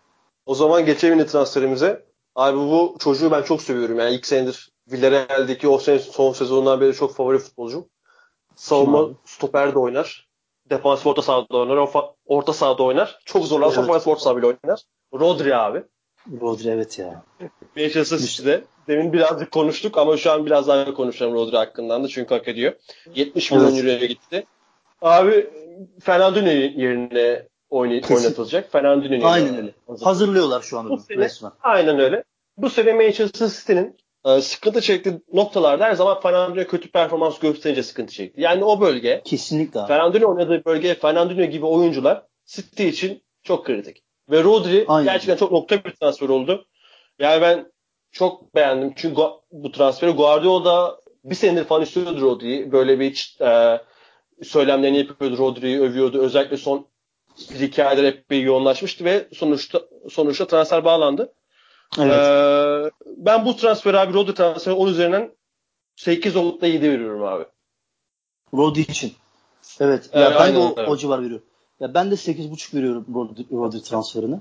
O 0.47 0.55
zaman 0.55 0.87
geçelim 0.87 1.27
transferimize. 1.27 2.05
Abi 2.35 2.57
bu 2.57 2.97
çocuğu 2.99 3.31
ben 3.31 3.43
çok 3.43 3.63
seviyorum. 3.63 3.99
Yani 3.99 4.15
ilk 4.15 4.27
senedir 4.27 4.73
Villarreal'deki 4.93 5.69
o 5.69 5.79
sene 5.79 5.99
son 5.99 6.33
sezonundan 6.33 6.81
beri 6.81 6.95
çok 6.95 7.15
favori 7.15 7.39
futbolcum. 7.39 7.85
Savunma 8.57 9.09
stoper 9.25 9.75
de 9.75 9.79
oynar. 9.79 10.29
Defans 10.71 11.07
orta 11.07 11.23
sahada 11.23 11.57
oynar. 11.57 11.89
Orta 12.27 12.53
sahada 12.53 12.83
oynar. 12.83 13.19
Çok 13.25 13.45
zorlansa 13.45 13.81
evet. 13.81 14.07
orta 14.07 14.21
sahada 14.21 14.39
bile 14.39 14.47
oynar. 14.47 14.83
Rodri 15.15 15.57
abi. 15.57 15.83
Rodri 16.41 16.69
evet 16.69 16.99
ya. 16.99 17.23
Manchester 17.77 18.19
City'de. 18.19 18.65
Demin 18.89 19.13
birazcık 19.13 19.51
konuştuk 19.51 19.99
ama 19.99 20.17
şu 20.17 20.33
an 20.33 20.47
biraz 20.47 20.69
daha 20.69 20.95
konuşalım 20.95 21.35
Rodri 21.35 21.57
hakkında 21.57 22.03
da 22.03 22.09
çünkü 22.09 22.35
hak 22.35 22.49
ediyor. 22.49 22.73
70 23.15 23.51
milyon 23.51 23.69
evet. 23.69 23.79
euroya 23.79 24.07
gitti. 24.07 24.47
Abi 25.03 25.51
Fernandinho 26.01 26.51
yerine 26.51 27.47
oynatılacak. 27.71 28.73
Fernandinho 28.73 29.27
Aynen 29.27 29.57
öyle. 29.57 29.75
Hazırlıyorlar 30.05 30.63
şu 30.63 30.79
anda 30.79 30.99
sene, 30.99 31.19
resmen. 31.19 31.53
Aynen 31.63 31.99
öyle. 31.99 32.25
Bu 32.57 32.71
sene 32.71 32.93
Manchester 32.93 33.49
City'nin 33.49 33.97
e, 34.25 34.41
sıkıntı 34.41 34.81
çektiği 34.81 35.21
noktalarda 35.33 35.85
her 35.85 35.95
zaman 35.95 36.21
Fernandinho 36.21 36.67
kötü 36.67 36.91
performans 36.91 37.39
gösterince 37.39 37.83
sıkıntı 37.83 38.13
çekti. 38.13 38.41
Yani 38.41 38.65
o 38.65 38.81
bölge 38.81 39.23
Kesinlikle. 39.25 39.87
Fernandinho 39.87 40.31
oynadığı 40.31 40.65
bölge 40.65 40.95
Fernandinho 40.95 41.45
gibi 41.45 41.67
oyuncular 41.67 42.23
City 42.47 42.89
için 42.89 43.23
çok 43.43 43.67
kritik. 43.67 44.03
Ve 44.31 44.45
Rodri 44.45 44.85
Aynen. 44.89 45.13
gerçekten 45.13 45.37
çok 45.37 45.53
nokta 45.53 45.85
bir 45.85 45.91
transfer 45.91 46.29
oldu. 46.29 46.67
Yani 47.19 47.43
ben 47.43 47.73
çok 48.13 48.55
beğendim. 48.55 48.93
Çünkü 48.97 49.23
bu 49.53 49.73
transferi 49.73 50.11
Guardiola 50.11 51.01
bir 51.25 51.35
senedir 51.35 51.65
falan 51.65 51.83
istiyordu 51.83 52.21
Rodri'yi. 52.21 52.73
Böyle 52.73 53.01
bir 53.01 53.37
e, 53.41 53.81
söylemlerini 54.43 54.99
yapıyordu. 54.99 55.39
Rodri'yi 55.39 55.81
övüyordu. 55.81 56.23
Özellikle 56.23 56.57
son 56.57 56.87
bir 57.51 57.61
iki 57.61 57.85
aydır 57.85 58.05
hep 58.05 58.31
bir 58.31 58.43
yoğunlaşmıştı 58.43 59.05
ve 59.05 59.29
sonuçta 59.35 59.81
sonuçta 60.11 60.47
transfer 60.47 60.85
bağlandı. 60.85 61.33
Evet. 61.99 62.13
Ee, 62.13 62.91
ben 63.07 63.45
bu 63.45 63.57
transferi 63.57 63.99
abi 63.99 64.15
Rodri 64.15 64.35
transferi 64.35 64.75
10 64.75 64.89
üzerinden 64.89 65.33
8.7 65.97 66.83
veriyorum 66.83 67.25
abi. 67.25 67.45
Rodri 68.55 68.81
için. 68.81 69.13
Evet. 69.81 70.11
Ya 70.15 70.29
evet, 70.29 70.37
ben 70.41 70.55
de 70.55 70.59
o, 70.59 70.75
evet. 70.77 70.89
o 70.89 70.97
civar 70.97 71.23
veriyorum. 71.23 71.47
Ya 71.81 71.95
ben 71.95 72.11
de 72.11 72.15
8.5 72.15 72.77
veriyorum 72.77 73.07
Rodri, 73.15 73.47
Rodri 73.53 73.83
transferini. 73.83 74.41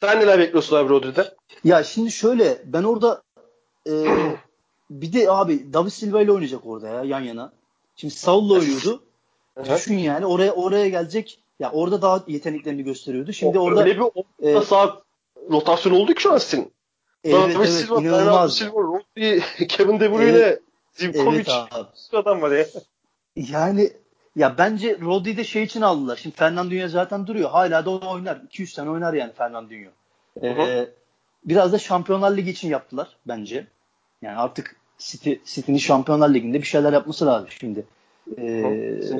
Sen 0.00 0.20
neler 0.20 0.38
bekliyorsun 0.38 0.76
abi 0.76 0.88
Rodri'den? 0.88 1.26
Ya 1.64 1.84
şimdi 1.84 2.12
şöyle 2.12 2.62
ben 2.64 2.82
orada 2.82 3.22
e, 3.88 4.04
bir 4.90 5.12
de 5.12 5.30
abi 5.30 5.72
David 5.72 5.90
Silva 5.90 6.22
ile 6.22 6.32
oynayacak 6.32 6.66
orada 6.66 6.88
ya 6.88 7.04
yan 7.04 7.20
yana. 7.20 7.52
Şimdi 7.96 8.14
Saul'la 8.14 8.54
oynuyordu. 8.54 9.02
Düşün 9.64 9.98
yani 9.98 10.26
oraya 10.26 10.52
oraya 10.52 10.88
gelecek. 10.88 11.42
Ya 11.60 11.72
orada 11.72 12.02
daha 12.02 12.24
yeteneklerini 12.26 12.84
gösteriyordu. 12.84 13.32
Şimdi 13.32 13.58
o, 13.58 13.62
orada 13.62 13.80
öyle 13.80 13.94
bir 13.94 14.00
orta 14.00 14.22
e, 14.42 14.60
saat 14.60 15.02
rotasyon 15.50 15.92
oldu 15.92 16.14
ki 16.14 16.22
şu 16.22 16.32
an 16.32 16.38
sizin. 16.38 16.72
Evet 17.24 17.34
David 17.34 17.54
evet 17.56 17.68
Silva, 17.68 18.00
inanılmaz. 18.00 18.56
Silva, 18.56 18.82
Rodri, 18.82 19.42
Kevin 19.68 20.00
De 20.00 20.12
Bruyne, 20.12 20.38
evet, 20.38 20.62
Zivkovic. 20.92 21.44
Evet 21.76 21.86
adam 22.12 22.42
var 22.42 22.50
ya. 22.50 22.66
Yani 23.36 23.92
ya 24.40 24.58
bence 24.58 25.00
Rodri'yi 25.00 25.36
de 25.36 25.44
şey 25.44 25.62
için 25.62 25.80
aldılar. 25.80 26.16
Şimdi 26.16 26.36
Fernandinho 26.36 26.88
zaten 26.88 27.26
duruyor. 27.26 27.50
Hala 27.50 27.84
da 27.84 27.90
oynar. 27.90 28.40
200 28.46 28.74
tane 28.74 28.90
oynar 28.90 29.14
yani 29.14 29.32
Fernandinho. 29.32 29.90
Ee, 30.42 30.88
biraz 31.44 31.72
da 31.72 31.78
Şampiyonlar 31.78 32.36
Ligi 32.36 32.50
için 32.50 32.68
yaptılar 32.68 33.16
bence. 33.28 33.66
Yani 34.22 34.36
artık 34.36 34.76
City, 34.98 35.32
City'nin 35.44 35.78
Şampiyonlar 35.78 36.34
Ligi'nde 36.34 36.58
bir 36.58 36.66
şeyler 36.66 36.92
yapması 36.92 37.26
lazım 37.26 37.48
şimdi. 37.50 37.84
Ee, 38.38 39.10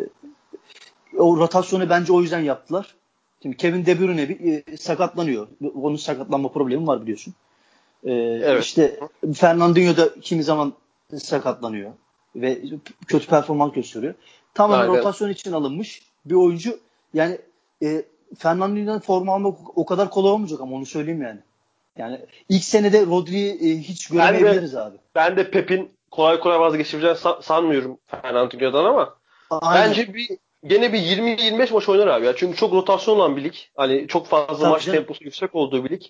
o 1.18 1.36
rotasyonu 1.36 1.90
bence 1.90 2.12
o 2.12 2.20
yüzden 2.20 2.40
yaptılar. 2.40 2.94
Şimdi 3.42 3.56
Kevin 3.56 3.86
De 3.86 4.00
Bruyne 4.00 4.28
bir, 4.28 4.62
e, 4.72 4.76
sakatlanıyor. 4.76 5.48
Onun 5.74 5.96
sakatlanma 5.96 6.52
problemi 6.52 6.86
var 6.86 7.02
biliyorsun. 7.02 7.34
Ee, 8.04 8.12
evet. 8.12 8.64
İşte 8.64 9.00
Fernandinho 9.34 9.96
da 9.96 10.20
kimi 10.20 10.42
zaman 10.42 10.72
sakatlanıyor 11.18 11.92
ve 12.36 12.62
kötü 13.06 13.26
performans 13.26 13.72
gösteriyor. 13.72 14.14
Tamamen 14.54 14.82
Aynen. 14.82 14.98
rotasyon 14.98 15.30
için 15.30 15.52
alınmış 15.52 16.02
bir 16.24 16.34
oyuncu. 16.34 16.78
Yani 17.14 17.38
e, 17.82 18.02
Fernandinho'dan 18.38 19.00
forma 19.00 19.34
almak 19.34 19.78
o 19.78 19.86
kadar 19.86 20.10
kolay 20.10 20.32
olmayacak 20.32 20.60
ama 20.60 20.76
onu 20.76 20.86
söyleyeyim 20.86 21.22
yani. 21.22 21.40
Yani 21.98 22.20
ilk 22.48 22.64
senede 22.64 23.06
Rodri'yi 23.06 23.54
e, 23.54 23.78
hiç 23.78 24.08
göremeyebiliriz 24.08 24.76
abi. 24.76 24.96
Ben 25.14 25.36
de 25.36 25.50
Pep'in 25.50 25.90
kolay 26.10 26.40
kolay 26.40 26.60
vazgeçebileceğini 26.60 27.18
san- 27.18 27.40
sanmıyorum 27.40 27.98
Fernandinho'dan 28.06 28.84
ama 28.84 29.14
Aynen. 29.50 29.88
bence 29.88 30.14
bir 30.14 30.28
gene 30.66 30.92
bir 30.92 30.98
20-25 30.98 31.72
maç 31.72 31.88
oynar 31.88 32.06
abi 32.06 32.26
ya. 32.26 32.36
Çünkü 32.36 32.56
çok 32.56 32.72
rotasyon 32.72 33.16
olan 33.16 33.36
bir 33.36 33.44
lig. 33.44 33.54
Hani 33.76 34.08
çok 34.08 34.26
fazla 34.26 34.54
Tabii 34.58 34.70
maç 34.70 34.84
canım. 34.84 34.98
temposu 34.98 35.24
yüksek 35.24 35.54
olduğu 35.54 35.84
bir 35.84 35.90
lig. 35.90 36.02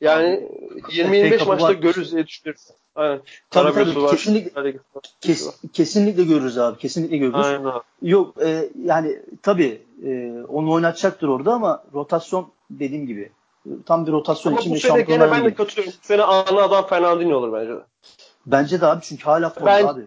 Yani 0.00 0.48
20-25 0.88 1.46
maçta 1.46 1.68
var. 1.68 1.74
görürüz 1.74 2.12
diye 2.12 2.26
düşünüyorum. 2.26 2.62
Aynen. 2.94 3.20
Tabii 3.50 3.72
tabii 3.72 4.02
var. 4.02 4.10
kesinlikle, 4.10 4.76
kes, 5.20 5.60
kesinlikle 5.72 6.24
görürüz 6.24 6.58
abi. 6.58 6.78
Kesinlikle 6.78 7.16
görürüz. 7.16 7.46
Aynen. 7.46 7.72
Yok 8.02 8.42
e, 8.42 8.68
yani 8.84 9.22
tabii 9.42 9.82
e, 10.04 10.32
onu 10.48 10.72
oynatacaktır 10.72 11.28
orada 11.28 11.52
ama 11.52 11.84
rotasyon 11.94 12.52
dediğim 12.70 13.06
gibi 13.06 13.32
tam 13.86 14.06
bir 14.06 14.12
rotasyon 14.12 14.52
ama 14.52 14.60
için 14.60 14.74
bu 14.74 14.78
sene 14.78 15.00
gene 15.00 15.30
ben 15.30 15.44
de 15.44 15.54
katılıyorum. 15.54 15.92
Bu 16.02 16.06
sene 16.06 16.22
ana 16.22 16.62
adam 16.62 16.86
Fernandinho 16.86 17.36
olur 17.36 17.52
bence 17.52 17.72
de. 17.72 17.80
Bence 18.46 18.80
de 18.80 18.86
abi 18.86 19.02
çünkü 19.02 19.24
hala 19.24 19.50
formda 19.50 19.66
ben, 19.70 19.84
abi. 19.84 20.06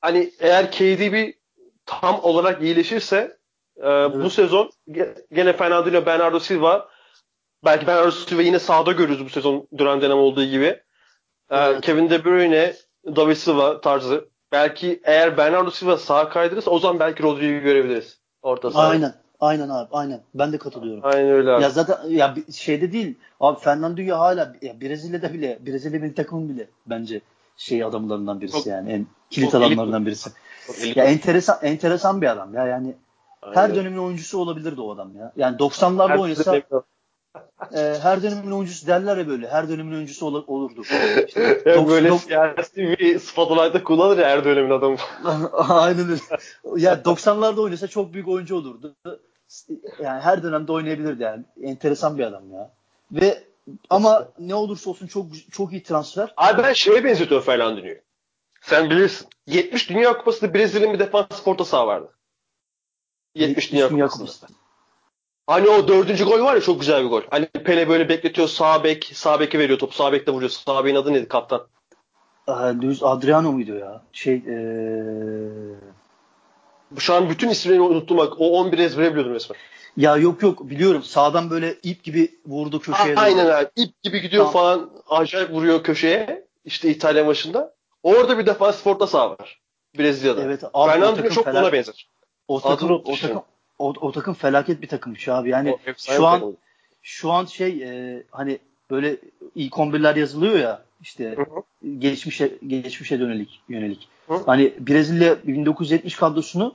Hani 0.00 0.30
eğer 0.40 0.72
KDB 0.72 1.32
tam 1.86 2.20
olarak 2.22 2.62
iyileşirse 2.62 3.36
e, 3.76 3.88
evet. 3.88 4.24
bu 4.24 4.30
sezon 4.30 4.70
gene 5.32 5.52
Fernandinho, 5.52 6.06
Bernardo 6.06 6.40
Silva 6.40 6.88
belki 7.64 7.86
Bernardo 7.86 8.10
Silva 8.10 8.42
yine 8.42 8.58
sahada 8.58 8.92
görürüz 8.92 9.24
bu 9.24 9.28
sezon 9.28 9.68
Duran 9.78 10.00
dönem 10.00 10.18
olduğu 10.18 10.44
gibi. 10.44 10.80
E, 11.50 11.56
evet. 11.56 11.80
Kevin 11.80 12.10
De 12.10 12.24
Bruyne, 12.24 12.74
David 13.16 13.36
Silva 13.36 13.80
tarzı. 13.80 14.28
Belki 14.52 15.00
eğer 15.04 15.36
Bernardo 15.36 15.70
Silva 15.70 15.96
sağa 15.96 16.28
kaydırırsa 16.28 16.70
o 16.70 16.78
zaman 16.78 17.00
belki 17.00 17.22
Rodrigo'yu 17.22 17.62
görebiliriz. 17.62 18.18
Orta 18.42 18.70
sahada. 18.70 18.88
Aynen. 18.88 19.14
Aynen 19.40 19.68
abi 19.68 19.88
aynen. 19.92 20.20
Ben 20.34 20.52
de 20.52 20.58
katılıyorum. 20.58 21.00
Aynen 21.04 21.30
öyle 21.30 21.50
abi. 21.50 21.62
Ya 21.62 21.70
zaten 21.70 22.08
ya 22.08 22.34
şeyde 22.52 22.92
değil. 22.92 23.14
Abi 23.40 23.60
Fernandinho 23.60 24.18
hala 24.18 24.52
ya 24.62 24.80
Brezilya'da 24.80 25.32
bile 25.32 25.58
Brezilya 25.66 26.02
bir 26.02 26.14
takımın 26.14 26.48
bile 26.48 26.68
bence 26.86 27.20
şey 27.56 27.84
adamlarından 27.84 28.40
birisi 28.40 28.56
çok, 28.56 28.66
yani 28.66 28.92
en 28.92 29.06
kilit 29.30 29.54
adamlarından 29.54 30.06
birisi. 30.06 30.30
ya 30.94 31.04
enteresan 31.04 31.58
enteresan 31.62 32.22
bir 32.22 32.26
adam 32.26 32.54
ya 32.54 32.66
yani 32.66 32.94
Aynen. 33.42 33.56
her 33.56 33.74
dönemin 33.74 33.98
oyuncusu 33.98 34.38
olabilirdi 34.38 34.80
o 34.80 34.94
adam 34.94 35.16
ya. 35.16 35.32
Yani 35.36 35.56
90'larda 35.56 36.18
oynasa 36.18 36.62
e, 37.74 37.98
her 38.02 38.22
dönemin 38.22 38.50
oyuncusu 38.50 38.86
derler 38.86 39.16
ya 39.16 39.28
böyle. 39.28 39.48
Her 39.48 39.68
dönemin 39.68 39.94
oyuncusu 39.94 40.26
ol, 40.26 40.44
olurdu. 40.46 40.82
İşte, 41.26 41.62
dok, 41.74 41.88
böyle 41.88 42.08
dok, 42.08 42.20
siyasi 42.20 42.76
bir 42.76 43.74
da 43.74 43.84
kullanır 43.84 44.18
ya 44.18 44.28
her 44.28 44.44
dönemin 44.44 44.70
adamı. 44.70 44.96
Aynen 45.52 46.08
öyle. 46.08 46.20
Ya 46.76 46.94
90'larda 46.94 47.60
oynasa 47.60 47.88
çok 47.88 48.12
büyük 48.12 48.28
oyuncu 48.28 48.56
olurdu. 48.56 48.96
Yani 50.02 50.20
her 50.20 50.42
dönemde 50.42 50.72
oynayabilirdi 50.72 51.22
yani. 51.22 51.44
Enteresan 51.62 52.18
bir 52.18 52.24
adam 52.24 52.52
ya. 52.52 52.70
Ve 53.12 53.42
ama 53.90 54.28
ne 54.38 54.54
olursa 54.54 54.90
olsun 54.90 55.06
çok 55.06 55.26
çok 55.52 55.72
iyi 55.72 55.82
transfer. 55.82 56.34
Abi 56.36 56.62
ben 56.62 56.72
şeye 56.72 57.04
benzetiyorum 57.04 57.46
Fernandinho'yu. 57.46 57.98
Sen 58.60 58.90
bilirsin. 58.90 59.28
70 59.46 59.90
Dünya 59.90 60.18
Kupası'nda 60.18 60.54
Brezilya'nın 60.54 60.94
bir 60.94 60.98
defans 60.98 61.42
porta 61.44 61.64
saha 61.64 61.86
vardı. 61.86 62.12
70, 63.34 63.48
70 63.48 63.72
Dünya, 63.72 63.90
Dünya 63.90 64.06
Kupası'nda. 64.06 64.52
Hani 65.48 65.68
o 65.68 65.88
dördüncü 65.88 66.24
gol 66.24 66.44
var 66.44 66.54
ya 66.54 66.60
çok 66.60 66.80
güzel 66.80 67.04
bir 67.04 67.08
gol. 67.08 67.22
Hani 67.30 67.46
Pele 67.46 67.88
böyle 67.88 68.08
bekletiyor 68.08 68.48
sağ 68.48 68.84
bek, 68.84 69.10
sağ 69.14 69.40
beke 69.40 69.58
veriyor 69.58 69.78
topu 69.78 69.94
sağ 69.94 70.12
bekte 70.12 70.32
vuruyor. 70.32 70.50
Sağ 70.50 70.84
bekin 70.84 70.96
adı 70.96 71.12
neydi 71.12 71.28
kaptan? 71.28 71.66
Luis 72.48 73.02
Adriano 73.02 73.52
muydu 73.52 73.74
ya? 73.74 74.02
Şey 74.12 74.34
ee... 74.34 75.50
Şu 76.98 77.14
an 77.14 77.30
bütün 77.30 77.48
isimlerini 77.48 77.82
unuttum 77.82 78.18
bak. 78.18 78.32
O 78.38 78.58
11 78.58 78.78
ezbere 78.78 79.10
biliyordum 79.10 79.34
resmen. 79.34 79.58
Ya 79.96 80.16
yok 80.16 80.42
yok 80.42 80.70
biliyorum. 80.70 81.02
Sağdan 81.02 81.50
böyle 81.50 81.74
ip 81.82 82.04
gibi 82.04 82.40
vurdu 82.46 82.80
köşeye. 82.80 83.16
A- 83.16 83.20
aynen 83.20 83.46
abi. 83.46 83.68
İp 83.76 84.02
gibi 84.02 84.20
gidiyor 84.20 84.44
tamam. 84.44 84.52
falan. 84.52 84.90
Acayip 85.08 85.50
vuruyor 85.50 85.82
köşeye. 85.82 86.46
İşte 86.64 86.88
İtalya 86.88 87.24
maçında. 87.24 87.74
Orada 88.02 88.38
bir 88.38 88.46
defans 88.46 88.82
forta 88.82 89.06
sağ 89.06 89.30
var. 89.30 89.60
Brezilya'da. 89.98 90.42
Evet. 90.42 90.62
Abi, 90.74 90.90
Fernando 90.90 91.28
çok 91.28 91.46
ona 91.46 91.72
benzer. 91.72 92.08
O 92.48 92.60
takım, 92.60 92.90
o, 92.90 93.14
takım, 93.14 93.42
o, 93.78 93.88
o 94.00 94.12
takım 94.12 94.34
felaket 94.34 94.82
bir 94.82 94.88
takımmış 94.88 95.28
abi. 95.28 95.50
Yani 95.50 95.78
şu 95.96 96.26
an 96.26 96.40
takım. 96.40 96.56
şu 97.02 97.32
an 97.32 97.44
şey 97.44 97.82
e, 97.82 98.22
hani 98.30 98.58
böyle 98.90 99.16
ilk 99.54 99.72
11'ler 99.72 100.18
yazılıyor 100.18 100.58
ya 100.58 100.84
işte 101.00 101.36
hı 101.36 101.42
hı. 101.42 101.90
geçmişe 101.98 102.58
geçmişe 102.66 103.20
dönelik 103.20 103.60
yönelik. 103.68 104.08
Hı. 104.28 104.34
Hani 104.46 104.74
Brezilya 104.78 105.46
1970 105.46 106.16
kadrosunu 106.16 106.74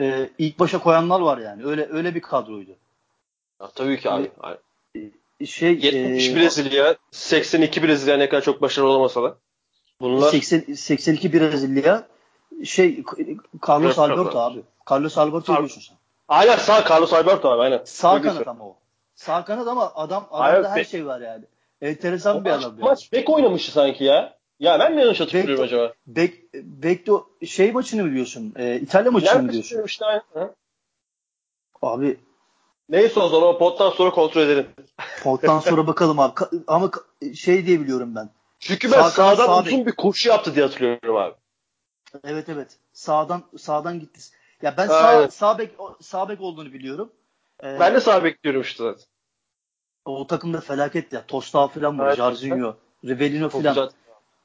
e, 0.00 0.30
ilk 0.38 0.58
başa 0.58 0.78
koyanlar 0.78 1.20
var 1.20 1.38
yani. 1.38 1.64
Öyle 1.64 1.88
öyle 1.90 2.14
bir 2.14 2.20
kadroydu. 2.20 2.70
Ya, 3.60 3.70
tabii 3.74 4.00
ki 4.00 4.10
abi. 4.10 4.30
Yani, 4.42 5.10
e, 5.40 5.46
şey 5.46 5.72
70 5.72 6.28
e, 6.28 6.36
Brezilya, 6.36 6.96
82 7.10 7.82
Brezilya 7.82 8.16
ne 8.16 8.28
kadar 8.28 8.42
çok 8.42 8.62
başarılı 8.62 8.90
olamasa 8.90 9.22
da. 9.22 9.36
Bunlar 10.00 10.30
80, 10.30 10.74
82 10.74 11.32
Brezilya 11.32 12.08
şey 12.64 13.04
Carlos 13.68 13.98
Alberto 13.98 14.38
abi. 14.38 14.62
Carlos 14.90 15.18
Alberto 15.18 15.52
Car- 15.52 15.58
diyorsun 15.58 15.80
sen. 15.80 15.96
Aynen 16.28 16.56
sağ 16.56 16.84
Carlos 16.90 17.12
Alberto 17.12 17.50
abi 17.50 17.62
aynen. 17.62 17.84
Sağ 17.84 18.22
kanat 18.22 18.48
ama 18.48 18.64
o. 18.64 18.76
Sağ 19.14 19.44
kanat 19.44 19.68
ama 19.68 19.92
adam 19.94 20.28
adamda 20.30 20.70
her 20.70 20.84
şey 20.84 21.06
var 21.06 21.20
yani. 21.20 21.44
Enteresan 21.80 22.36
o 22.36 22.44
bir 22.44 22.50
adam. 22.50 22.74
Maç 22.80 23.08
yani. 23.12 23.20
bek 23.20 23.30
oynamıştı 23.30 23.72
sanki 23.72 24.04
ya. 24.04 24.36
Ya 24.60 24.78
ben 24.78 24.94
mi 24.94 25.00
yanlış 25.00 25.20
hatırlıyorum 25.20 25.64
acaba? 25.64 25.92
Bek, 26.06 26.54
Bek 26.54 27.06
de 27.06 27.12
şey 27.46 27.72
maçını 27.72 28.02
mı 28.02 28.10
biliyorsun? 28.10 28.54
E, 28.56 28.76
İtalya 28.76 29.10
maçını 29.10 29.42
mı 29.42 29.52
diyorsun? 29.52 29.82
Işte, 29.84 30.04
ha? 30.34 30.50
Abi 31.82 32.18
Neyse 32.88 33.20
o 33.20 33.28
zaman 33.28 33.58
pottan 33.58 33.90
sonra 33.90 34.10
kontrol 34.10 34.42
edelim. 34.42 34.66
Pottan 35.22 35.60
sonra 35.60 35.86
bakalım 35.86 36.20
abi. 36.20 36.32
Ama 36.66 36.90
şey 37.34 37.66
diye 37.66 37.80
biliyorum 37.80 38.14
ben. 38.16 38.30
Çünkü 38.58 38.92
ben 38.92 39.02
Sağ 39.02 39.10
sağdan 39.10 39.46
sağ 39.46 39.60
uzun 39.60 39.78
bek. 39.78 39.86
bir 39.86 39.92
koşu 39.92 40.28
yaptı 40.28 40.54
diye 40.54 40.64
hatırlıyorum 40.64 41.16
abi. 41.16 41.34
Evet 42.24 42.48
evet. 42.48 42.78
Sağdan 42.92 43.42
sağdan 43.58 44.00
gitti. 44.00 44.20
Ya 44.64 44.74
ben 44.76 44.86
sağ, 44.86 45.30
sağ 45.30 45.58
bek 45.58 45.70
sağ 46.00 46.28
bek 46.28 46.40
olduğunu 46.40 46.72
biliyorum. 46.72 47.12
Ee, 47.64 47.80
ben 47.80 47.94
de 47.94 48.00
sağ 48.00 48.24
bek 48.24 48.44
diyorum 48.44 48.60
işte 48.60 48.82
zaten. 48.82 49.04
O 50.04 50.26
takımda 50.26 50.60
felaket 50.60 51.12
ya. 51.12 51.26
Tosta 51.26 51.68
falan 51.68 51.98
var. 51.98 52.06
Evet, 52.06 52.16
Jarzinho, 52.16 52.76
Rivellino 53.04 53.48
falan. 53.48 53.90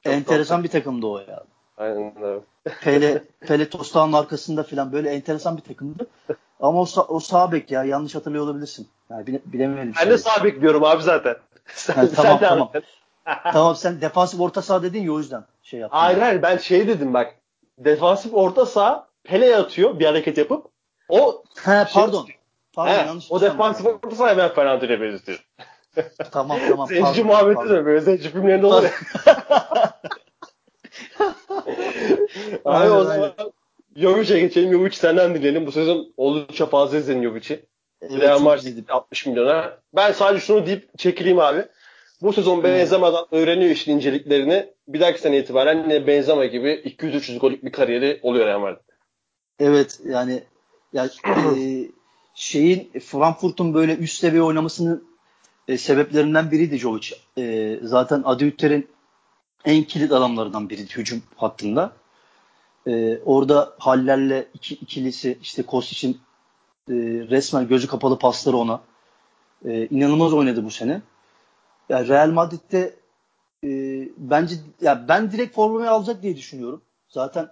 Enteresan 0.06 0.64
bir 0.64 0.70
takımdı 0.70 1.08
o 1.08 1.20
ya. 1.20 1.44
Aynen 1.78 2.24
öyle. 2.24 2.40
Pele, 2.82 3.24
Pele 3.40 3.68
arkasında 3.94 4.64
falan 4.64 4.92
böyle 4.92 5.10
enteresan 5.10 5.58
bir 5.58 5.62
takımdı. 5.62 6.08
Ama 6.60 6.82
o, 6.82 6.86
o 7.08 7.20
sağ 7.20 7.52
bek 7.52 7.72
ya 7.72 7.84
yanlış 7.84 8.16
hatırlıyor 8.16 8.44
olabilirsin. 8.44 8.88
Yani 9.10 9.28
bile, 9.28 9.42
bilemedim. 9.46 9.94
Ben 10.00 10.10
de 10.10 10.18
sağ 10.18 10.44
bek 10.44 10.62
diyorum 10.62 10.84
abi 10.84 11.04
zaten. 11.04 11.36
sen, 11.66 11.96
yani, 11.98 12.12
tamam 12.16 12.40
sen 12.40 12.50
tamam. 12.50 12.72
tamam 13.44 13.76
sen 13.76 14.02
defansif 14.02 14.40
orta 14.40 14.62
saha 14.62 14.84
dedin 14.84 15.04
ya 15.04 15.12
o 15.12 15.20
yüzden 15.20 15.44
şey 15.64 15.80
yaptım. 15.80 16.00
Hayır 16.00 16.18
hayır 16.18 16.42
ben 16.42 16.58
şey 16.58 16.88
dedim 16.88 17.14
bak. 17.14 17.36
Defansif 17.78 18.34
orta 18.34 18.66
saha 18.66 19.09
Pele 19.30 19.56
atıyor 19.56 20.00
bir 20.00 20.06
hareket 20.06 20.38
yapıp 20.38 20.66
o 21.10 21.44
He, 21.64 21.86
pardon. 21.94 22.26
Şey, 22.26 22.36
pardon 22.74 22.92
he, 22.92 23.08
yanlış 23.08 23.32
o 23.32 23.42
defansif 23.42 23.86
orta 23.86 24.16
sahaya 24.16 24.38
ben 24.38 24.54
Fernando'ya 24.54 25.02
benzetiyorum. 25.02 25.44
tamam 26.32 26.60
tamam. 26.70 26.88
Zenci 26.88 27.24
muhabbeti 27.24 27.70
de 27.70 27.86
böyle 27.86 28.02
zenci 28.02 28.30
filmlerinde 28.30 28.66
olur 28.66 28.84
ya. 28.84 28.92
Abi 32.66 32.90
o 32.90 33.04
zaman 33.04 33.34
Jovic'e 33.96 34.40
geçelim. 34.40 34.72
Jovic 34.72 34.96
senden 34.96 35.36
dinleyelim. 35.36 35.66
Bu 35.66 35.72
sezon 35.72 36.14
oldukça 36.18 36.66
fazla 36.66 36.98
izledin 36.98 37.24
Jovic'i. 37.24 37.66
Evet, 38.02 38.22
Real 38.22 38.40
Madrid 38.40 38.90
60 38.90 39.26
milyona. 39.26 39.78
Ben 39.96 40.12
sadece 40.12 40.46
şunu 40.46 40.66
deyip 40.66 41.00
çekileyim 41.00 41.40
abi. 41.40 41.66
Bu 42.22 42.34
sezon 42.34 42.64
Benzema'dan 42.64 43.26
öğreniyor 43.32 43.72
işin 43.72 43.92
inceliklerini. 43.92 44.74
Bir 44.88 45.00
dahaki 45.00 45.22
sene 45.22 45.38
itibaren 45.38 46.08
Benzema 46.08 46.46
gibi 46.46 46.70
200-300 46.70 47.38
gollük 47.40 47.66
bir 47.66 47.72
kariyeri 47.72 48.20
oluyor 48.24 48.46
Real 48.46 48.60
Madrid. 48.60 48.89
Evet 49.60 50.00
yani 50.06 50.44
ya, 50.94 51.10
e, 51.58 51.92
şeyin 52.34 53.00
Frankfurt'un 53.00 53.74
böyle 53.74 53.98
üst 53.98 54.20
seviye 54.20 54.44
oynamasının 54.44 55.10
e, 55.68 55.78
sebeplerinden 55.78 56.52
biriydi 56.52 56.78
Jovic. 56.78 57.16
E, 57.38 57.80
zaten 57.84 58.22
Adi 58.26 58.86
en 59.66 59.84
kilit 59.84 60.12
adamlarından 60.12 60.70
biriydi 60.70 60.98
hücum 60.98 61.24
hattında. 61.36 61.92
E, 62.88 63.20
orada 63.26 63.74
Haller'le 63.80 64.46
iki, 64.54 64.76
ikilisi 64.76 65.38
işte 65.42 65.64
Kostic'in 65.64 66.22
e, 66.90 66.94
resmen 67.30 67.68
gözü 67.68 67.88
kapalı 67.88 68.20
pasları 68.20 68.58
ona. 68.58 68.82
E, 69.66 69.86
inanılmaz 69.88 70.34
oynadı 70.34 70.66
bu 70.66 70.72
sene. 70.72 71.02
Yani 71.90 72.08
Real 72.08 72.32
Madrid'de 72.32 72.96
e, 73.64 73.70
bence 74.18 74.56
ya 74.82 75.08
ben 75.08 75.32
direkt 75.32 75.56
formayı 75.56 75.90
alacak 75.90 76.24
diye 76.24 76.36
düşünüyorum. 76.38 76.82
Zaten 77.10 77.50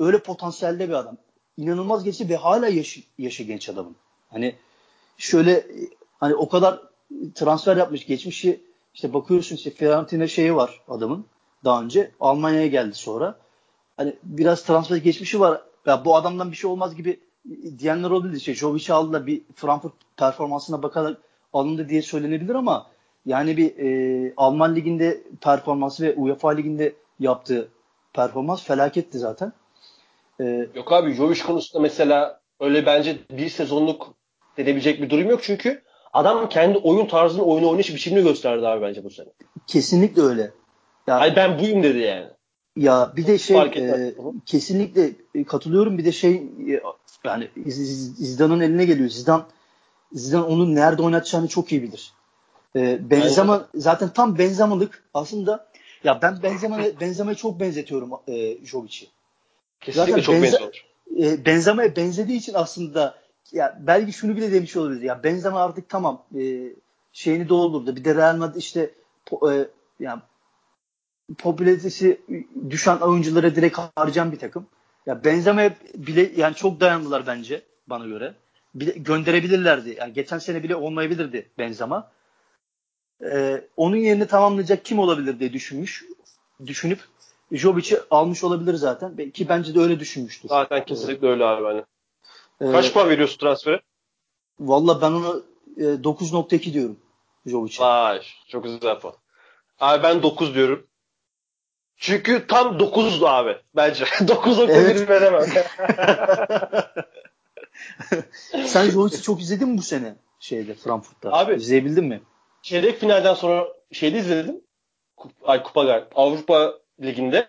öyle 0.00 0.18
potansiyelde 0.18 0.88
bir 0.88 0.94
adam. 0.94 1.16
İnanılmaz 1.56 2.04
geçti 2.04 2.28
ve 2.28 2.36
hala 2.36 2.68
yaşı, 2.68 3.00
yaşı 3.18 3.42
genç 3.42 3.68
adamın. 3.68 3.96
Hani 4.28 4.54
şöyle 5.18 5.66
hani 6.20 6.34
o 6.34 6.48
kadar 6.48 6.80
transfer 7.34 7.76
yapmış 7.76 8.06
geçmişi 8.06 8.60
işte 8.94 9.14
bakıyorsun 9.14 9.56
işte 9.56 9.70
Fiorentina 9.70 10.26
şeyi 10.26 10.54
var 10.54 10.80
adamın 10.88 11.26
daha 11.64 11.82
önce 11.82 12.10
Almanya'ya 12.20 12.66
geldi 12.66 12.94
sonra. 12.94 13.38
Hani 13.96 14.16
biraz 14.22 14.64
transfer 14.64 14.96
geçmişi 14.96 15.40
var. 15.40 15.62
Ya 15.86 16.04
bu 16.04 16.16
adamdan 16.16 16.50
bir 16.50 16.56
şey 16.56 16.70
olmaz 16.70 16.94
gibi 16.94 17.20
diyenler 17.78 18.10
olabilir. 18.10 18.36
İşte 18.36 18.54
Jovic'i 18.54 18.92
aldılar 18.92 19.26
bir 19.26 19.42
Frankfurt 19.54 19.92
performansına 20.16 20.82
bakarak 20.82 21.20
alındı 21.52 21.88
diye 21.88 22.02
söylenebilir 22.02 22.54
ama 22.54 22.86
Yani 23.26 23.56
bir 23.56 23.78
e, 23.78 24.34
Alman 24.36 24.76
liginde 24.76 25.22
performansı 25.40 26.02
ve 26.02 26.14
UEFA 26.14 26.50
liginde 26.50 26.94
yaptığı 27.20 27.68
performans 28.12 28.62
felaketti 28.62 29.18
zaten. 29.18 29.52
E, 30.42 30.68
yok 30.74 30.92
abi 30.92 31.14
Jovic 31.14 31.42
konusunda 31.42 31.82
mesela 31.82 32.40
öyle 32.60 32.86
bence 32.86 33.16
bir 33.30 33.48
sezonluk 33.48 34.14
denebilecek 34.56 35.02
bir 35.02 35.10
durum 35.10 35.30
yok 35.30 35.40
çünkü 35.42 35.82
adam 36.12 36.48
kendi 36.48 36.78
oyun 36.78 37.06
tarzını, 37.06 37.42
oyunu 37.42 37.68
oynayış 37.68 37.94
biçimini 37.94 38.24
gösterdi 38.24 38.68
abi 38.68 38.82
bence 38.82 39.04
bu 39.04 39.10
sene. 39.10 39.28
Kesinlikle 39.66 40.22
öyle. 40.22 40.50
Ya, 41.06 41.20
Hayır 41.20 41.36
ben 41.36 41.58
buyum 41.58 41.82
dedi 41.82 41.98
yani. 41.98 42.26
Ya 42.76 43.12
bir 43.16 43.26
de 43.26 43.38
şey 43.38 43.56
e, 43.56 44.14
kesinlikle 44.46 45.10
katılıyorum. 45.46 45.98
Bir 45.98 46.04
de 46.04 46.12
şey 46.12 46.34
e, 46.68 46.80
yani 47.24 47.48
Zidane'ın 48.16 48.60
eline 48.60 48.84
geliyor. 48.84 49.08
Zidane 49.08 49.42
Zidane 50.12 50.44
onun 50.44 50.74
nerede 50.74 51.02
oynatacağını 51.02 51.48
çok 51.48 51.72
iyi 51.72 51.82
bilir. 51.82 52.12
E, 52.76 53.10
Benzema 53.10 53.52
Aynen. 53.52 53.66
zaten 53.74 54.08
tam 54.08 54.38
Benzema'lık 54.38 55.04
aslında 55.14 55.68
ya 56.04 56.22
ben 56.22 56.42
Benzema'ya 56.42 57.00
Benzema'ya 57.00 57.34
çok 57.36 57.60
benzetiyorum 57.60 58.10
e, 58.28 58.66
Jovic'i. 58.66 59.06
Kesinlikle 59.82 60.12
zaten 60.12 60.22
çok 60.22 60.34
benze, 60.34 60.52
benziyor. 60.52 60.84
E, 61.20 61.46
Benzema'ya 61.46 61.96
benzediği 61.96 62.38
için 62.38 62.54
aslında 62.54 63.22
ya 63.52 63.78
belki 63.80 64.12
şunu 64.12 64.36
bile 64.36 64.52
demiş 64.52 64.76
olabilir. 64.76 65.02
Ya 65.02 65.24
Benzema 65.24 65.64
artık 65.64 65.88
tamam 65.88 66.24
e, 66.40 66.72
şeyini 67.12 67.48
doldurdu. 67.48 67.96
Bir 67.96 68.04
de 68.04 68.14
Real 68.14 68.36
Madrid 68.36 68.56
işte 68.56 68.90
po, 69.26 69.52
e, 69.52 69.68
yani 70.00 70.20
popülaritesi 71.38 72.20
düşen 72.70 72.96
oyunculara 72.96 73.54
direkt 73.54 73.78
harcayan 73.96 74.32
bir 74.32 74.38
takım. 74.38 74.66
Ya 75.06 75.24
Benzema'ya 75.24 75.74
bile 75.94 76.32
yani 76.36 76.54
çok 76.54 76.80
dayandılar 76.80 77.26
bence 77.26 77.62
bana 77.86 78.06
göre. 78.06 78.34
Bile, 78.74 78.90
gönderebilirlerdi. 78.90 79.96
Yani 79.98 80.12
geçen 80.12 80.38
sene 80.38 80.62
bile 80.62 80.76
olmayabilirdi 80.76 81.50
Benzema. 81.58 82.10
Ee, 83.24 83.64
onun 83.76 83.96
yerini 83.96 84.26
tamamlayacak 84.26 84.84
kim 84.84 84.98
olabilir 84.98 85.38
diye 85.40 85.52
düşünmüş. 85.52 86.04
Düşünüp 86.66 87.00
Jobic'i 87.52 87.98
almış 88.10 88.44
olabilir 88.44 88.74
zaten. 88.74 89.30
Ki 89.30 89.48
bence 89.48 89.74
de 89.74 89.80
öyle 89.80 90.00
düşünmüştür. 90.00 90.48
Zaten 90.48 90.84
kesinlikle 90.84 91.28
öyle 91.28 91.44
abi. 91.44 91.64
Hani. 91.64 91.84
Ee, 92.60 92.72
Kaç 92.72 92.92
puan 92.92 93.08
veriyorsun 93.08 93.38
transfere? 93.38 93.80
Valla 94.60 95.00
ben 95.00 95.12
ona 95.12 95.36
e, 95.76 95.82
9.2 95.82 96.72
diyorum 96.72 96.98
Jovic'e. 97.46 97.84
Vay 97.84 98.22
çok 98.48 98.64
güzel 98.64 98.98
puan. 98.98 99.14
Abi 99.80 100.02
ben 100.02 100.22
9 100.22 100.54
diyorum. 100.54 100.86
Çünkü 101.96 102.46
tam 102.46 102.78
9'du 102.78 103.28
abi 103.28 103.56
bence. 103.76 104.04
9.1 104.04 104.70
evet. 104.70 105.08
veremem. 105.08 105.42
Sen 108.66 108.90
Jovic'i 108.90 109.22
çok 109.22 109.40
izledin 109.40 109.68
mi 109.68 109.78
bu 109.78 109.82
sene 109.82 110.14
şeyde 110.40 110.74
Frankfurt'ta? 110.74 111.32
Abi 111.32 111.54
izleyebildin 111.54 112.04
mi? 112.04 112.22
Çeyrek 112.62 113.00
finalden 113.00 113.34
sonra 113.34 113.68
şeyde 113.92 114.18
izledim. 114.18 114.60
Ay 115.44 115.62
Kupa 115.62 116.06
Avrupa 116.14 116.81
Ligi'nde. 117.02 117.48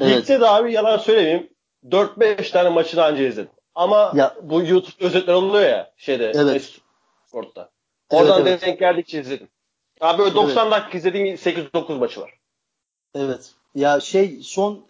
Evet. 0.00 0.22
Ligde 0.22 0.40
de 0.40 0.48
abi 0.48 0.72
yalan 0.72 0.96
söylemeyeyim 0.96 1.50
4-5 1.88 2.52
tane 2.52 2.68
maçını 2.68 3.04
anca 3.04 3.26
izledim. 3.26 3.50
Ama 3.74 4.12
ya, 4.14 4.34
bu 4.42 4.62
YouTube 4.62 5.04
özetler 5.04 5.34
oluyor 5.34 5.64
ya 5.64 5.92
şeyde 5.96 6.32
evet. 6.34 6.80
Sport'ta. 7.26 7.70
Oradan 8.10 8.40
evet, 8.40 8.48
evet. 8.48 8.62
denk 8.62 8.78
geldikçe 8.78 9.20
izledim. 9.20 9.48
Abi 10.00 10.18
böyle 10.18 10.34
90 10.34 10.62
evet. 10.62 10.72
dakika 10.72 10.98
izlediğim 10.98 11.36
8-9 11.36 11.98
maçı 11.98 12.20
var. 12.20 12.34
Evet. 13.14 13.50
Ya 13.74 14.00
şey 14.00 14.40
son 14.42 14.86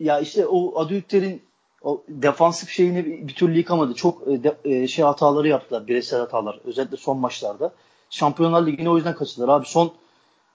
ya 0.00 0.20
işte 0.20 0.46
o 0.46 0.80
Adüyükler'in 0.80 1.48
o 1.82 2.04
defansif 2.08 2.70
şeyini 2.70 3.28
bir, 3.28 3.34
türlü 3.34 3.58
yıkamadı. 3.58 3.94
Çok 3.94 4.28
e, 4.28 4.44
de, 4.44 4.56
e, 4.64 4.88
şey 4.88 5.04
hataları 5.04 5.48
yaptılar. 5.48 5.86
Bireysel 5.86 6.20
hatalar. 6.20 6.60
Özellikle 6.64 6.96
son 6.96 7.18
maçlarda. 7.18 7.72
Şampiyonlar 8.10 8.66
Ligi'ne 8.66 8.90
o 8.90 8.96
yüzden 8.96 9.14
kaçırdılar. 9.14 9.48
Abi 9.48 9.66
son 9.66 9.92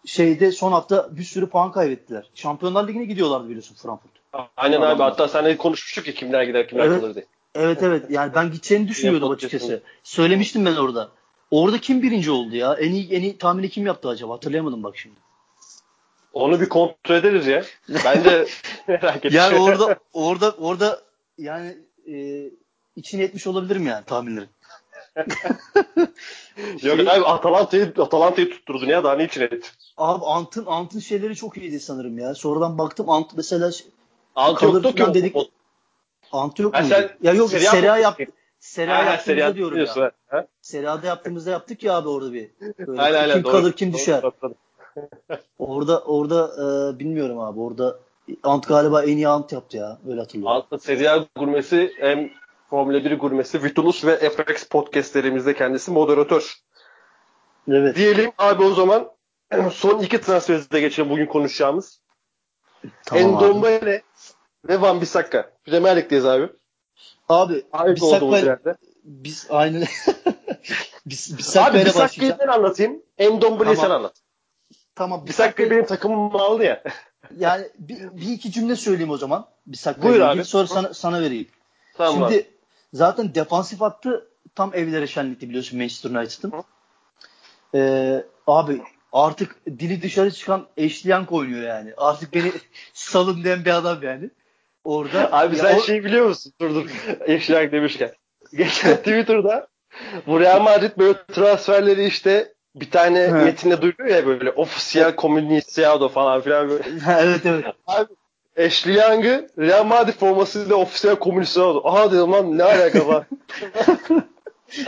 şeyde 0.05 0.51
son 0.51 0.71
hafta 0.71 1.17
bir 1.17 1.23
sürü 1.23 1.49
puan 1.49 1.71
kaybettiler. 1.71 2.29
Şampiyonlar 2.35 2.87
Ligi'ne 2.87 3.05
gidiyorlardı 3.05 3.47
biliyorsun 3.47 3.75
Frankfurt. 3.75 4.11
Aynen 4.57 4.81
abi. 4.81 5.03
Hatta 5.03 5.27
seninle 5.27 5.57
konuşmuştuk 5.57 6.07
ya 6.07 6.13
kimler 6.13 6.43
gider 6.43 6.67
kimler 6.67 6.85
evet, 6.85 7.01
kalır 7.01 7.15
diye. 7.15 7.25
Evet 7.55 7.83
evet. 7.83 8.05
Yani 8.09 8.35
ben 8.35 8.51
gideceğini 8.51 8.87
düşünüyordum 8.87 9.31
açıkçası. 9.31 9.83
Söylemiştim 10.03 10.65
ben 10.65 10.75
orada. 10.75 11.09
Orada 11.51 11.77
kim 11.77 12.01
birinci 12.01 12.31
oldu 12.31 12.55
ya? 12.55 12.73
En 12.73 12.91
iyi 12.91 13.13
en 13.13 13.21
iyi 13.21 13.37
tahmini 13.37 13.69
kim 13.69 13.85
yaptı 13.85 14.09
acaba? 14.09 14.33
Hatırlayamadım 14.33 14.83
bak 14.83 14.97
şimdi. 14.97 15.15
Onu 16.33 16.61
bir 16.61 16.69
kontrol 16.69 17.15
ederiz 17.15 17.47
ya. 17.47 17.63
Ben 18.05 18.23
de 18.23 18.47
merak 18.87 19.15
ettim. 19.15 19.31
Yani 19.33 19.59
orada 19.59 19.99
orada 20.13 20.51
orada 20.51 21.01
yani 21.37 21.77
e, 22.11 22.45
içine 22.95 23.23
etmiş 23.23 23.47
olabilirim 23.47 23.87
yani 23.87 24.05
tahminlerin. 24.05 24.49
Yok 26.57 26.79
şey, 26.81 26.91
abi 26.91 27.25
Atalanta'yı 27.25 27.93
Atalanta'yı 27.97 28.49
tutturdun 28.49 28.87
ya 28.87 29.03
daha 29.03 29.15
ne 29.15 29.23
için 29.25 29.41
et? 29.41 29.73
Abi 29.97 30.25
Ant'ın 30.25 30.65
Ant'ın 30.65 30.99
şeyleri 30.99 31.35
çok 31.35 31.57
iyiydi 31.57 31.79
sanırım 31.79 32.17
ya. 32.17 32.35
Sonradan 32.35 32.77
baktım 32.77 33.09
Ant 33.09 33.31
mesela 33.37 33.71
Ant 34.35 34.61
yoktu 34.61 34.95
ki 34.95 35.13
dedik. 35.13 35.35
O... 35.35 35.47
Ant 36.31 36.59
yok 36.59 36.73
mu? 36.73 36.79
Ya 37.21 37.33
yok 37.33 37.49
Serie 37.49 37.89
A 37.89 37.97
yaptı. 37.97 38.25
Serie 38.59 38.93
A 38.93 39.03
yaptığımızda 39.03 39.55
diyorum 39.55 39.79
ya. 39.79 40.11
Ha? 40.27 40.47
Serie 40.61 40.87
A'da 40.87 41.07
yaptığımızda 41.07 41.51
yaptık 41.51 41.83
ya 41.83 41.97
abi 41.97 42.09
orada 42.09 42.33
bir. 42.33 42.49
Böyle 42.87 43.01
aynen, 43.01 43.19
aynen, 43.19 43.33
kim 43.33 43.43
doğru, 43.43 43.51
kalır 43.51 43.73
kim 43.73 43.91
doğru, 43.91 43.97
düşer. 43.97 44.21
Doğru, 44.21 44.53
orada 45.59 45.99
orada 45.99 46.51
e, 46.57 46.99
bilmiyorum 46.99 47.39
abi. 47.39 47.59
Orada 47.59 47.99
Ant 48.43 48.67
galiba 48.67 49.03
en 49.03 49.17
iyi 49.17 49.27
Ant 49.27 49.51
yaptı 49.51 49.77
ya. 49.77 49.97
Öyle 50.09 50.19
hatırlıyorum. 50.19 50.57
Ant'ta 50.57 50.79
Serie 50.79 51.09
A 51.09 51.25
gurmesi 51.35 51.93
hem 51.99 52.29
Formula 52.73 53.05
1 53.05 53.19
gurmesi 53.19 53.63
Vitulus 53.63 54.05
ve 54.05 54.29
FX 54.29 54.63
podcastlerimizde 54.63 55.53
kendisi 55.55 55.91
moderatör. 55.91 56.55
Evet. 57.67 57.95
Diyelim 57.95 58.31
abi 58.37 58.63
o 58.63 58.73
zaman 58.73 59.11
son 59.71 59.99
iki 59.99 60.21
transferimize 60.21 60.79
geçelim 60.79 61.09
bugün 61.09 61.25
konuşacağımız. 61.25 62.01
Tamam 63.05 63.23
Endombele 63.23 64.01
ve 64.67 64.81
Van 64.81 65.01
Bissaka. 65.01 65.51
Premier 65.65 65.97
Lig'deyiz 65.97 66.25
abi. 66.25 66.49
Abi 67.29 67.65
Ayıp 67.71 67.95
Bissaka 67.97 68.59
biz 69.03 69.47
aynı 69.49 69.85
biz, 71.05 71.37
Bissaka'ya 71.37 71.85
başlayacağım. 71.85 72.39
ben 72.39 72.47
anlatayım. 72.47 73.03
Endombele'yi 73.17 73.75
tamam. 73.75 73.89
sen 73.89 73.95
anlat. 73.95 74.15
Tamam. 74.95 75.27
Bissaka 75.27 75.69
benim 75.69 75.85
takımım 75.85 76.35
aldı 76.35 76.63
ya. 76.63 76.83
yani 77.37 77.67
bir, 77.79 78.17
bir 78.17 78.31
iki 78.31 78.51
cümle 78.51 78.75
söyleyeyim 78.75 79.11
o 79.11 79.17
zaman. 79.17 79.45
Bissaka'ya 79.65 80.13
Buyur 80.13 80.21
abi. 80.21 80.45
Sonra 80.45 80.67
sana, 80.67 80.93
sana 80.93 81.21
vereyim. 81.21 81.47
Tamam 81.97 82.13
Şimdi 82.13 82.25
abi. 82.25 82.52
Zaten 82.93 83.35
defansif 83.35 83.81
attı 83.81 84.27
tam 84.55 84.71
evlere 84.73 85.07
şenlikti 85.07 85.49
biliyorsun 85.49 85.79
Manchester 85.79 86.09
United'ın. 86.09 86.63
Ee, 87.75 88.23
abi 88.47 88.81
artık 89.11 89.55
dili 89.65 90.01
dışarı 90.01 90.31
çıkan 90.31 90.67
Ashley 90.85 91.15
oynuyor 91.31 91.63
yani. 91.63 91.93
Artık 91.97 92.33
beni 92.33 92.51
salın 92.93 93.43
diyen 93.43 93.65
bir 93.65 93.71
adam 93.71 94.03
yani. 94.03 94.29
Orada. 94.83 95.29
Abi 95.31 95.55
sen 95.55 95.77
o... 95.77 95.81
şey 95.81 96.03
biliyor 96.03 96.25
musun? 96.25 96.53
Dur 96.61 96.75
dur. 96.75 96.89
Ashley 97.35 97.71
demişken. 97.71 98.11
Geçen 98.53 98.95
Twitter'da 98.97 99.67
bu 100.27 100.39
Real 100.39 100.61
Madrid 100.61 100.91
böyle 100.97 101.17
transferleri 101.33 102.05
işte 102.05 102.53
bir 102.75 102.91
tane 102.91 103.19
He. 103.19 103.31
metinde 103.31 103.81
duyuyor 103.81 104.15
ya 104.15 104.25
böyle 104.25 104.51
ofisiyel 104.51 105.15
comunicado 105.15 106.09
falan 106.09 106.41
filan 106.41 106.69
böyle. 106.69 106.83
evet 107.19 107.45
evet. 107.45 107.65
Abi 107.87 108.13
Ashley 108.57 108.95
Young'ı 108.95 109.47
Real 109.59 109.83
Madrid 109.83 110.13
formasıyla 110.13 110.75
ofisiyel 110.75 111.17
comunicado. 111.21 111.81
Aha 111.87 112.11
dedim 112.11 112.31
lan 112.31 112.57
ne 112.57 112.63
alaka 112.63 113.07
var. 113.07 113.23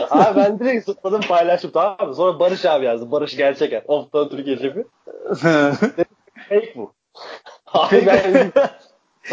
abi 0.10 0.40
ben 0.40 0.58
direkt 0.58 0.86
zıpladım 0.86 1.20
paylaştım 1.20 1.70
tamam 1.74 2.08
mı? 2.08 2.14
Sonra 2.14 2.38
Barış 2.38 2.64
abi 2.64 2.84
yazdı. 2.84 3.10
Barış 3.10 3.36
gerçek 3.36 3.72
yani. 3.72 3.84
Oftan 3.86 4.28
Türkiye 4.28 4.56
şefi. 4.56 4.86
Fake 6.48 6.72
bu. 6.76 6.92
Abi 7.66 8.06
ben 8.06 8.52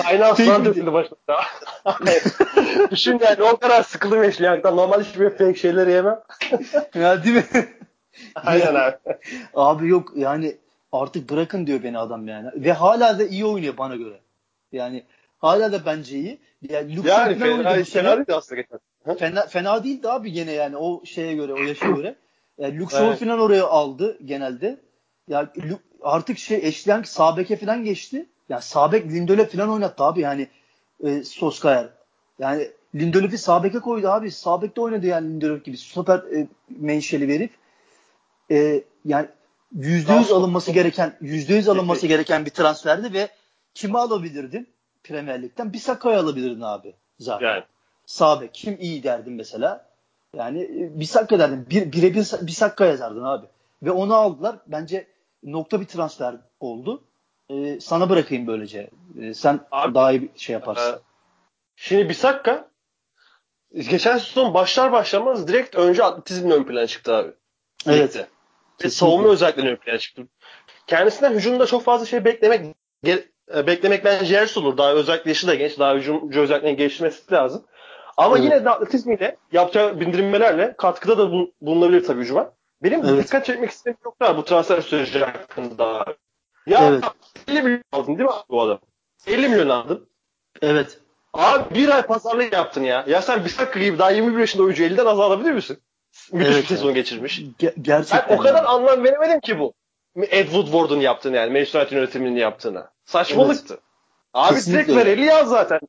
Kaynağı 0.02 0.36
falan 0.36 0.66
döküldü 0.66 0.94
başımda. 0.94 1.40
Düşün 2.92 3.20
yani 3.24 3.44
o 3.44 3.58
kadar 3.58 3.84
sıkıldım 3.84 4.20
Ashley 4.20 4.62
Normal 4.64 5.04
hiçbir 5.04 5.30
fake 5.30 5.56
şeyleri 5.56 5.92
yemem. 5.92 6.20
ya 6.96 7.24
değil 7.24 7.36
mi? 7.36 7.44
Aynen 8.36 8.76
abi. 8.76 8.96
Abi 9.54 9.88
yok 9.88 10.12
yani 10.16 10.58
artık 10.94 11.30
bırakın 11.30 11.68
diyor 11.68 11.84
beni 11.84 11.98
adam 11.98 12.28
yani. 12.28 12.50
Ve 12.56 12.72
hala 12.72 13.20
da 13.20 13.26
iyi 13.26 13.46
oynuyor 13.46 13.78
bana 13.78 13.96
göre. 13.96 14.20
Yani 14.72 15.04
hala 15.38 15.72
da 15.72 15.86
bence 15.86 16.18
iyi. 16.18 16.40
Yani, 16.70 16.96
Luke 16.96 17.10
yani 17.10 17.38
fena, 17.38 17.84
fena 17.84 18.18
değil 18.18 18.38
aslında 18.38 18.62
geçen. 18.62 18.80
Fena, 19.18 19.48
fena 19.48 19.84
değildi 19.84 20.10
abi 20.10 20.32
gene 20.32 20.52
yani 20.52 20.78
o 20.78 21.06
şeye 21.06 21.34
göre, 21.34 21.54
o 21.54 21.58
yaşa 21.58 21.90
göre. 21.92 22.16
Yani 22.58 22.80
Luke 22.80 22.92
Shaw 22.92 23.08
evet. 23.08 23.20
falan 23.20 23.40
oraya 23.40 23.68
aldı 23.68 24.18
genelde. 24.26 24.78
Ya 25.28 25.52
yani 25.56 25.78
artık 26.02 26.38
şey 26.38 26.68
Ashley 26.68 27.04
sağ 27.06 27.38
beke 27.38 27.56
falan 27.56 27.84
geçti. 27.84 28.26
Yani 28.50 28.62
Sabek 28.62 29.06
Lindelöf 29.06 29.52
falan 29.52 29.70
oynattı 29.70 30.04
abi 30.04 30.22
yani 30.22 30.48
e, 31.04 31.24
Soskayer. 31.24 31.90
Yani 32.40 32.68
Lindelöf'ü 32.96 33.38
Sabek'e 33.38 33.80
koydu 33.80 34.08
abi. 34.08 34.32
Sabek'te 34.32 34.82
oynadı 34.82 35.08
yani 35.08 35.30
Lindelöf 35.30 35.66
gibi. 35.66 35.78
Stoper 35.78 36.18
e, 36.18 36.48
menşeli 36.70 37.28
verip 37.28 37.52
e, 38.52 38.84
yani 39.06 39.28
yüzde 39.76 40.14
yüz 40.14 40.32
alınması 40.32 40.72
gereken 40.72 41.18
yüzde 41.22 41.54
yüz 41.54 41.70
alınması 41.70 42.08
gereken 42.08 42.46
bir 42.46 42.52
transferdi 42.52 43.14
ve 43.14 43.30
kimi 43.74 43.98
alabilirdin 43.98 44.70
Premier 45.04 45.42
Lig'den? 45.42 45.74
Bir 45.74 45.78
Saka'yı 45.78 46.20
alabilirdin 46.20 46.62
abi 46.62 46.94
zaten. 47.20 47.48
Yani. 47.48 47.64
Sabek 48.06 48.54
kim 48.54 48.78
iyi 48.80 49.04
derdin 49.04 49.34
mesela. 49.34 49.86
Yani 50.36 50.64
e, 50.64 51.00
bir 51.00 51.06
Saka 51.06 51.40
derdin. 51.40 51.70
Bir, 51.70 51.92
birebir 51.92 52.32
bir 52.42 52.52
Sakka 52.52 52.86
yazardın 52.86 53.24
abi. 53.24 53.46
ve 53.84 53.92
onu 53.92 54.16
aldılar. 54.16 54.56
Bence 54.68 55.08
nokta 55.44 55.82
bir 55.82 55.86
transfer 55.86 56.36
oldu. 56.60 57.04
Ee, 57.50 57.80
sana 57.80 58.10
bırakayım 58.10 58.48
böylece. 58.48 58.90
Ee, 59.22 59.34
sen 59.34 59.60
Abi, 59.72 59.96
daha 59.96 60.12
iyi 60.12 60.22
bir 60.22 60.30
şey 60.36 60.54
yaparsın. 60.54 60.94
Ee, 60.94 61.00
şimdi 61.76 62.10
Bisakka 62.10 62.68
geçen 63.76 64.18
sezon 64.18 64.54
başlar 64.54 64.92
başlamaz 64.92 65.48
direkt 65.48 65.76
önce 65.76 66.04
atletizmle 66.04 66.54
ön 66.54 66.64
plana 66.64 66.88
çıktı 66.88 67.16
abi. 67.16 67.32
Evet. 67.88 68.16
Ligde. 68.16 68.28
Ve 68.84 68.90
savunma 68.90 69.30
özelliklerini 69.30 69.72
ön 69.72 69.76
plana 69.76 69.98
çıktı. 69.98 70.22
Kendisinden 70.88 71.34
hücumda 71.34 71.66
çok 71.66 71.84
fazla 71.84 72.06
şey 72.06 72.26
beklemek 72.26 72.76
ge- 73.06 73.24
e, 73.56 73.68
beklemek 73.68 74.06
bence 74.06 74.36
yersiz 74.36 74.58
olur. 74.58 74.78
Daha 74.78 74.94
özellikle 74.94 75.32
yaşı 75.32 75.48
da 75.48 75.56
genç. 75.56 75.80
Daha 75.80 75.96
hücumcu 75.96 76.42
özelliklerini 76.42 76.78
geliştirmesi 76.78 77.32
lazım. 77.34 77.64
Ama 78.18 78.36
Evet. 78.38 78.46
yine 78.46 78.66
de 78.66 78.70
atletizmiyle 78.70 79.38
yapacağı 79.52 80.00
bindirilmelerle 80.00 80.76
katkıda 80.78 81.18
da 81.18 81.32
bul- 81.32 81.52
bulunabilir 81.62 82.04
tabii 82.06 82.22
hücuma. 82.22 82.54
Benim 82.84 83.06
Evet. 83.06 83.26
dikkat 83.26 83.46
çekmek 83.46 83.70
istediğim 83.70 83.98
noktalar 84.06 84.38
bu 84.38 84.46
transfer 84.46 84.82
süreci 84.82 85.20
hakkında. 85.20 86.06
Ya 86.68 86.80
Evet. 86.90 87.04
50 87.48 87.62
milyon 87.62 87.82
aldın 87.92 88.18
değil 88.18 88.30
mi 88.30 88.36
bu 88.50 88.62
adam? 88.62 88.80
50 89.28 89.50
milyon 89.50 89.70
aldın. 89.70 90.08
Evet. 90.62 91.00
Abi 91.34 91.76
bir 91.76 91.90
ay 91.90 92.02
pazarlık 92.02 92.54
yaptın 92.54 92.84
ya. 92.84 93.06
Ya 93.08 93.22
sen 93.22 93.46
Bisakka 93.46 93.80
gibi 93.80 94.00
daha 94.00 94.12
21 94.12 94.40
yaşında 94.40 94.64
oyuncu 94.64 94.84
50'den 94.84 95.06
az 95.06 95.20
alabilir 95.20 95.52
misin? 95.52 95.78
Müthiş 96.32 96.54
Evet 96.54 96.64
bir 96.64 96.68
sezon 96.68 96.94
geçirmiş. 96.94 97.40
Ge- 97.40 97.74
gerçekten. 97.82 98.30
Ben 98.30 98.36
o 98.36 98.38
kadar 98.38 98.56
yani. 98.56 98.68
anlam 98.68 99.04
veremedim 99.04 99.40
ki 99.40 99.60
bu. 99.60 99.74
Ed 100.16 100.46
Woodward'un 100.46 101.00
yaptığını 101.00 101.36
yani. 101.36 101.52
Manchester 101.54 101.80
United 101.82 101.96
yönetiminin 101.98 102.36
yaptığını. 102.36 102.88
Saçmalıktı. 103.06 103.80
Abi 104.34 104.56
Kesinlikle 104.56 104.78
direkt 104.88 104.98
ver 104.98 105.12
öyle. 105.12 105.22
50 105.22 105.34
al 105.34 105.46
zaten. 105.46 105.80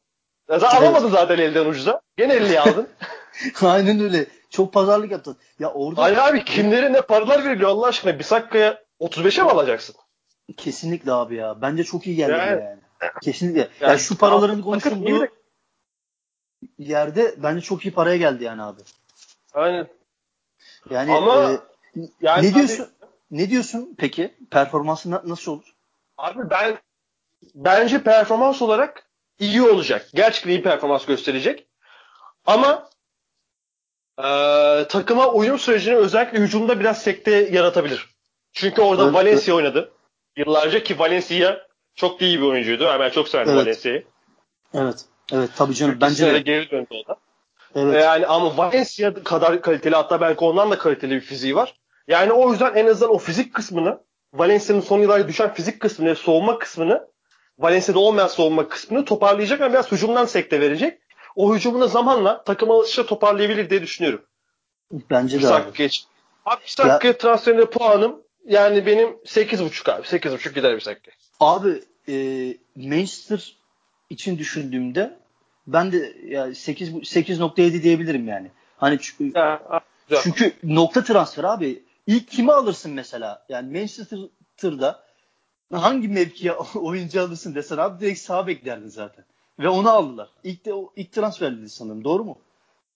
Ya 0.48 0.60
sen 0.60 0.68
Evet. 0.72 0.82
alamadın 0.82 1.08
zaten 1.08 1.38
elden 1.38 1.66
ucuza. 1.66 2.00
Gene 2.16 2.34
50 2.34 2.60
aldın. 2.60 2.88
Aynen 3.62 4.00
öyle. 4.00 4.26
Çok 4.50 4.72
pazarlık 4.72 5.10
yaptın. 5.10 5.36
Ya 5.58 5.72
orada 5.72 6.02
Hayır 6.02 6.16
abi 6.16 6.44
kimlere 6.44 6.92
ne 6.92 7.00
paralar 7.00 7.44
veriliyor 7.44 7.70
Allah 7.70 7.86
aşkına. 7.86 8.18
Bisakka'ya 8.18 8.82
35'e 9.00 9.42
mi 9.42 9.50
alacaksın? 9.50 9.96
kesinlikle 10.56 11.12
abi 11.12 11.34
ya. 11.36 11.62
Bence 11.62 11.84
çok 11.84 12.06
iyi 12.06 12.16
geldi 12.16 12.32
Yani- 12.32 12.50
yani. 12.62 12.78
Kesinlikle. 13.22 13.60
Ya 13.60 13.68
Yani- 13.80 13.98
şu 13.98 14.18
paraların 14.18 14.62
konuşulduğu 14.62 15.26
yerde 16.78 17.34
bence 17.38 17.60
çok 17.60 17.84
iyi 17.86 17.94
paraya 17.94 18.16
geldi 18.16 18.44
yani 18.44 18.62
abi. 18.62 18.80
Aynen. 19.54 19.86
Yani 20.90 21.12
Ama 21.12 21.50
e, 21.52 21.58
Yani 22.20 22.46
ne 22.46 22.54
diyorsun? 22.54 22.88
Ne 23.30 23.50
diyorsun 23.50 23.94
peki? 23.98 24.34
Performansı 24.50 25.10
na- 25.10 25.22
nasıl 25.24 25.52
olur? 25.52 25.74
Abi 26.18 26.50
ben 26.50 26.78
bence 27.54 28.02
performans 28.02 28.62
olarak 28.62 29.06
iyi 29.38 29.62
olacak. 29.62 30.08
Gerçekten 30.14 30.50
iyi 30.50 30.62
performans 30.62 31.06
gösterecek. 31.06 31.66
Ama 32.46 32.88
eee, 34.18 34.86
takıma 34.88 35.28
uyum 35.32 35.58
sürecini 35.58 35.96
özellikle 35.96 36.38
hücumda 36.38 36.80
biraz 36.80 37.02
sekte 37.02 37.30
yaratabilir. 37.30 38.14
Çünkü 38.52 38.82
orada 38.82 39.04
Evet, 39.04 39.14
Valencia 39.14 39.54
oynadı. 39.54 39.92
Yıllarca 40.36 40.82
ki 40.82 40.98
Valencia 40.98 41.66
çok 41.94 42.22
iyi 42.22 42.40
bir 42.40 42.46
oyuncuydu. 42.46 42.84
Yani 42.84 43.00
ben 43.00 43.10
çok 43.10 43.28
severdim 43.28 43.52
Evet. 43.52 43.62
Valencia'yı. 43.66 44.04
Evet. 44.74 45.04
Evet 45.32 45.50
tabii 45.56 45.74
canım. 45.74 45.98
Bence 46.00 46.32
de. 46.32 46.38
geri 46.40 46.70
döndü 46.70 46.88
o 46.90 47.08
da. 47.08 47.16
Evet. 47.74 48.04
Yani 48.04 48.26
ama 48.26 48.56
Valencia 48.56 49.14
kadar 49.24 49.62
kaliteli 49.62 49.94
hatta 49.94 50.20
belki 50.20 50.44
ondan 50.44 50.70
da 50.70 50.78
kaliteli 50.78 51.14
bir 51.14 51.20
fiziği 51.20 51.56
var. 51.56 51.74
Yani 52.08 52.32
o 52.32 52.52
yüzden 52.52 52.74
en 52.74 52.86
azından 52.86 53.14
o 53.14 53.18
fizik 53.18 53.54
kısmını 53.54 54.00
Valencia'nın 54.34 54.80
son 54.80 54.98
yıllarda 54.98 55.28
düşen 55.28 55.54
fizik 55.54 55.80
kısmını, 55.80 56.14
soğuma 56.14 56.58
kısmını 56.58 57.08
Valencia'da 57.58 57.98
olmayan 57.98 58.26
soğuma 58.26 58.68
kısmını 58.68 59.04
toparlayacak 59.04 59.60
ama 59.60 59.72
biraz 59.72 59.92
hücumdan 59.92 60.24
sekte 60.24 60.60
verecek. 60.60 60.98
O 61.36 61.54
hücumunu 61.54 61.88
zamanla 61.88 62.44
takım 62.44 62.70
alışışla 62.70 63.06
toparlayabilir 63.06 63.70
diye 63.70 63.82
düşünüyorum. 63.82 64.22
Bence 65.10 65.42
de 65.42 65.48
abi. 65.48 65.72
geç. 65.76 66.04
Abi 66.46 66.60
bir 66.78 66.88
dakika 66.88 67.18
transferinde 67.18 67.64
puanım 67.66 68.22
yani 68.46 68.86
benim 68.86 69.08
8.5 69.08 69.92
abi. 69.92 70.06
8.5 70.06 70.54
gider 70.54 70.76
bir 70.76 70.84
dakika. 70.84 71.10
Abi 71.40 71.82
e, 72.08 72.14
Manchester 72.76 73.56
için 74.10 74.38
düşündüğümde 74.38 75.18
ben 75.66 75.92
de 75.92 76.16
ya 76.24 76.54
8 76.54 76.88
8.7 76.90 77.82
diyebilirim 77.82 78.28
yani. 78.28 78.50
Hani 78.76 78.98
çünkü, 79.00 79.38
Ya, 79.38 79.82
çünkü 80.22 80.52
nokta 80.62 81.04
transfer 81.04 81.44
abi. 81.44 81.82
İlk 82.06 82.28
kimi 82.28 82.52
alırsın 82.52 82.92
mesela? 82.92 83.46
Yani 83.48 83.78
Manchester'da 83.78 85.04
hangi 85.72 86.08
mevkiye 86.08 86.52
oyuncu 86.74 87.20
alırsın 87.22 87.54
desen 87.54 87.76
abi 87.78 88.00
direkt 88.00 88.20
sağ 88.20 88.46
beklerdin 88.46 88.88
zaten. 88.88 89.24
Ve 89.58 89.68
onu 89.68 89.90
aldılar. 89.90 90.28
İlk 90.44 90.64
de 90.64 90.74
o 90.74 90.92
ilk 90.96 91.12
transferdi 91.12 91.68
sanırım. 91.68 92.04
Doğru 92.04 92.24
mu? 92.24 92.38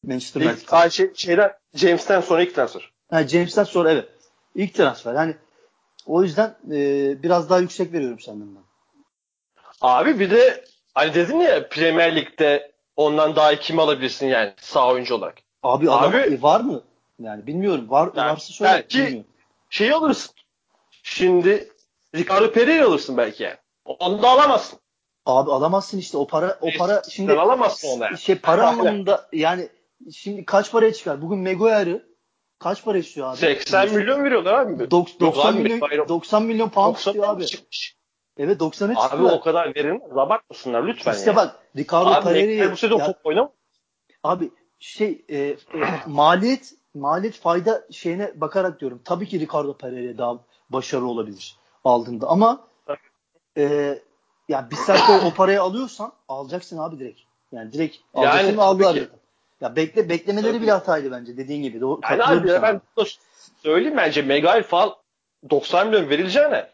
Manchester 0.02 0.40
İlk, 0.40 0.50
United'da. 0.50 0.76
ay, 0.76 0.90
şey, 0.90 1.10
şeyden, 1.14 1.52
James'ten 1.74 2.20
sonra 2.20 2.42
ilk 2.42 2.54
transfer. 2.54 2.90
Ha, 3.10 3.28
James'ten 3.28 3.64
sonra 3.64 3.90
evet. 3.92 4.08
İlk 4.54 4.74
transfer. 4.74 5.14
Yani 5.14 5.34
o 6.06 6.22
yüzden 6.22 6.56
e, 6.70 7.22
biraz 7.22 7.50
daha 7.50 7.58
yüksek 7.58 7.92
veriyorum 7.92 8.20
senden 8.20 8.54
ben. 8.56 8.62
Abi 9.80 10.20
bir 10.20 10.30
de 10.30 10.64
hani 10.98 11.14
dedin 11.14 11.40
ya 11.40 11.68
Premier 11.68 12.16
Lig'de 12.16 12.72
ondan 12.96 13.36
daha 13.36 13.52
iyi 13.52 13.58
kimi 13.60 13.82
alabilirsin 13.82 14.26
yani 14.26 14.52
sağ 14.60 14.88
oyuncu 14.88 15.14
olarak. 15.14 15.38
Abi, 15.62 15.90
adam 15.90 16.10
Abi- 16.10 16.16
e, 16.16 16.42
var 16.42 16.60
mı? 16.60 16.82
Yani 17.20 17.46
bilmiyorum. 17.46 17.90
Var 17.90 18.10
Yani 18.16 18.30
varsa 18.30 18.52
söyle. 18.52 18.72
belki- 18.72 18.98
bilmiyorum. 18.98 19.30
Şeyi 19.70 19.94
alırsın. 19.94 20.34
Şimdi 21.02 21.68
Ricardo 22.14 22.52
Pereira 22.52 22.84
alırsın 22.86 23.16
belki 23.16 23.42
yani. 23.42 23.56
Onu 23.84 24.22
da 24.22 24.28
alamazsın. 24.28 24.78
Abi 25.26 25.50
alamazsın 25.50 25.98
işte 25.98 26.16
o 26.18 26.26
para 26.26 26.58
o 26.60 26.68
para 26.78 27.02
şimdi 27.10 27.32
Sen 27.32 27.38
alamazsın 27.38 27.88
onu 27.88 28.02
yani. 28.04 28.18
şey 28.18 28.34
para 28.34 28.68
anlamında 28.68 29.28
yani 29.32 29.68
şimdi 30.12 30.44
kaç 30.44 30.72
paraya 30.72 30.92
çıkar? 30.92 31.22
Bugün 31.22 31.38
Maguire'ı 31.38 32.08
kaç 32.58 32.84
para 32.84 32.98
istiyor 32.98 33.30
abi? 33.30 33.36
80 33.36 33.94
milyon 33.94 34.24
veriyorlar 34.24 34.54
abi. 34.54 34.82
Dok- 34.82 34.92
Yok 34.92 35.20
90 35.20 35.52
abi, 35.52 35.62
milyon 35.62 35.78
Maguire- 35.80 36.08
90 36.08 36.42
milyon 36.42 36.68
pound 36.68 36.94
90 36.94 37.10
istiyor 37.12 37.28
abi. 37.28 37.46
çıkmış. 37.46 37.97
Evet 38.38 38.60
90'a 38.60 38.86
Abi 38.86 38.94
çıktılar. 39.02 39.32
o 39.32 39.40
kadar 39.40 39.74
verin. 39.74 40.02
Abartmasınlar 40.16 40.86
lütfen 40.86 41.12
işte 41.12 41.30
ya. 41.30 41.36
bak 41.36 41.56
Ricardo 41.76 42.08
Abi 42.10 42.70
bu 42.72 42.76
sezon 42.76 42.98
top 42.98 43.16
oynamıyor. 43.24 43.52
Abi 44.22 44.50
şey 44.78 45.24
e, 45.28 45.38
e, 45.38 45.56
maliyet 46.06 46.74
maliyet 46.94 47.34
fayda 47.34 47.84
şeyine 47.90 48.32
bakarak 48.34 48.80
diyorum. 48.80 49.00
Tabii 49.04 49.28
ki 49.28 49.40
Ricardo 49.40 49.76
Pereira 49.76 50.18
daha 50.18 50.38
başarılı 50.70 51.08
olabilir 51.08 51.56
aldığında 51.84 52.26
ama 52.28 52.66
e, 53.56 53.94
ya 54.48 54.68
bir 54.70 54.76
saatte 54.76 55.26
o 55.26 55.30
parayı 55.34 55.62
alıyorsan 55.62 56.12
alacaksın 56.28 56.78
abi 56.78 56.98
direkt. 56.98 57.20
Yani 57.52 57.72
direkt 57.72 57.96
Yani 58.14 58.26
alacaksın 58.28 58.52
ve 58.52 58.56
tabii 58.56 58.62
aldılar. 58.62 58.94
ki. 58.94 59.08
Ya 59.60 59.76
bekle 59.76 60.08
beklemeleri 60.08 60.52
Tabii. 60.52 60.62
bile 60.62 60.72
hataydı 60.72 61.12
bence 61.12 61.36
dediğin 61.36 61.62
gibi. 61.62 61.80
Doğru, 61.80 62.00
Yani 62.10 62.24
abi 62.24 62.48
sana. 62.48 62.62
ben 62.62 62.80
dur, 62.98 63.14
söyleyeyim 63.62 63.96
bence 63.96 64.22
Maguire 64.22 64.62
falan 64.62 64.94
90 65.50 65.86
milyon 65.88 66.10
verileceğine 66.10 66.70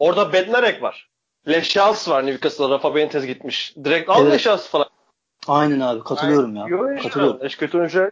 orada 0.00 0.32
Bednarek 0.32 0.82
var. 0.82 1.08
Leşals 1.48 2.08
var 2.08 2.26
Newcastle'a 2.26 2.70
Rafa 2.70 2.94
Benitez 2.94 3.26
gitmiş. 3.26 3.74
Direkt 3.84 4.10
al 4.10 4.22
Evet. 4.22 4.32
Leşals 4.32 4.68
falan. 4.68 4.86
Aynen 5.48 5.80
abi 5.80 6.04
katılıyorum 6.04 6.56
Yani, 6.56 6.70
ya. 6.70 6.78
oyuncu 6.78 7.02
Katılıyorum. 7.02 7.46
Eş 7.46 7.56
kötü 7.56 7.78
oyuncu. 7.78 8.10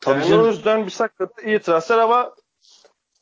Tabii 0.00 0.20
yani 0.20 0.28
canım. 0.30 0.44
o 0.44 0.46
yüzden 0.46 0.86
bir 0.86 0.90
sakatı 0.90 1.42
iyi 1.46 1.58
transfer 1.60 1.98
ama 1.98 2.34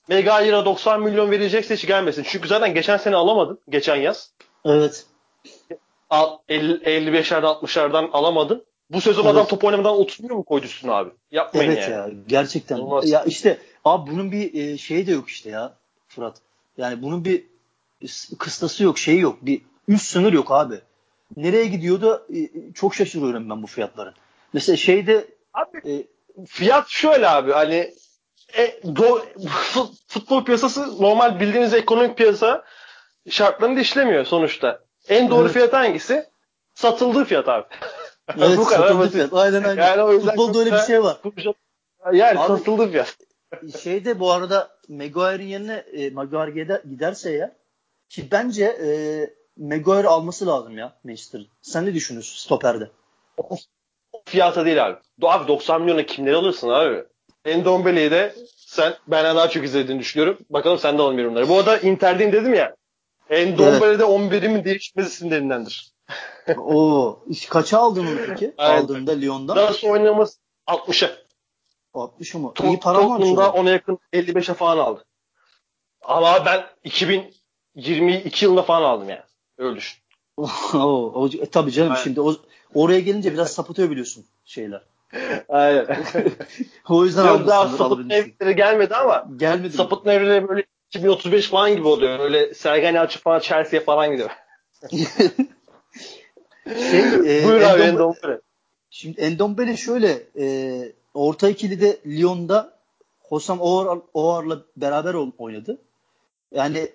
Maguire'a 0.09 0.65
90 0.65 1.03
milyon 1.03 1.31
verecekse 1.31 1.75
hiç 1.77 1.87
gelmesin. 1.87 2.23
Çünkü 2.29 2.49
zaten 2.49 2.75
geçen 2.75 2.97
sene 2.97 3.17
alamadın. 3.17 3.59
Geçen 3.69 3.97
yaz. 3.97 4.33
Evet. 4.65 5.07
Al, 6.11 6.39
50, 6.49 6.73
55'lerden 6.73 7.47
60'lardan 7.47 8.11
alamadın. 8.11 8.65
Bu 8.91 9.01
sezon 9.01 9.25
Evet. 9.25 9.35
adam 9.35 9.47
top 9.47 9.65
oynamadan 9.65 9.95
30 9.97 10.21
milyon 10.21 10.39
mu 10.39 10.45
koydu 10.45 10.67
üstüne 10.67 10.93
abi? 10.93 11.11
Yapmayın 11.31 11.71
Evet 11.71 11.89
yani. 11.89 12.15
ya 12.15 12.21
gerçekten. 12.27 12.79
Olmaz. 12.79 13.11
Ya 13.11 13.25
işte 13.25 13.59
abi 13.85 14.11
bunun 14.11 14.33
bir 14.33 14.55
e, 14.55 14.79
şeyi 14.79 15.07
de 15.07 15.13
yok 15.13 15.29
işte 15.29 15.51
ya 15.51 15.75
Fırat. 16.09 16.37
Yani 16.79 17.03
bunun 17.03 17.25
bir 17.25 17.45
kıstası 18.39 18.85
yok, 18.85 18.99
şeyi 18.99 19.21
yok. 19.21 19.39
Bir 19.43 19.63
üst 19.89 20.07
sınır 20.07 20.33
yok 20.33 20.53
abi. 20.53 20.81
Nereye 21.37 21.67
gidiyor 21.67 22.01
da 22.01 22.23
e, 22.35 22.73
çok 22.75 22.95
şaşırıyorum 22.95 23.51
ben 23.51 23.63
bu 23.63 23.67
fiyatların. 23.67 24.15
Mesela 24.53 24.77
şeyde 24.77 25.25
Abi 25.55 25.79
e, 25.93 26.07
fiyat 26.47 26.89
şöyle 26.89 27.29
abi 27.29 27.53
hani 27.53 27.95
e, 28.59 28.81
do, 28.97 29.25
fut- 29.47 29.95
futbol 30.09 30.45
piyasası 30.45 31.03
normal 31.03 31.41
bildiğiniz 31.41 31.75
ekonomik 31.75 32.17
piyasa 32.17 32.65
şartlarında 33.31 33.81
işlemiyor 33.81 34.25
sonuçta. 34.25 34.81
En 35.09 35.31
doğru 35.31 35.43
Evet. 35.43 35.53
fiyat 35.53 35.73
hangisi? 35.73 36.27
Satıldığı 36.75 37.25
fiyat 37.25 37.49
abi. 37.49 37.65
evet, 38.39 38.59
Bu 38.59 38.65
kadar 38.65 38.99
basit. 38.99 39.13
fiyat. 39.13 39.33
Aynen 39.33 39.63
aynen. 39.63 39.83
Yani 39.83 40.03
o 40.03 40.13
yüzden 40.13 40.29
Futbolda 40.29 40.59
öyle 40.59 40.73
bir 40.73 40.79
şey 40.79 41.03
var. 41.03 41.17
Yani 42.13 42.39
Abi- 42.41 42.47
satıldığı 42.59 42.91
fiyat. 42.91 43.17
Şeyde 43.83 44.21
bu 44.21 44.33
arada 44.33 44.71
Maguire'in 44.89 45.49
yerine 45.49 45.75
e, 45.93 46.11
Maguire 46.11 46.51
gider, 46.63 46.81
giderse 46.91 47.33
ya 47.33 47.53
ki 48.15 48.29
bence 48.31 48.65
e, 48.65 48.89
Maguire 49.57 50.09
alması 50.09 50.47
lazım 50.47 50.79
ya 50.79 50.97
Manchester'ın. 51.05 51.47
Sen 51.63 51.87
ne 51.87 51.95
düşünüyorsun 51.95 52.37
stoperde? 52.37 52.91
Fiyata 54.25 54.65
değil 54.65 54.87
abi. 54.87 54.97
Abi 55.23 55.49
90 55.49 55.83
milyona 55.83 56.07
kimleri 56.07 56.37
alırsın 56.37 56.69
abi? 56.69 57.05
Endombele'yi 57.45 58.11
de 58.11 58.35
sen 58.57 58.95
benden 59.07 59.37
daha 59.37 59.49
çok 59.51 59.65
izlediğini 59.65 60.01
düşünüyorum. 60.01 60.39
Bakalım 60.51 60.79
sen 60.79 60.99
de 60.99 61.03
alın 61.03 61.19
yorumları. 61.19 61.49
Bu 61.49 61.59
arada 61.59 61.79
Inter'deyim 61.79 62.33
dedim 62.33 62.55
ya. 62.55 62.77
Endombele'de 63.31 64.03
11'imin 64.03 64.65
değişmez 64.65 65.07
isimlerindendir. 65.07 65.93
Oo, 66.59 67.25
kaça 67.51 67.79
aldın 67.79 68.07
onu 68.07 68.19
peki? 68.27 68.55
Aynen. 68.59 68.83
Aldığında 68.83 69.13
Lyon'dan? 69.13 69.57
Nasıl 69.57 69.89
oynaması 69.89 70.39
60'a. 70.67 71.11
60 71.95 72.35
mu? 72.35 72.53
Tot- 72.55 72.67
İyi 72.67 72.81
para 72.81 73.01
mı 73.03 73.09
Tottenham'da 73.19 73.53
ona 73.53 73.71
yakın 73.71 73.99
55'e 74.13 74.55
falan 74.55 74.79
aldı. 74.79 75.05
Ama 76.03 76.47
ben 76.47 76.65
2022 77.77 78.45
yılında 78.45 78.63
falan 78.63 78.83
aldım 78.83 79.09
yani. 79.09 79.23
Öyle 79.59 79.77
düşün. 79.77 79.99
o, 80.37 81.13
o, 81.15 81.29
e, 81.29 81.47
tabii 81.47 81.73
canım 81.73 81.93
Aynen. 81.93 82.03
şimdi 82.03 82.21
o, 82.21 82.37
oraya 82.75 83.01
gelince 83.01 83.33
biraz 83.33 83.53
sapıtıyor 83.53 83.91
biliyorsun 83.91 84.25
şeyler. 84.45 84.83
Aynen. 85.49 85.87
o 86.89 87.05
yüzden 87.05 87.27
Yok 87.27 87.47
daha 87.47 87.69
sapıtma 87.69 88.15
evleri 88.15 88.57
gelmedi 88.57 88.95
ama 88.95 89.29
gelmedi 89.37 89.77
sapıtma 89.77 90.13
evleri 90.13 90.49
böyle 90.49 90.65
2035 90.89 91.49
falan 91.49 91.77
gibi 91.77 91.89
oluyor. 91.89 92.19
Öyle 92.19 92.55
Sergen 92.55 92.95
Yalçın 92.95 93.21
falan 93.21 93.41
Chelsea'ye 93.41 93.85
falan 93.85 94.11
gidiyor. 94.11 94.31
şey, 96.91 97.41
e, 97.41 97.45
Buyur 97.45 97.61
abi 97.61 97.83
Endombele. 97.83 98.41
Şimdi 98.91 99.21
Endombele 99.21 99.77
şöyle 99.77 100.23
e, 100.39 100.93
orta 101.15 101.49
ikili 101.49 101.99
Lyon'da 102.07 102.75
Hosam 103.21 103.61
Oğar, 103.61 103.99
Oğar'la 104.15 104.63
beraber 104.77 105.15
oynadı. 105.39 105.79
Yani 106.55 106.89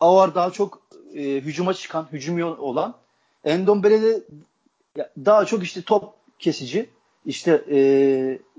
Oğar 0.00 0.34
daha 0.34 0.50
çok 0.50 0.82
e, 1.14 1.22
hücuma 1.22 1.74
çıkan, 1.74 2.06
hücum 2.12 2.58
olan. 2.58 2.94
Endombele 3.44 4.02
de 4.02 4.22
daha 5.24 5.44
çok 5.44 5.64
işte 5.64 5.82
top 5.82 6.14
kesici, 6.38 6.90
işte 7.26 7.64
e, 7.70 7.78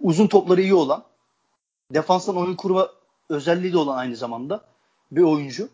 uzun 0.02 0.28
topları 0.28 0.62
iyi 0.62 0.74
olan, 0.74 1.04
defanstan 1.94 2.38
oyun 2.38 2.56
kurma 2.56 2.90
özelliği 3.30 3.74
de 3.74 3.78
olan 3.78 3.98
aynı 3.98 4.16
zamanda 4.16 4.66
bir 5.12 5.22
oyuncu. 5.22 5.70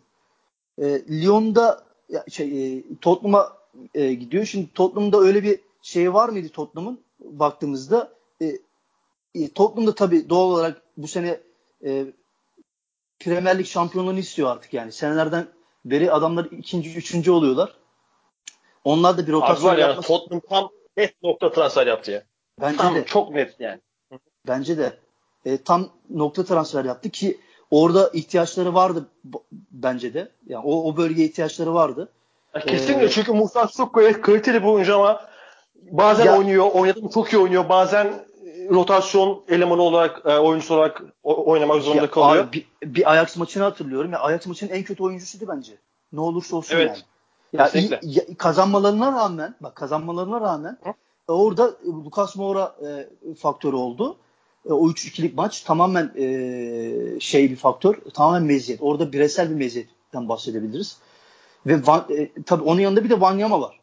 E, 0.81 0.85
Lyon'da 1.21 1.83
şey, 2.29 2.77
e, 2.77 2.83
Tottenham'a 3.01 3.57
e, 3.93 4.13
gidiyor. 4.13 4.45
Şimdi 4.45 4.73
Tottenham'da 4.73 5.17
öyle 5.17 5.43
bir 5.43 5.59
şey 5.81 6.13
var 6.13 6.29
mıydı 6.29 6.49
Tottenham'ın 6.49 6.99
baktığımızda? 7.19 8.13
E, 8.41 8.57
e, 9.35 9.49
Tottenham'da 9.49 9.95
tabii 9.95 10.29
doğal 10.29 10.51
olarak 10.51 10.81
bu 10.97 11.07
sene 11.07 11.39
e, 11.85 12.05
Premier 13.19 13.57
Lig 13.57 13.65
şampiyonluğunu 13.65 14.19
istiyor 14.19 14.51
artık 14.51 14.73
yani. 14.73 14.91
Senelerden 14.91 15.47
beri 15.85 16.11
adamlar 16.11 16.45
ikinci, 16.45 16.95
üçüncü 16.95 17.31
oluyorlar. 17.31 17.75
Onlar 18.83 19.17
da 19.17 19.27
bir 19.27 19.31
rotasyon 19.31 19.69
Abi 19.69 19.81
var 19.81 19.87
yani 19.87 20.01
Tottenham 20.01 20.41
tam 20.49 20.69
net 20.97 21.23
nokta 21.23 21.51
transfer 21.51 21.87
yaptı 21.87 22.11
ya. 22.11 22.23
Bence 22.61 22.77
tam 22.77 22.95
de. 22.95 23.05
çok 23.05 23.31
net 23.31 23.59
yani. 23.59 23.79
Bence 24.47 24.77
de. 24.77 24.97
E, 25.45 25.57
tam 25.57 25.89
nokta 26.09 26.45
transfer 26.45 26.85
yaptı 26.85 27.09
ki 27.09 27.39
orada 27.71 28.09
ihtiyaçları 28.13 28.73
vardı 28.73 29.05
bence 29.71 30.13
de. 30.13 30.31
Yani 30.47 30.65
o, 30.65 30.89
o 30.89 30.97
bölgeye 30.97 31.27
ihtiyaçları 31.27 31.73
vardı. 31.73 32.09
Ya 32.55 32.61
kesinlikle 32.61 33.05
ee, 33.05 33.09
çünkü 33.09 33.31
Musa 33.31 33.69
evet 33.97 34.21
kaliteli 34.21 34.61
bir 34.61 34.67
oyuncu 34.67 34.95
ama 34.95 35.21
bazen 35.91 36.25
ya, 36.25 36.37
oynuyor, 36.37 36.71
oynadı 36.71 36.99
çok 37.13 37.33
iyi 37.33 37.37
oynuyor. 37.37 37.69
Bazen 37.69 38.25
rotasyon 38.73 39.43
elemanı 39.49 39.81
olarak, 39.81 40.21
e, 40.25 40.37
oyuncusu 40.37 40.75
olarak 40.75 41.01
oynamak 41.23 41.81
zorunda 41.81 42.09
kalıyor. 42.09 42.43
Abi, 42.43 42.65
bir, 42.81 42.95
bir 42.95 43.11
Ajax 43.11 43.37
maçını 43.37 43.63
hatırlıyorum. 43.63 44.11
Ya 44.11 44.19
Ajax 44.19 44.47
maçının 44.47 44.71
en 44.71 44.83
kötü 44.83 45.03
oyuncusuydu 45.03 45.47
bence. 45.47 45.73
Ne 46.13 46.19
olursa 46.19 46.55
olsun 46.55 46.75
evet. 46.75 46.87
yani. 46.87 46.97
Ya, 47.53 47.69
iyi, 47.69 47.99
ya, 48.01 48.23
kazanmalarına 48.37 49.11
rağmen, 49.11 49.55
bak 49.61 49.75
kazanmalarına 49.75 50.41
rağmen 50.41 50.77
Hı? 50.83 50.93
orada 51.27 51.73
Lucas 52.05 52.35
Moura 52.35 52.75
e, 52.85 53.07
faktörü 53.35 53.75
oldu. 53.75 54.15
E, 54.69 54.73
o 54.73 54.89
3-2'lik 54.89 55.35
maç 55.35 55.61
tamamen 55.61 56.11
e, 56.15 57.19
şey 57.19 57.51
bir 57.51 57.55
faktör, 57.55 57.95
tamamen 58.13 58.43
meziyet. 58.43 58.81
Orada 58.81 59.13
bireysel 59.13 59.49
bir 59.49 59.55
meziyetten 59.55 60.29
bahsedebiliriz. 60.29 60.97
Ve 61.65 61.87
Van, 61.87 62.05
e, 62.09 62.43
tabii 62.45 62.63
onun 62.63 62.81
yanında 62.81 63.03
bir 63.03 63.09
de 63.09 63.21
Vanyama 63.21 63.61
var. 63.61 63.79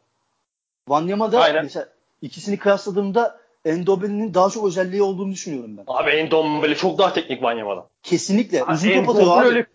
Vanyama 0.88 1.32
da 1.32 1.40
Aynen. 1.40 1.64
mesela 1.64 1.88
ikisini 2.22 2.58
kıyasladığımda 2.58 3.40
Endombele'nin 3.64 4.34
daha 4.34 4.50
çok 4.50 4.66
özelliği 4.66 5.02
olduğunu 5.02 5.32
düşünüyorum 5.32 5.76
ben. 5.76 5.84
Abi 5.86 6.10
Endombele 6.10 6.74
çok 6.74 6.98
daha 6.98 7.12
teknik 7.12 7.42
Vanyama'dan. 7.42 7.84
Kesinlikle. 8.02 8.64
Uzun 8.64 8.90
top 8.90 9.08
atıyor 9.08 9.42
abi. 9.42 9.46
Öyle, 9.46 9.66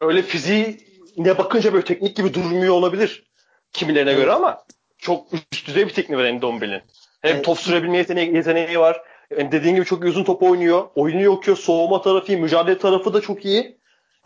öyle 0.00 0.22
fiziğine 0.22 1.38
bakınca 1.38 1.72
böyle 1.72 1.84
teknik 1.84 2.16
gibi 2.16 2.34
durmuyor 2.34 2.74
olabilir 2.74 3.26
kimilerine 3.72 4.10
evet. 4.10 4.22
göre 4.22 4.32
ama 4.32 4.64
çok 4.98 5.26
üst 5.52 5.66
düzey 5.66 5.86
bir 5.86 5.92
teknik 5.92 6.18
var 6.18 6.24
Endombele'nin. 6.24 6.82
Hem 7.22 7.34
evet. 7.34 7.44
top 7.44 7.58
sürebilme 7.58 7.96
yeteneği, 7.96 8.34
yeteneği 8.34 8.78
var. 8.78 9.02
Yani 9.38 9.52
dediğin 9.52 9.74
gibi 9.74 9.84
çok 9.84 10.04
uzun 10.04 10.24
top 10.24 10.42
oynuyor. 10.42 10.88
Oyunu 10.94 11.30
okuyor. 11.30 11.56
Soğuma 11.56 12.02
tarafı 12.02 12.32
iyi. 12.32 12.38
Mücadele 12.38 12.78
tarafı 12.78 13.14
da 13.14 13.20
çok 13.20 13.44
iyi. 13.44 13.78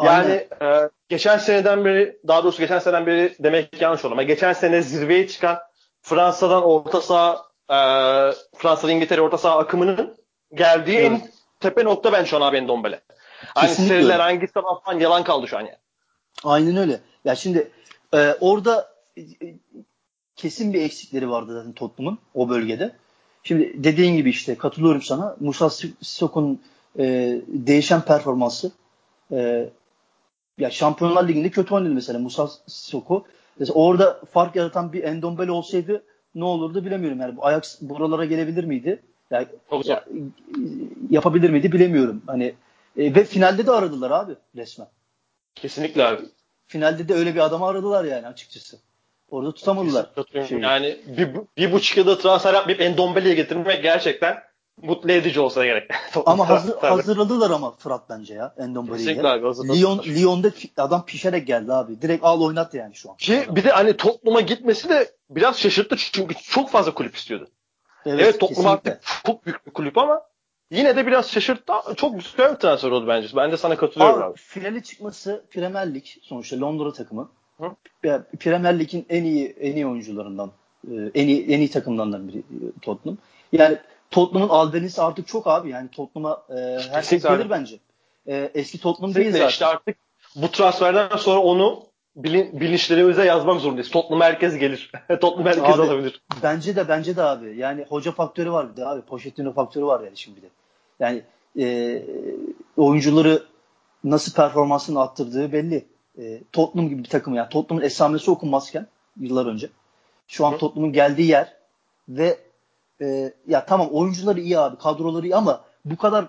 Yani 0.02 0.46
e, 0.62 0.88
geçen 1.08 1.38
seneden 1.38 1.84
beri 1.84 2.18
daha 2.28 2.44
doğrusu 2.44 2.58
geçen 2.58 2.78
seneden 2.78 3.06
beri 3.06 3.34
demek 3.40 3.80
yanlış 3.80 4.04
oldu 4.04 4.12
ama 4.12 4.22
geçen 4.22 4.52
sene 4.52 4.82
zirveye 4.82 5.28
çıkan 5.28 5.58
Fransa'dan 6.02 6.62
orta 6.62 7.00
saha 7.00 7.49
e, 7.70 7.76
Fransa'da 8.56 8.92
İngiltere 8.92 9.20
orta 9.20 9.38
saha 9.38 9.58
akımının 9.58 10.16
geldiği 10.54 10.96
evet. 10.96 11.10
en 11.10 11.30
tepe 11.60 11.84
nokta 11.84 12.12
ben 12.12 12.24
şu 12.24 12.36
an 12.36 12.40
abi 12.40 12.56
Endombele. 12.56 13.00
Hani 13.54 13.68
seriler 13.68 14.20
hangi 14.20 14.46
taraftan 14.46 14.98
yalan 14.98 15.24
kaldı 15.24 15.48
şu 15.48 15.56
an 15.56 15.60
yani. 15.60 15.76
Aynen 16.44 16.76
öyle. 16.76 17.00
Ya 17.24 17.34
şimdi 17.34 17.70
e, 18.14 18.34
orada 18.40 18.92
e, 19.18 19.22
kesin 20.36 20.72
bir 20.74 20.82
eksikleri 20.82 21.30
vardı 21.30 21.54
zaten 21.54 21.72
Tottenham'ın 21.72 22.18
o 22.34 22.48
bölgede. 22.48 22.92
Şimdi 23.42 23.84
dediğin 23.84 24.16
gibi 24.16 24.30
işte 24.30 24.54
katılıyorum 24.54 25.02
sana. 25.02 25.36
Musa 25.40 25.70
Sissoko'nun 25.70 26.60
e, 26.98 27.04
değişen 27.46 28.00
performansı 28.00 28.72
e, 29.32 29.68
ya 30.58 30.70
Şampiyonlar 30.70 31.28
Ligi'nde 31.28 31.50
kötü 31.50 31.74
oynadı 31.74 31.94
mesela 31.94 32.18
Musa 32.18 32.48
Sissoko. 32.66 33.24
Mesela 33.58 33.74
orada 33.74 34.20
fark 34.32 34.56
yaratan 34.56 34.92
bir 34.92 35.04
Endombele 35.04 35.50
olsaydı 35.50 36.02
ne 36.34 36.44
olurdu 36.44 36.84
bilemiyorum. 36.84 37.20
Yani 37.20 37.36
bu 37.36 37.46
Ajax 37.46 37.78
buralara 37.80 38.24
gelebilir 38.24 38.64
miydi? 38.64 39.02
Yani, 39.30 39.46
ya, 39.84 40.04
yapabilir 41.10 41.50
miydi 41.50 41.72
bilemiyorum. 41.72 42.22
Hani 42.26 42.54
e, 42.96 43.14
ve 43.14 43.24
finalde 43.24 43.66
de 43.66 43.70
aradılar 43.70 44.10
abi 44.10 44.32
resmen. 44.56 44.88
Kesinlikle 45.54 46.04
abi. 46.04 46.22
Finalde 46.66 47.08
de 47.08 47.14
öyle 47.14 47.34
bir 47.34 47.40
adamı 47.40 47.66
aradılar 47.66 48.04
yani 48.04 48.26
açıkçası. 48.26 48.78
Orada 49.30 49.52
tutamadılar. 49.52 50.10
Şeyi. 50.48 50.62
Yani 50.62 50.96
bir, 51.06 51.28
bir 51.56 51.72
buçuk 51.72 51.96
yılda 51.96 52.18
transfer 52.18 52.54
yapmayıp 52.54 52.80
Endombele'ye 52.80 53.34
getirmek 53.34 53.82
gerçekten 53.82 54.42
mutlu 54.82 55.12
edici 55.12 55.40
olsa 55.40 55.64
gerek. 55.64 55.90
ama 56.26 56.48
hazır, 56.48 56.76
hazırladılar 56.78 57.50
ama 57.50 57.76
Fırat 57.76 58.10
bence 58.10 58.34
ya 58.34 58.54
Endombele'yi. 58.58 59.18
Lyon, 59.78 60.02
Lyon'da 60.06 60.50
adam 60.76 61.06
pişerek 61.06 61.46
geldi 61.46 61.72
abi. 61.72 62.02
Direkt 62.02 62.24
al 62.24 62.40
oynat 62.42 62.74
yani 62.74 62.94
şu 62.94 63.10
an. 63.10 63.16
Ki 63.16 63.44
bir 63.50 63.64
de 63.64 63.70
hani 63.70 63.96
Tottenham'a 63.96 64.40
gitmesi 64.40 64.88
de 64.88 65.10
biraz 65.30 65.58
şaşırttı 65.58 65.96
çünkü 65.96 66.34
çok 66.34 66.70
fazla 66.70 66.94
kulüp 66.94 67.16
istiyordu. 67.16 67.48
Evet, 68.06 68.20
evet 68.20 68.40
Tottenham 68.40 68.72
artık 68.72 69.00
çok 69.26 69.46
büyük 69.46 69.66
bir 69.66 69.72
kulüp 69.72 69.98
ama 69.98 70.22
yine 70.70 70.96
de 70.96 71.06
biraz 71.06 71.30
şaşırttı. 71.30 71.72
Çok 71.96 72.14
güzel 72.14 72.54
bir 72.54 72.58
transfer 72.58 72.90
oldu 72.90 73.08
bence. 73.08 73.28
Ben 73.36 73.52
de 73.52 73.56
sana 73.56 73.76
katılıyorum 73.76 74.22
abi. 74.22 74.24
abi. 74.24 74.36
Finali 74.36 74.82
çıkması 74.82 75.44
Premier 75.50 75.94
Lig 75.94 76.04
sonuçta 76.22 76.60
Londra 76.60 76.92
takımı. 76.92 77.30
Hı? 77.60 77.70
Premier 78.40 78.78
Lig'in 78.78 79.06
en 79.08 79.24
iyi 79.24 79.56
en 79.60 79.76
iyi 79.76 79.86
oyuncularından 79.86 80.50
e, 80.90 80.94
en 81.14 81.28
iyi 81.28 81.46
en 81.50 81.58
iyi 81.58 81.70
takımlarından 81.70 82.28
biri 82.28 82.38
e, 82.38 82.80
Tottenham. 82.82 83.18
Yani 83.52 83.78
Tottenham'ın 84.10 84.48
albenisi 84.48 85.02
artık 85.02 85.28
çok 85.28 85.46
abi. 85.46 85.70
Yani 85.70 85.88
Tottenham'a 85.88 86.42
e, 86.50 86.78
herkes 86.90 87.22
gelir 87.22 87.50
bence. 87.50 87.78
E, 88.26 88.50
eski 88.54 88.80
Tottenham 88.80 89.14
değil 89.14 89.32
zaten. 89.32 89.48
İşte 89.48 89.66
artık 89.66 89.96
bu 90.36 90.50
transferden 90.50 91.16
sonra 91.16 91.40
onu 91.40 91.82
bilin, 92.16 92.60
bilinçlerimize 92.60 93.24
yazmak 93.24 93.60
zorundayız. 93.60 93.90
Tottenham 93.90 94.20
herkes 94.20 94.58
gelir. 94.58 94.92
Tottenham 95.20 95.46
herkes 95.46 95.74
abi, 95.74 95.82
alabilir. 95.82 96.22
Bence 96.42 96.76
de 96.76 96.88
bence 96.88 97.16
de 97.16 97.22
abi. 97.22 97.56
Yani 97.56 97.86
hoca 97.88 98.12
faktörü 98.12 98.52
var 98.52 98.72
bir 98.72 98.76
de 98.76 98.86
abi. 98.86 99.02
Pochettino 99.02 99.52
faktörü 99.52 99.84
var 99.84 100.00
yani 100.00 100.16
şimdi 100.16 100.42
de. 100.42 100.46
Yani 101.00 101.22
e, 101.58 102.02
oyuncuları 102.76 103.42
nasıl 104.04 104.32
performansını 104.32 105.00
attırdığı 105.00 105.52
belli. 105.52 105.86
E, 106.18 106.40
Tottenham 106.52 106.88
gibi 106.88 107.04
bir 107.04 107.08
takım 107.08 107.34
yani 107.34 107.48
Tottenham'ın 107.48 107.86
esamesi 107.86 108.30
okunmazken 108.30 108.86
yıllar 109.20 109.46
önce. 109.46 109.68
Şu 110.28 110.46
an 110.46 110.52
Hı. 110.52 110.58
Tottenham'ın 110.58 110.92
geldiği 110.92 111.28
yer 111.28 111.56
ve 112.08 112.38
e, 113.00 113.32
ya 113.48 113.64
tamam 113.64 113.88
oyuncuları 113.90 114.40
iyi 114.40 114.58
abi 114.58 114.76
kadroları 114.76 115.26
iyi 115.26 115.36
ama 115.36 115.64
bu 115.84 115.96
kadar 115.96 116.24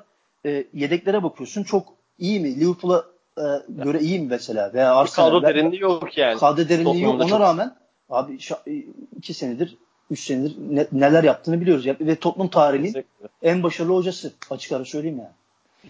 e, 0.45 0.65
yedeklere 0.73 1.23
bakıyorsun 1.23 1.63
çok 1.63 1.87
iyi 2.19 2.39
mi? 2.39 2.59
Liverpool'a 2.59 3.05
e, 3.37 3.43
göre 3.69 3.99
iyi 3.99 4.19
mi 4.19 4.27
mesela? 4.29 4.73
Veya 4.73 4.95
Arsenal, 4.95 5.27
kadro 5.27 5.41
derinliği 5.41 5.81
yok 5.81 6.17
yani. 6.17 6.39
Kadro 6.39 6.69
derinliği 6.69 7.03
yok. 7.03 7.15
Ona 7.15 7.27
çok... 7.27 7.39
rağmen 7.39 7.75
abi 8.09 8.37
e, 8.67 8.73
iki 9.17 9.33
senedir 9.33 9.77
üç 10.11 10.19
senedir 10.19 10.55
ne, 10.69 10.87
neler 10.91 11.23
yaptığını 11.23 11.61
biliyoruz. 11.61 11.85
Ve 11.87 12.15
Tottenham 12.15 12.49
tarihinin 12.49 12.85
Kesinlikle. 12.85 13.27
en 13.41 13.63
başarılı 13.63 13.95
hocası. 13.95 14.31
Açık 14.49 14.71
ara 14.71 14.85
söyleyeyim 14.85 15.17
yani. 15.17 15.31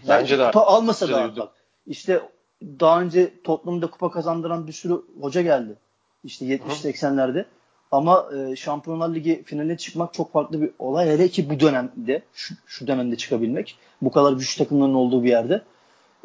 Bence 0.08 0.34
yani, 0.34 0.54
de. 0.54 0.58
Almasa 0.58 1.08
da 1.08 1.36
bak. 1.36 1.48
İşte 1.86 2.20
daha 2.62 3.00
önce 3.00 3.42
Tottenham'da 3.44 3.86
kupa 3.86 4.10
kazandıran 4.10 4.66
bir 4.66 4.72
sürü 4.72 5.02
hoca 5.20 5.42
geldi. 5.42 5.76
İşte 6.24 6.46
70-80'lerde. 6.46 7.44
Ama 7.92 8.28
e, 8.36 8.56
Şampiyonlar 8.56 9.14
Ligi 9.14 9.42
finaline 9.42 9.76
çıkmak 9.76 10.14
çok 10.14 10.32
farklı 10.32 10.62
bir 10.62 10.70
olay. 10.78 11.08
Hele 11.08 11.28
ki 11.28 11.50
bu 11.50 11.60
dönemde, 11.60 12.22
şu, 12.34 12.54
şu 12.66 12.86
dönemde 12.86 13.16
çıkabilmek. 13.16 13.78
Bu 14.02 14.10
kadar 14.12 14.32
güçlü 14.32 14.64
takımların 14.64 14.94
olduğu 14.94 15.24
bir 15.24 15.28
yerde. 15.28 15.62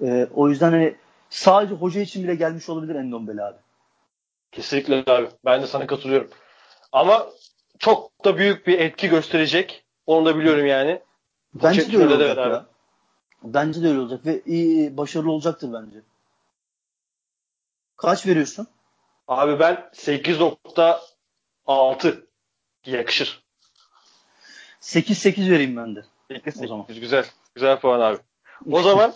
E, 0.01 0.28
o 0.36 0.49
yüzden 0.49 0.72
hani 0.72 0.95
sadece 1.30 1.74
hoca 1.74 2.01
için 2.01 2.24
bile 2.24 2.36
gelmiş 2.36 2.70
olabilir 2.70 2.95
Endombele 2.95 3.43
abi. 3.43 3.57
Kesinlikle 4.51 5.03
abi. 5.07 5.28
Ben 5.45 5.61
de 5.61 5.68
sana 5.68 5.88
katılıyorum. 5.88 6.30
Ama 6.91 7.28
çok 7.80 8.26
da 8.26 8.38
büyük 8.38 8.68
bir 8.68 8.80
etki 8.80 9.09
gösterecek. 9.09 9.84
Onu 10.05 10.26
da 10.26 10.38
biliyorum 10.38 10.65
yani. 10.65 11.01
Bence 11.53 11.91
de 11.91 11.97
öyle 11.97 12.13
olacak 12.13 12.38
ya. 12.38 12.65
Bence 13.43 13.84
de 13.84 13.88
öyle 13.88 13.99
olacak 13.99 14.26
ve 14.26 14.41
iyi, 14.45 14.97
başarılı 14.97 15.32
olacaktır 15.32 15.74
bence. 15.74 16.01
Kaç 17.97 18.28
veriyorsun? 18.28 18.68
Abi 19.28 19.59
ben 19.59 19.89
8.6 21.68 22.24
yakışır. 22.86 23.43
8-8 24.82 25.51
vereyim 25.51 25.78
ben 25.78 25.95
de. 25.95 26.05
8, 26.32 26.63
O 26.63 26.68
zaman. 26.68 26.86
Güzel. 26.88 27.26
Güzel 27.55 27.80
puan 27.80 27.99
abi. 27.99 28.18
O 28.72 28.82
zaman 28.82 29.13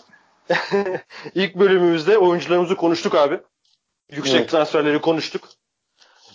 ilk 1.34 1.54
bölümümüzde 1.54 2.18
oyuncularımızı 2.18 2.76
konuştuk 2.76 3.14
abi. 3.14 3.40
Yüksek 4.10 4.40
Evet. 4.40 4.50
transferleri 4.50 5.00
konuştuk. 5.00 5.48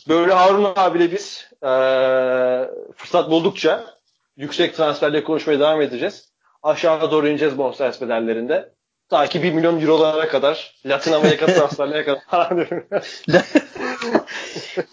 Böyle 0.08 0.34
Harun 0.34 0.74
abiyle 0.76 1.12
biz 1.12 1.50
eee, 1.64 2.70
fırsat 2.96 3.30
buldukça 3.32 3.98
yüksek 4.38 4.76
transferleri 4.76 5.24
konuşmaya 5.24 5.60
devam 5.60 5.82
edeceğiz. 5.82 6.34
Aşağıya 6.64 7.12
doğru 7.12 7.28
ineceğiz 7.28 7.58
bonservis 7.58 8.02
bedellerinde. 8.02 8.74
Ta 9.10 9.28
ki 9.28 9.44
1 9.44 9.54
milyon 9.54 9.82
eurolara 9.82 10.28
kadar, 10.28 10.76
Latin 10.86 11.12
Amerika 11.12 11.46
transferlerine 11.54 12.06
kadar 12.06 12.22
falan. 12.30 12.68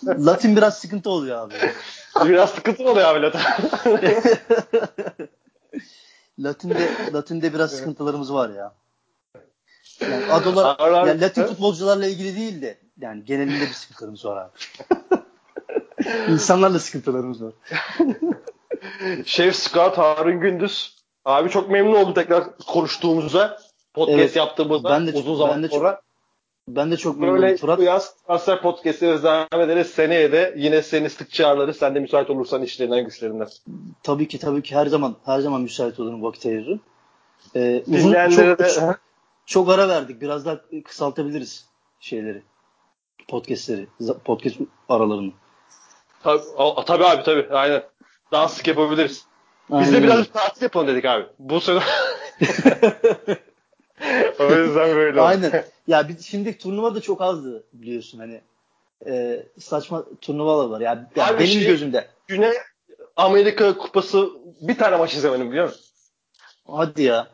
Latin 0.27 0.57
biraz 0.57 0.79
sıkıntı 0.79 1.11
oluyor 1.11 1.39
abi. 1.39 1.55
Biraz 2.25 2.51
sıkıntı 2.51 2.85
oluyor 2.85 3.09
abi 3.09 3.23
Latin. 3.23 3.41
Latin'de 6.39 6.91
Latin'de 7.13 7.55
biraz 7.55 7.71
sıkıntılarımız 7.71 8.35
var 8.35 8.51
ya. 8.51 8.75
Yani 10.01 10.33
adolar 10.33 11.07
yani 11.07 11.21
Latin 11.21 11.45
futbolcularla 11.45 12.07
ilgili 12.07 12.37
değil 12.37 12.63
de 12.63 12.79
yani 13.01 13.25
genelinde 13.25 13.61
bir 13.61 13.73
sıkıntılarımız 13.73 14.25
var 14.25 14.37
abi. 14.37 14.51
İnsanlarla 16.29 16.79
sıkıntılarımız 16.79 17.43
var. 17.43 17.53
Şef 19.25 19.57
Scott 19.57 19.99
Harun 19.99 20.41
Gündüz. 20.41 20.97
Abi 21.25 21.51
çok 21.51 21.71
memnun 21.71 21.95
oldum 21.95 22.15
tekrar 22.15 22.59
konuştuğumuza. 22.59 23.59
Podcast 23.95 24.19
Evet. 24.19 24.37
yaptığımızda 24.37 24.91
Ben 24.91 25.07
de- 25.07 25.13
uzun 25.13 25.35
zaman 25.37 25.55
ben 25.57 25.63
de 25.63 25.69
çok 25.69 25.77
sonra. 25.79 26.01
Ben 26.69 26.91
de 26.91 26.97
çok 26.97 27.21
Böyle 27.21 27.57
Fırat. 27.57 27.81
yaz 27.81 28.15
transfer 28.27 28.63
podcast'e 28.63 29.23
devam 29.23 29.61
ederiz. 29.61 29.87
Seneye 29.91 30.33
de 30.33 30.55
yine 30.57 30.83
seni 30.83 31.11
sık 31.11 31.31
çağırırız. 31.31 31.77
Sen 31.77 31.95
de 31.95 32.01
müsait 32.01 32.31
olursan 32.31 32.63
işlerinden 32.63 33.05
güçlerinden. 33.05 33.49
Tabii 34.03 34.29
ki 34.29 34.39
tabii 34.39 34.63
ki 34.63 34.75
her 34.77 34.87
zaman 34.87 35.17
her 35.25 35.41
zaman 35.41 35.61
müsait 35.61 36.01
olurum 36.01 36.23
vakit 36.23 36.47
ayırırım. 36.47 36.81
Ee, 37.57 37.83
uzun, 37.87 38.13
çok, 38.31 38.59
de 38.59 38.97
çok 39.47 39.69
ara 39.71 39.89
verdik. 39.89 40.21
Biraz 40.21 40.47
daha 40.47 40.61
kısaltabiliriz 40.85 41.67
şeyleri. 42.01 42.43
Podcast'leri. 43.29 43.87
Podcast 44.25 44.57
aralarını. 44.89 45.33
tabii, 46.23 46.43
a- 46.57 46.85
tabii 46.85 47.05
abi 47.05 47.23
tabii. 47.23 47.49
Aynen. 47.51 47.83
Daha 48.33 48.49
sık 48.49 48.67
yapabiliriz. 48.69 49.25
Biz 49.71 49.77
Aynen 49.79 49.93
de 49.93 49.97
öyle. 49.97 50.07
biraz 50.07 50.27
tatil 50.29 50.63
yapalım 50.63 50.87
dedik 50.89 51.05
abi. 51.05 51.27
Bu 51.39 51.61
sene 51.61 51.81
o 54.39 54.45
yüzden 54.55 54.97
böyle 54.97 55.21
oldu. 55.21 55.27
Aynen. 55.27 55.65
Ya 55.87 56.09
bir, 56.09 56.19
şimdi 56.19 56.59
turnuva 56.59 56.95
da 56.95 57.01
çok 57.01 57.23
azdı 57.23 57.65
biliyorsun 57.73 58.19
hani. 58.19 58.41
Ee, 59.07 59.47
saçma 59.61 60.05
turnuvalar 60.21 60.69
var. 60.69 60.81
Ya, 60.81 61.11
ya 61.17 61.27
Abi 61.27 61.39
benim 61.39 61.49
şey- 61.51 61.67
gözümde. 61.67 62.09
Güney 62.27 62.53
Amerika 63.17 63.79
Kupası 63.79 64.29
bir 64.61 64.79
tane 64.79 64.97
maç 64.97 65.15
izlemedim 65.15 65.51
biliyor 65.51 65.65
musun? 65.67 65.85
Hadi 66.67 67.03
ya. 67.03 67.29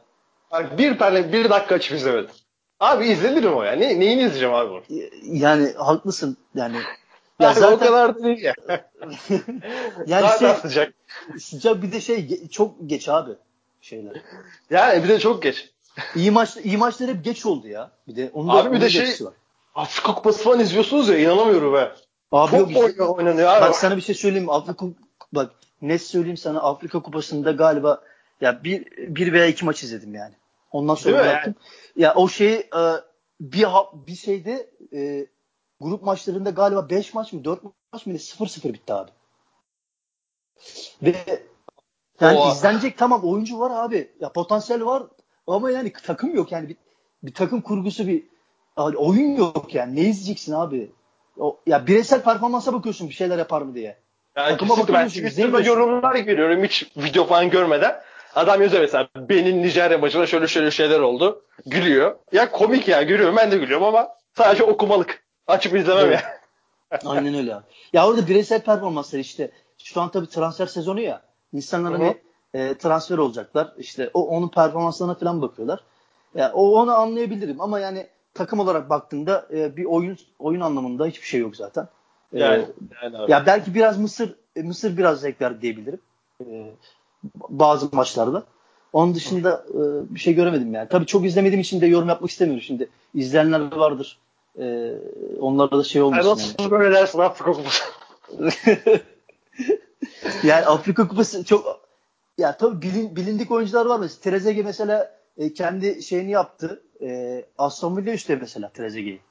Bak 0.52 0.78
bir 0.78 0.98
tane 0.98 1.32
bir 1.32 1.50
dakika 1.50 1.74
açıp 1.74 1.96
izlemedim. 1.96 2.30
Abi 2.80 3.06
izlenir 3.06 3.42
mi 3.44 3.48
o 3.48 3.62
ya? 3.62 3.72
Ne, 3.72 4.00
neyini 4.00 4.22
izleyeceğim 4.22 4.54
abi 4.54 4.70
bunu? 4.70 4.82
Yani 5.22 5.72
haklısın. 5.72 6.36
Yani 6.54 6.76
Ya 7.40 7.50
o 7.50 7.54
zaten 7.54 7.78
kadar 7.86 8.14
da 8.14 8.22
değil 8.24 8.42
ya. 8.42 8.54
yani 10.06 10.26
Zaten 10.28 10.38
şey, 10.52 10.60
sıcak. 10.62 10.92
sıcak 11.38 11.82
bir 11.82 11.92
de 11.92 12.00
şey 12.00 12.48
çok 12.48 12.74
geç 12.86 13.08
abi 13.08 13.30
şeyler. 13.80 14.16
Yani 14.70 15.04
bir 15.04 15.08
de 15.08 15.18
çok 15.18 15.42
geç. 15.42 15.70
İyi 16.16 16.30
maç 16.30 16.56
iyi 16.56 16.76
maçlar 16.76 17.08
hep 17.08 17.24
geç 17.24 17.46
oldu 17.46 17.68
ya. 17.68 17.90
Bir 18.08 18.16
de 18.16 18.30
onun 18.34 18.48
da, 18.48 18.52
Abi 18.52 18.72
bir 18.72 18.80
de 18.80 18.90
şey- 18.90 19.26
var. 19.26 19.34
Afrika 19.74 20.14
Kupası 20.14 20.44
falan 20.44 20.60
izliyorsunuz 20.60 21.08
ya 21.08 21.18
inanamıyorum 21.18 21.74
be. 21.74 21.92
Abi 22.32 22.56
yok 22.56 22.62
Çok 22.62 22.70
işte- 22.70 22.84
oynuyor, 22.84 23.08
oynanıyor 23.18 23.48
abi. 23.48 23.60
Bak 23.60 23.76
sana 23.76 23.96
bir 23.96 24.02
şey 24.02 24.14
söyleyeyim 24.14 24.44
mi? 24.44 24.52
Afrika 24.52 24.86
bak 25.32 25.50
net 25.82 26.02
söyleyeyim 26.02 26.36
sana 26.36 26.60
Afrika 26.60 27.02
Kupası'nda 27.02 27.52
galiba 27.52 28.02
ya 28.40 28.64
bir, 28.64 28.86
bir 29.16 29.32
veya 29.32 29.46
iki 29.46 29.64
maç 29.64 29.82
izledim 29.82 30.14
yani. 30.14 30.34
Ondan 30.72 30.94
sonra 30.94 31.16
Değil 31.18 31.24
bıraktım. 31.24 31.54
Ya 31.96 32.14
o 32.14 32.28
şeyi 32.28 32.56
e, 32.58 32.82
bir 33.40 33.66
bir 34.06 34.14
şeyde 34.14 34.70
e, 34.92 35.26
grup 35.80 36.02
maçlarında 36.02 36.50
galiba 36.50 36.90
5 36.90 37.14
maç 37.14 37.32
mı 37.32 37.44
4 37.44 37.60
maç 37.92 38.06
mı 38.06 38.12
ne 38.12 38.18
0-0 38.18 38.72
bitti 38.72 38.92
abi. 38.94 39.10
Ve 41.02 41.14
yani 42.20 42.38
O- 42.38 42.52
izlenecek 42.52 42.98
tamam 42.98 43.24
oyuncu 43.24 43.58
var 43.60 43.84
abi. 43.84 44.12
Ya 44.20 44.32
potansiyel 44.32 44.84
var 44.84 45.02
ama 45.54 45.70
yani 45.70 45.92
takım 45.92 46.34
yok 46.34 46.52
yani 46.52 46.68
bir, 46.68 46.76
bir 47.22 47.34
takım 47.34 47.60
kurgusu 47.60 48.06
bir 48.06 48.22
oyun 48.76 49.36
yok 49.36 49.74
yani. 49.74 49.96
Ne 49.96 50.00
izleyeceksin 50.00 50.52
abi? 50.52 50.90
O, 51.38 51.60
ya 51.66 51.86
bireysel 51.86 52.22
performansa 52.22 52.72
bakıyorsun 52.72 53.08
bir 53.08 53.14
şeyler 53.14 53.38
yapar 53.38 53.62
mı 53.62 53.74
diye. 53.74 53.96
Yani 54.36 54.50
Takıma 54.50 54.76
ben 54.76 54.82
bakıyorsun, 54.82 55.08
Twitter'da 55.08 55.28
izlemiyorsun. 55.28 55.70
yorumlar 55.70 56.14
görüyorum 56.14 56.64
hiç 56.64 56.90
video 56.96 57.26
falan 57.26 57.50
görmeden. 57.50 58.00
Adam 58.34 58.62
yazıyor 58.62 58.82
mesela 58.82 59.08
benim 59.16 59.62
Nijerya 59.62 59.98
maçında 59.98 60.26
şöyle 60.26 60.48
şöyle 60.48 60.70
şeyler 60.70 61.00
oldu. 61.00 61.42
Gülüyor. 61.66 62.16
Ya 62.32 62.50
komik 62.50 62.88
ya 62.88 63.02
gülüyorum 63.02 63.36
ben 63.36 63.50
de 63.50 63.56
gülüyorum 63.56 63.86
ama 63.86 64.08
sadece 64.36 64.64
okumalık. 64.64 65.24
Açıp 65.46 65.74
izlemem 65.76 66.06
Evet. 66.06 66.20
ya. 66.92 67.00
Aynen 67.10 67.34
öyle 67.34 67.54
abi. 67.54 67.64
Ya 67.92 68.08
orada 68.08 68.28
bireysel 68.28 68.60
performanslar 68.60 69.18
işte. 69.18 69.50
Şu 69.84 70.00
an 70.00 70.10
tabii 70.10 70.28
transfer 70.28 70.66
sezonu 70.66 71.00
ya. 71.00 71.22
İnsanlar 71.52 71.92
hani 71.92 72.16
e, 72.54 72.74
transfer 72.74 73.18
olacaklar. 73.18 73.72
İşte 73.78 74.10
o 74.14 74.26
onun 74.26 74.48
performanslarına 74.48 75.14
falan 75.14 75.42
bakıyorlar. 75.42 75.80
Ya 76.34 76.52
o 76.54 76.80
onu 76.80 76.94
anlayabilirim 76.94 77.60
ama 77.60 77.80
yani 77.80 78.06
takım 78.34 78.60
olarak 78.60 78.90
baktığında 78.90 79.46
e, 79.52 79.76
bir 79.76 79.84
oyun 79.84 80.18
oyun 80.38 80.60
anlamında 80.60 81.06
hiçbir 81.06 81.26
şey 81.26 81.40
yok 81.40 81.56
zaten. 81.56 81.88
E, 82.32 82.38
Yani, 82.38 82.64
yani 83.02 83.18
abi. 83.18 83.32
ya 83.32 83.46
belki 83.46 83.74
biraz 83.74 83.98
Mısır 83.98 84.34
e, 84.56 84.62
Mısır 84.62 84.96
biraz 84.96 85.20
zevk 85.20 85.40
verdi 85.40 85.62
diyebilirim. 85.62 86.00
E, 86.46 86.70
bazı 87.48 87.88
maçlarda. 87.92 88.44
Onun 88.92 89.14
dışında 89.14 89.64
e, 89.70 90.14
bir 90.14 90.20
şey 90.20 90.34
göremedim 90.34 90.74
yani. 90.74 90.88
Tabii 90.88 91.06
çok 91.06 91.24
izlemediğim 91.24 91.60
için 91.60 91.80
de 91.80 91.86
yorum 91.86 92.08
yapmak 92.08 92.30
istemiyorum 92.30 92.62
şimdi. 92.62 92.88
İzleyenler 93.14 93.76
vardır. 93.76 94.18
E, 94.58 94.94
onlara 95.40 95.70
da 95.70 95.84
şey 95.84 96.02
olmasın. 96.02 96.30
nasıl 96.30 96.54
yani. 96.58 96.70
böyle 96.70 96.94
dersin 96.94 97.18
Afrika 97.18 97.52
Kupası? 97.52 97.82
Yani 100.42 100.66
Afrika 100.66 101.08
Kupası 101.08 101.44
çok 101.44 101.80
ya 102.40 102.56
tabii 102.56 102.82
bilin, 102.82 103.16
bilindik 103.16 103.50
oyuncular 103.50 103.86
var 103.86 103.98
mesela. 103.98 104.20
Trezeguet 104.22 104.64
mesela 104.64 105.16
e, 105.38 105.52
kendi 105.54 106.02
şeyini 106.02 106.30
yaptı. 106.30 106.82
E, 107.02 107.44
Aston 107.58 107.96
Villa 107.96 108.12
üstte 108.12 108.36
mesela 108.36 108.70
Trezeguet'i. 108.74 109.22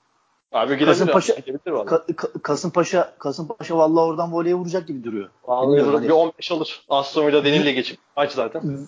Abi 0.51 0.77
gidebilir. 0.77 0.87
Kasımpaşa- 0.95 1.39
Gidebilir 1.39 1.71
valla. 1.71 1.89
Ka- 1.89 2.05
Ka- 2.13 2.41
Kasımpaşa 2.41 3.13
Kasımpaşa 3.19 3.77
vallahi 3.77 4.03
oradan 4.05 4.33
voleye 4.33 4.55
vuracak 4.55 4.87
gibi 4.87 5.03
duruyor. 5.03 5.29
Vallahi 5.43 5.77
bir 5.87 5.93
hani. 5.93 6.13
15 6.13 6.51
alır. 6.51 6.85
Aston 6.89 7.27
Villa 7.27 7.45
Denil'le 7.45 7.71
geçip 7.75 7.97
maç 8.17 8.31
zaten. 8.31 8.87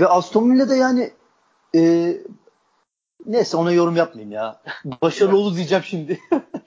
Ve 0.00 0.06
Aston 0.06 0.50
Villa'da 0.50 0.74
yani 0.76 1.10
e, 1.76 2.12
neyse 3.26 3.56
ona 3.56 3.72
yorum 3.72 3.96
yapmayayım 3.96 4.32
ya. 4.32 4.62
Başarılı 5.02 5.36
olur 5.36 5.56
diyeceğim 5.56 5.84
şimdi. 5.84 6.20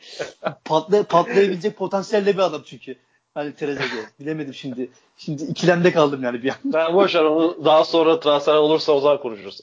Patlay 0.65 1.03
patlayabilecek 1.03 1.77
potansiyelde 1.77 2.33
bir 2.33 2.39
adam 2.39 2.61
çünkü. 2.65 2.97
Hani 3.35 3.55
Trezeguet. 3.55 4.19
Bilemedim 4.19 4.53
şimdi. 4.53 4.89
Şimdi 5.17 5.43
ikilemde 5.43 5.91
kaldım 5.91 6.23
yani 6.23 6.43
bir 6.43 6.49
an. 6.49 6.55
Ben 6.63 6.93
boş 6.93 7.15
ver 7.15 7.21
onu 7.21 7.65
daha 7.65 7.83
sonra 7.85 8.19
transfer 8.19 8.55
olursa 8.55 8.91
o 8.91 8.99
zaman 8.99 9.21
konuşuruz. 9.21 9.61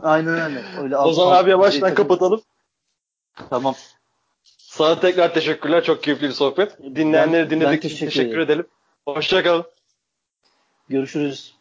Aynen 0.00 0.40
öyle. 0.40 0.62
Öyle 0.82 0.96
O 0.96 1.12
zaman 1.12 1.36
abi 1.36 1.50
yavaştan 1.50 1.94
kapatalım. 1.94 2.42
Tamam. 3.50 3.74
Sana 4.58 5.00
tekrar 5.00 5.34
teşekkürler. 5.34 5.84
Çok 5.84 6.02
keyifli 6.02 6.28
bir 6.28 6.32
sohbet. 6.32 6.78
Dinleyenleri 6.78 7.42
Ben- 7.42 7.50
dinledik 7.50 7.72
ben 7.72 7.80
teşekkür 7.80 8.06
teşekkür 8.06 8.38
edelim. 8.38 8.66
Hoşçakalın. 9.06 9.64
Görüşürüz. 10.88 11.54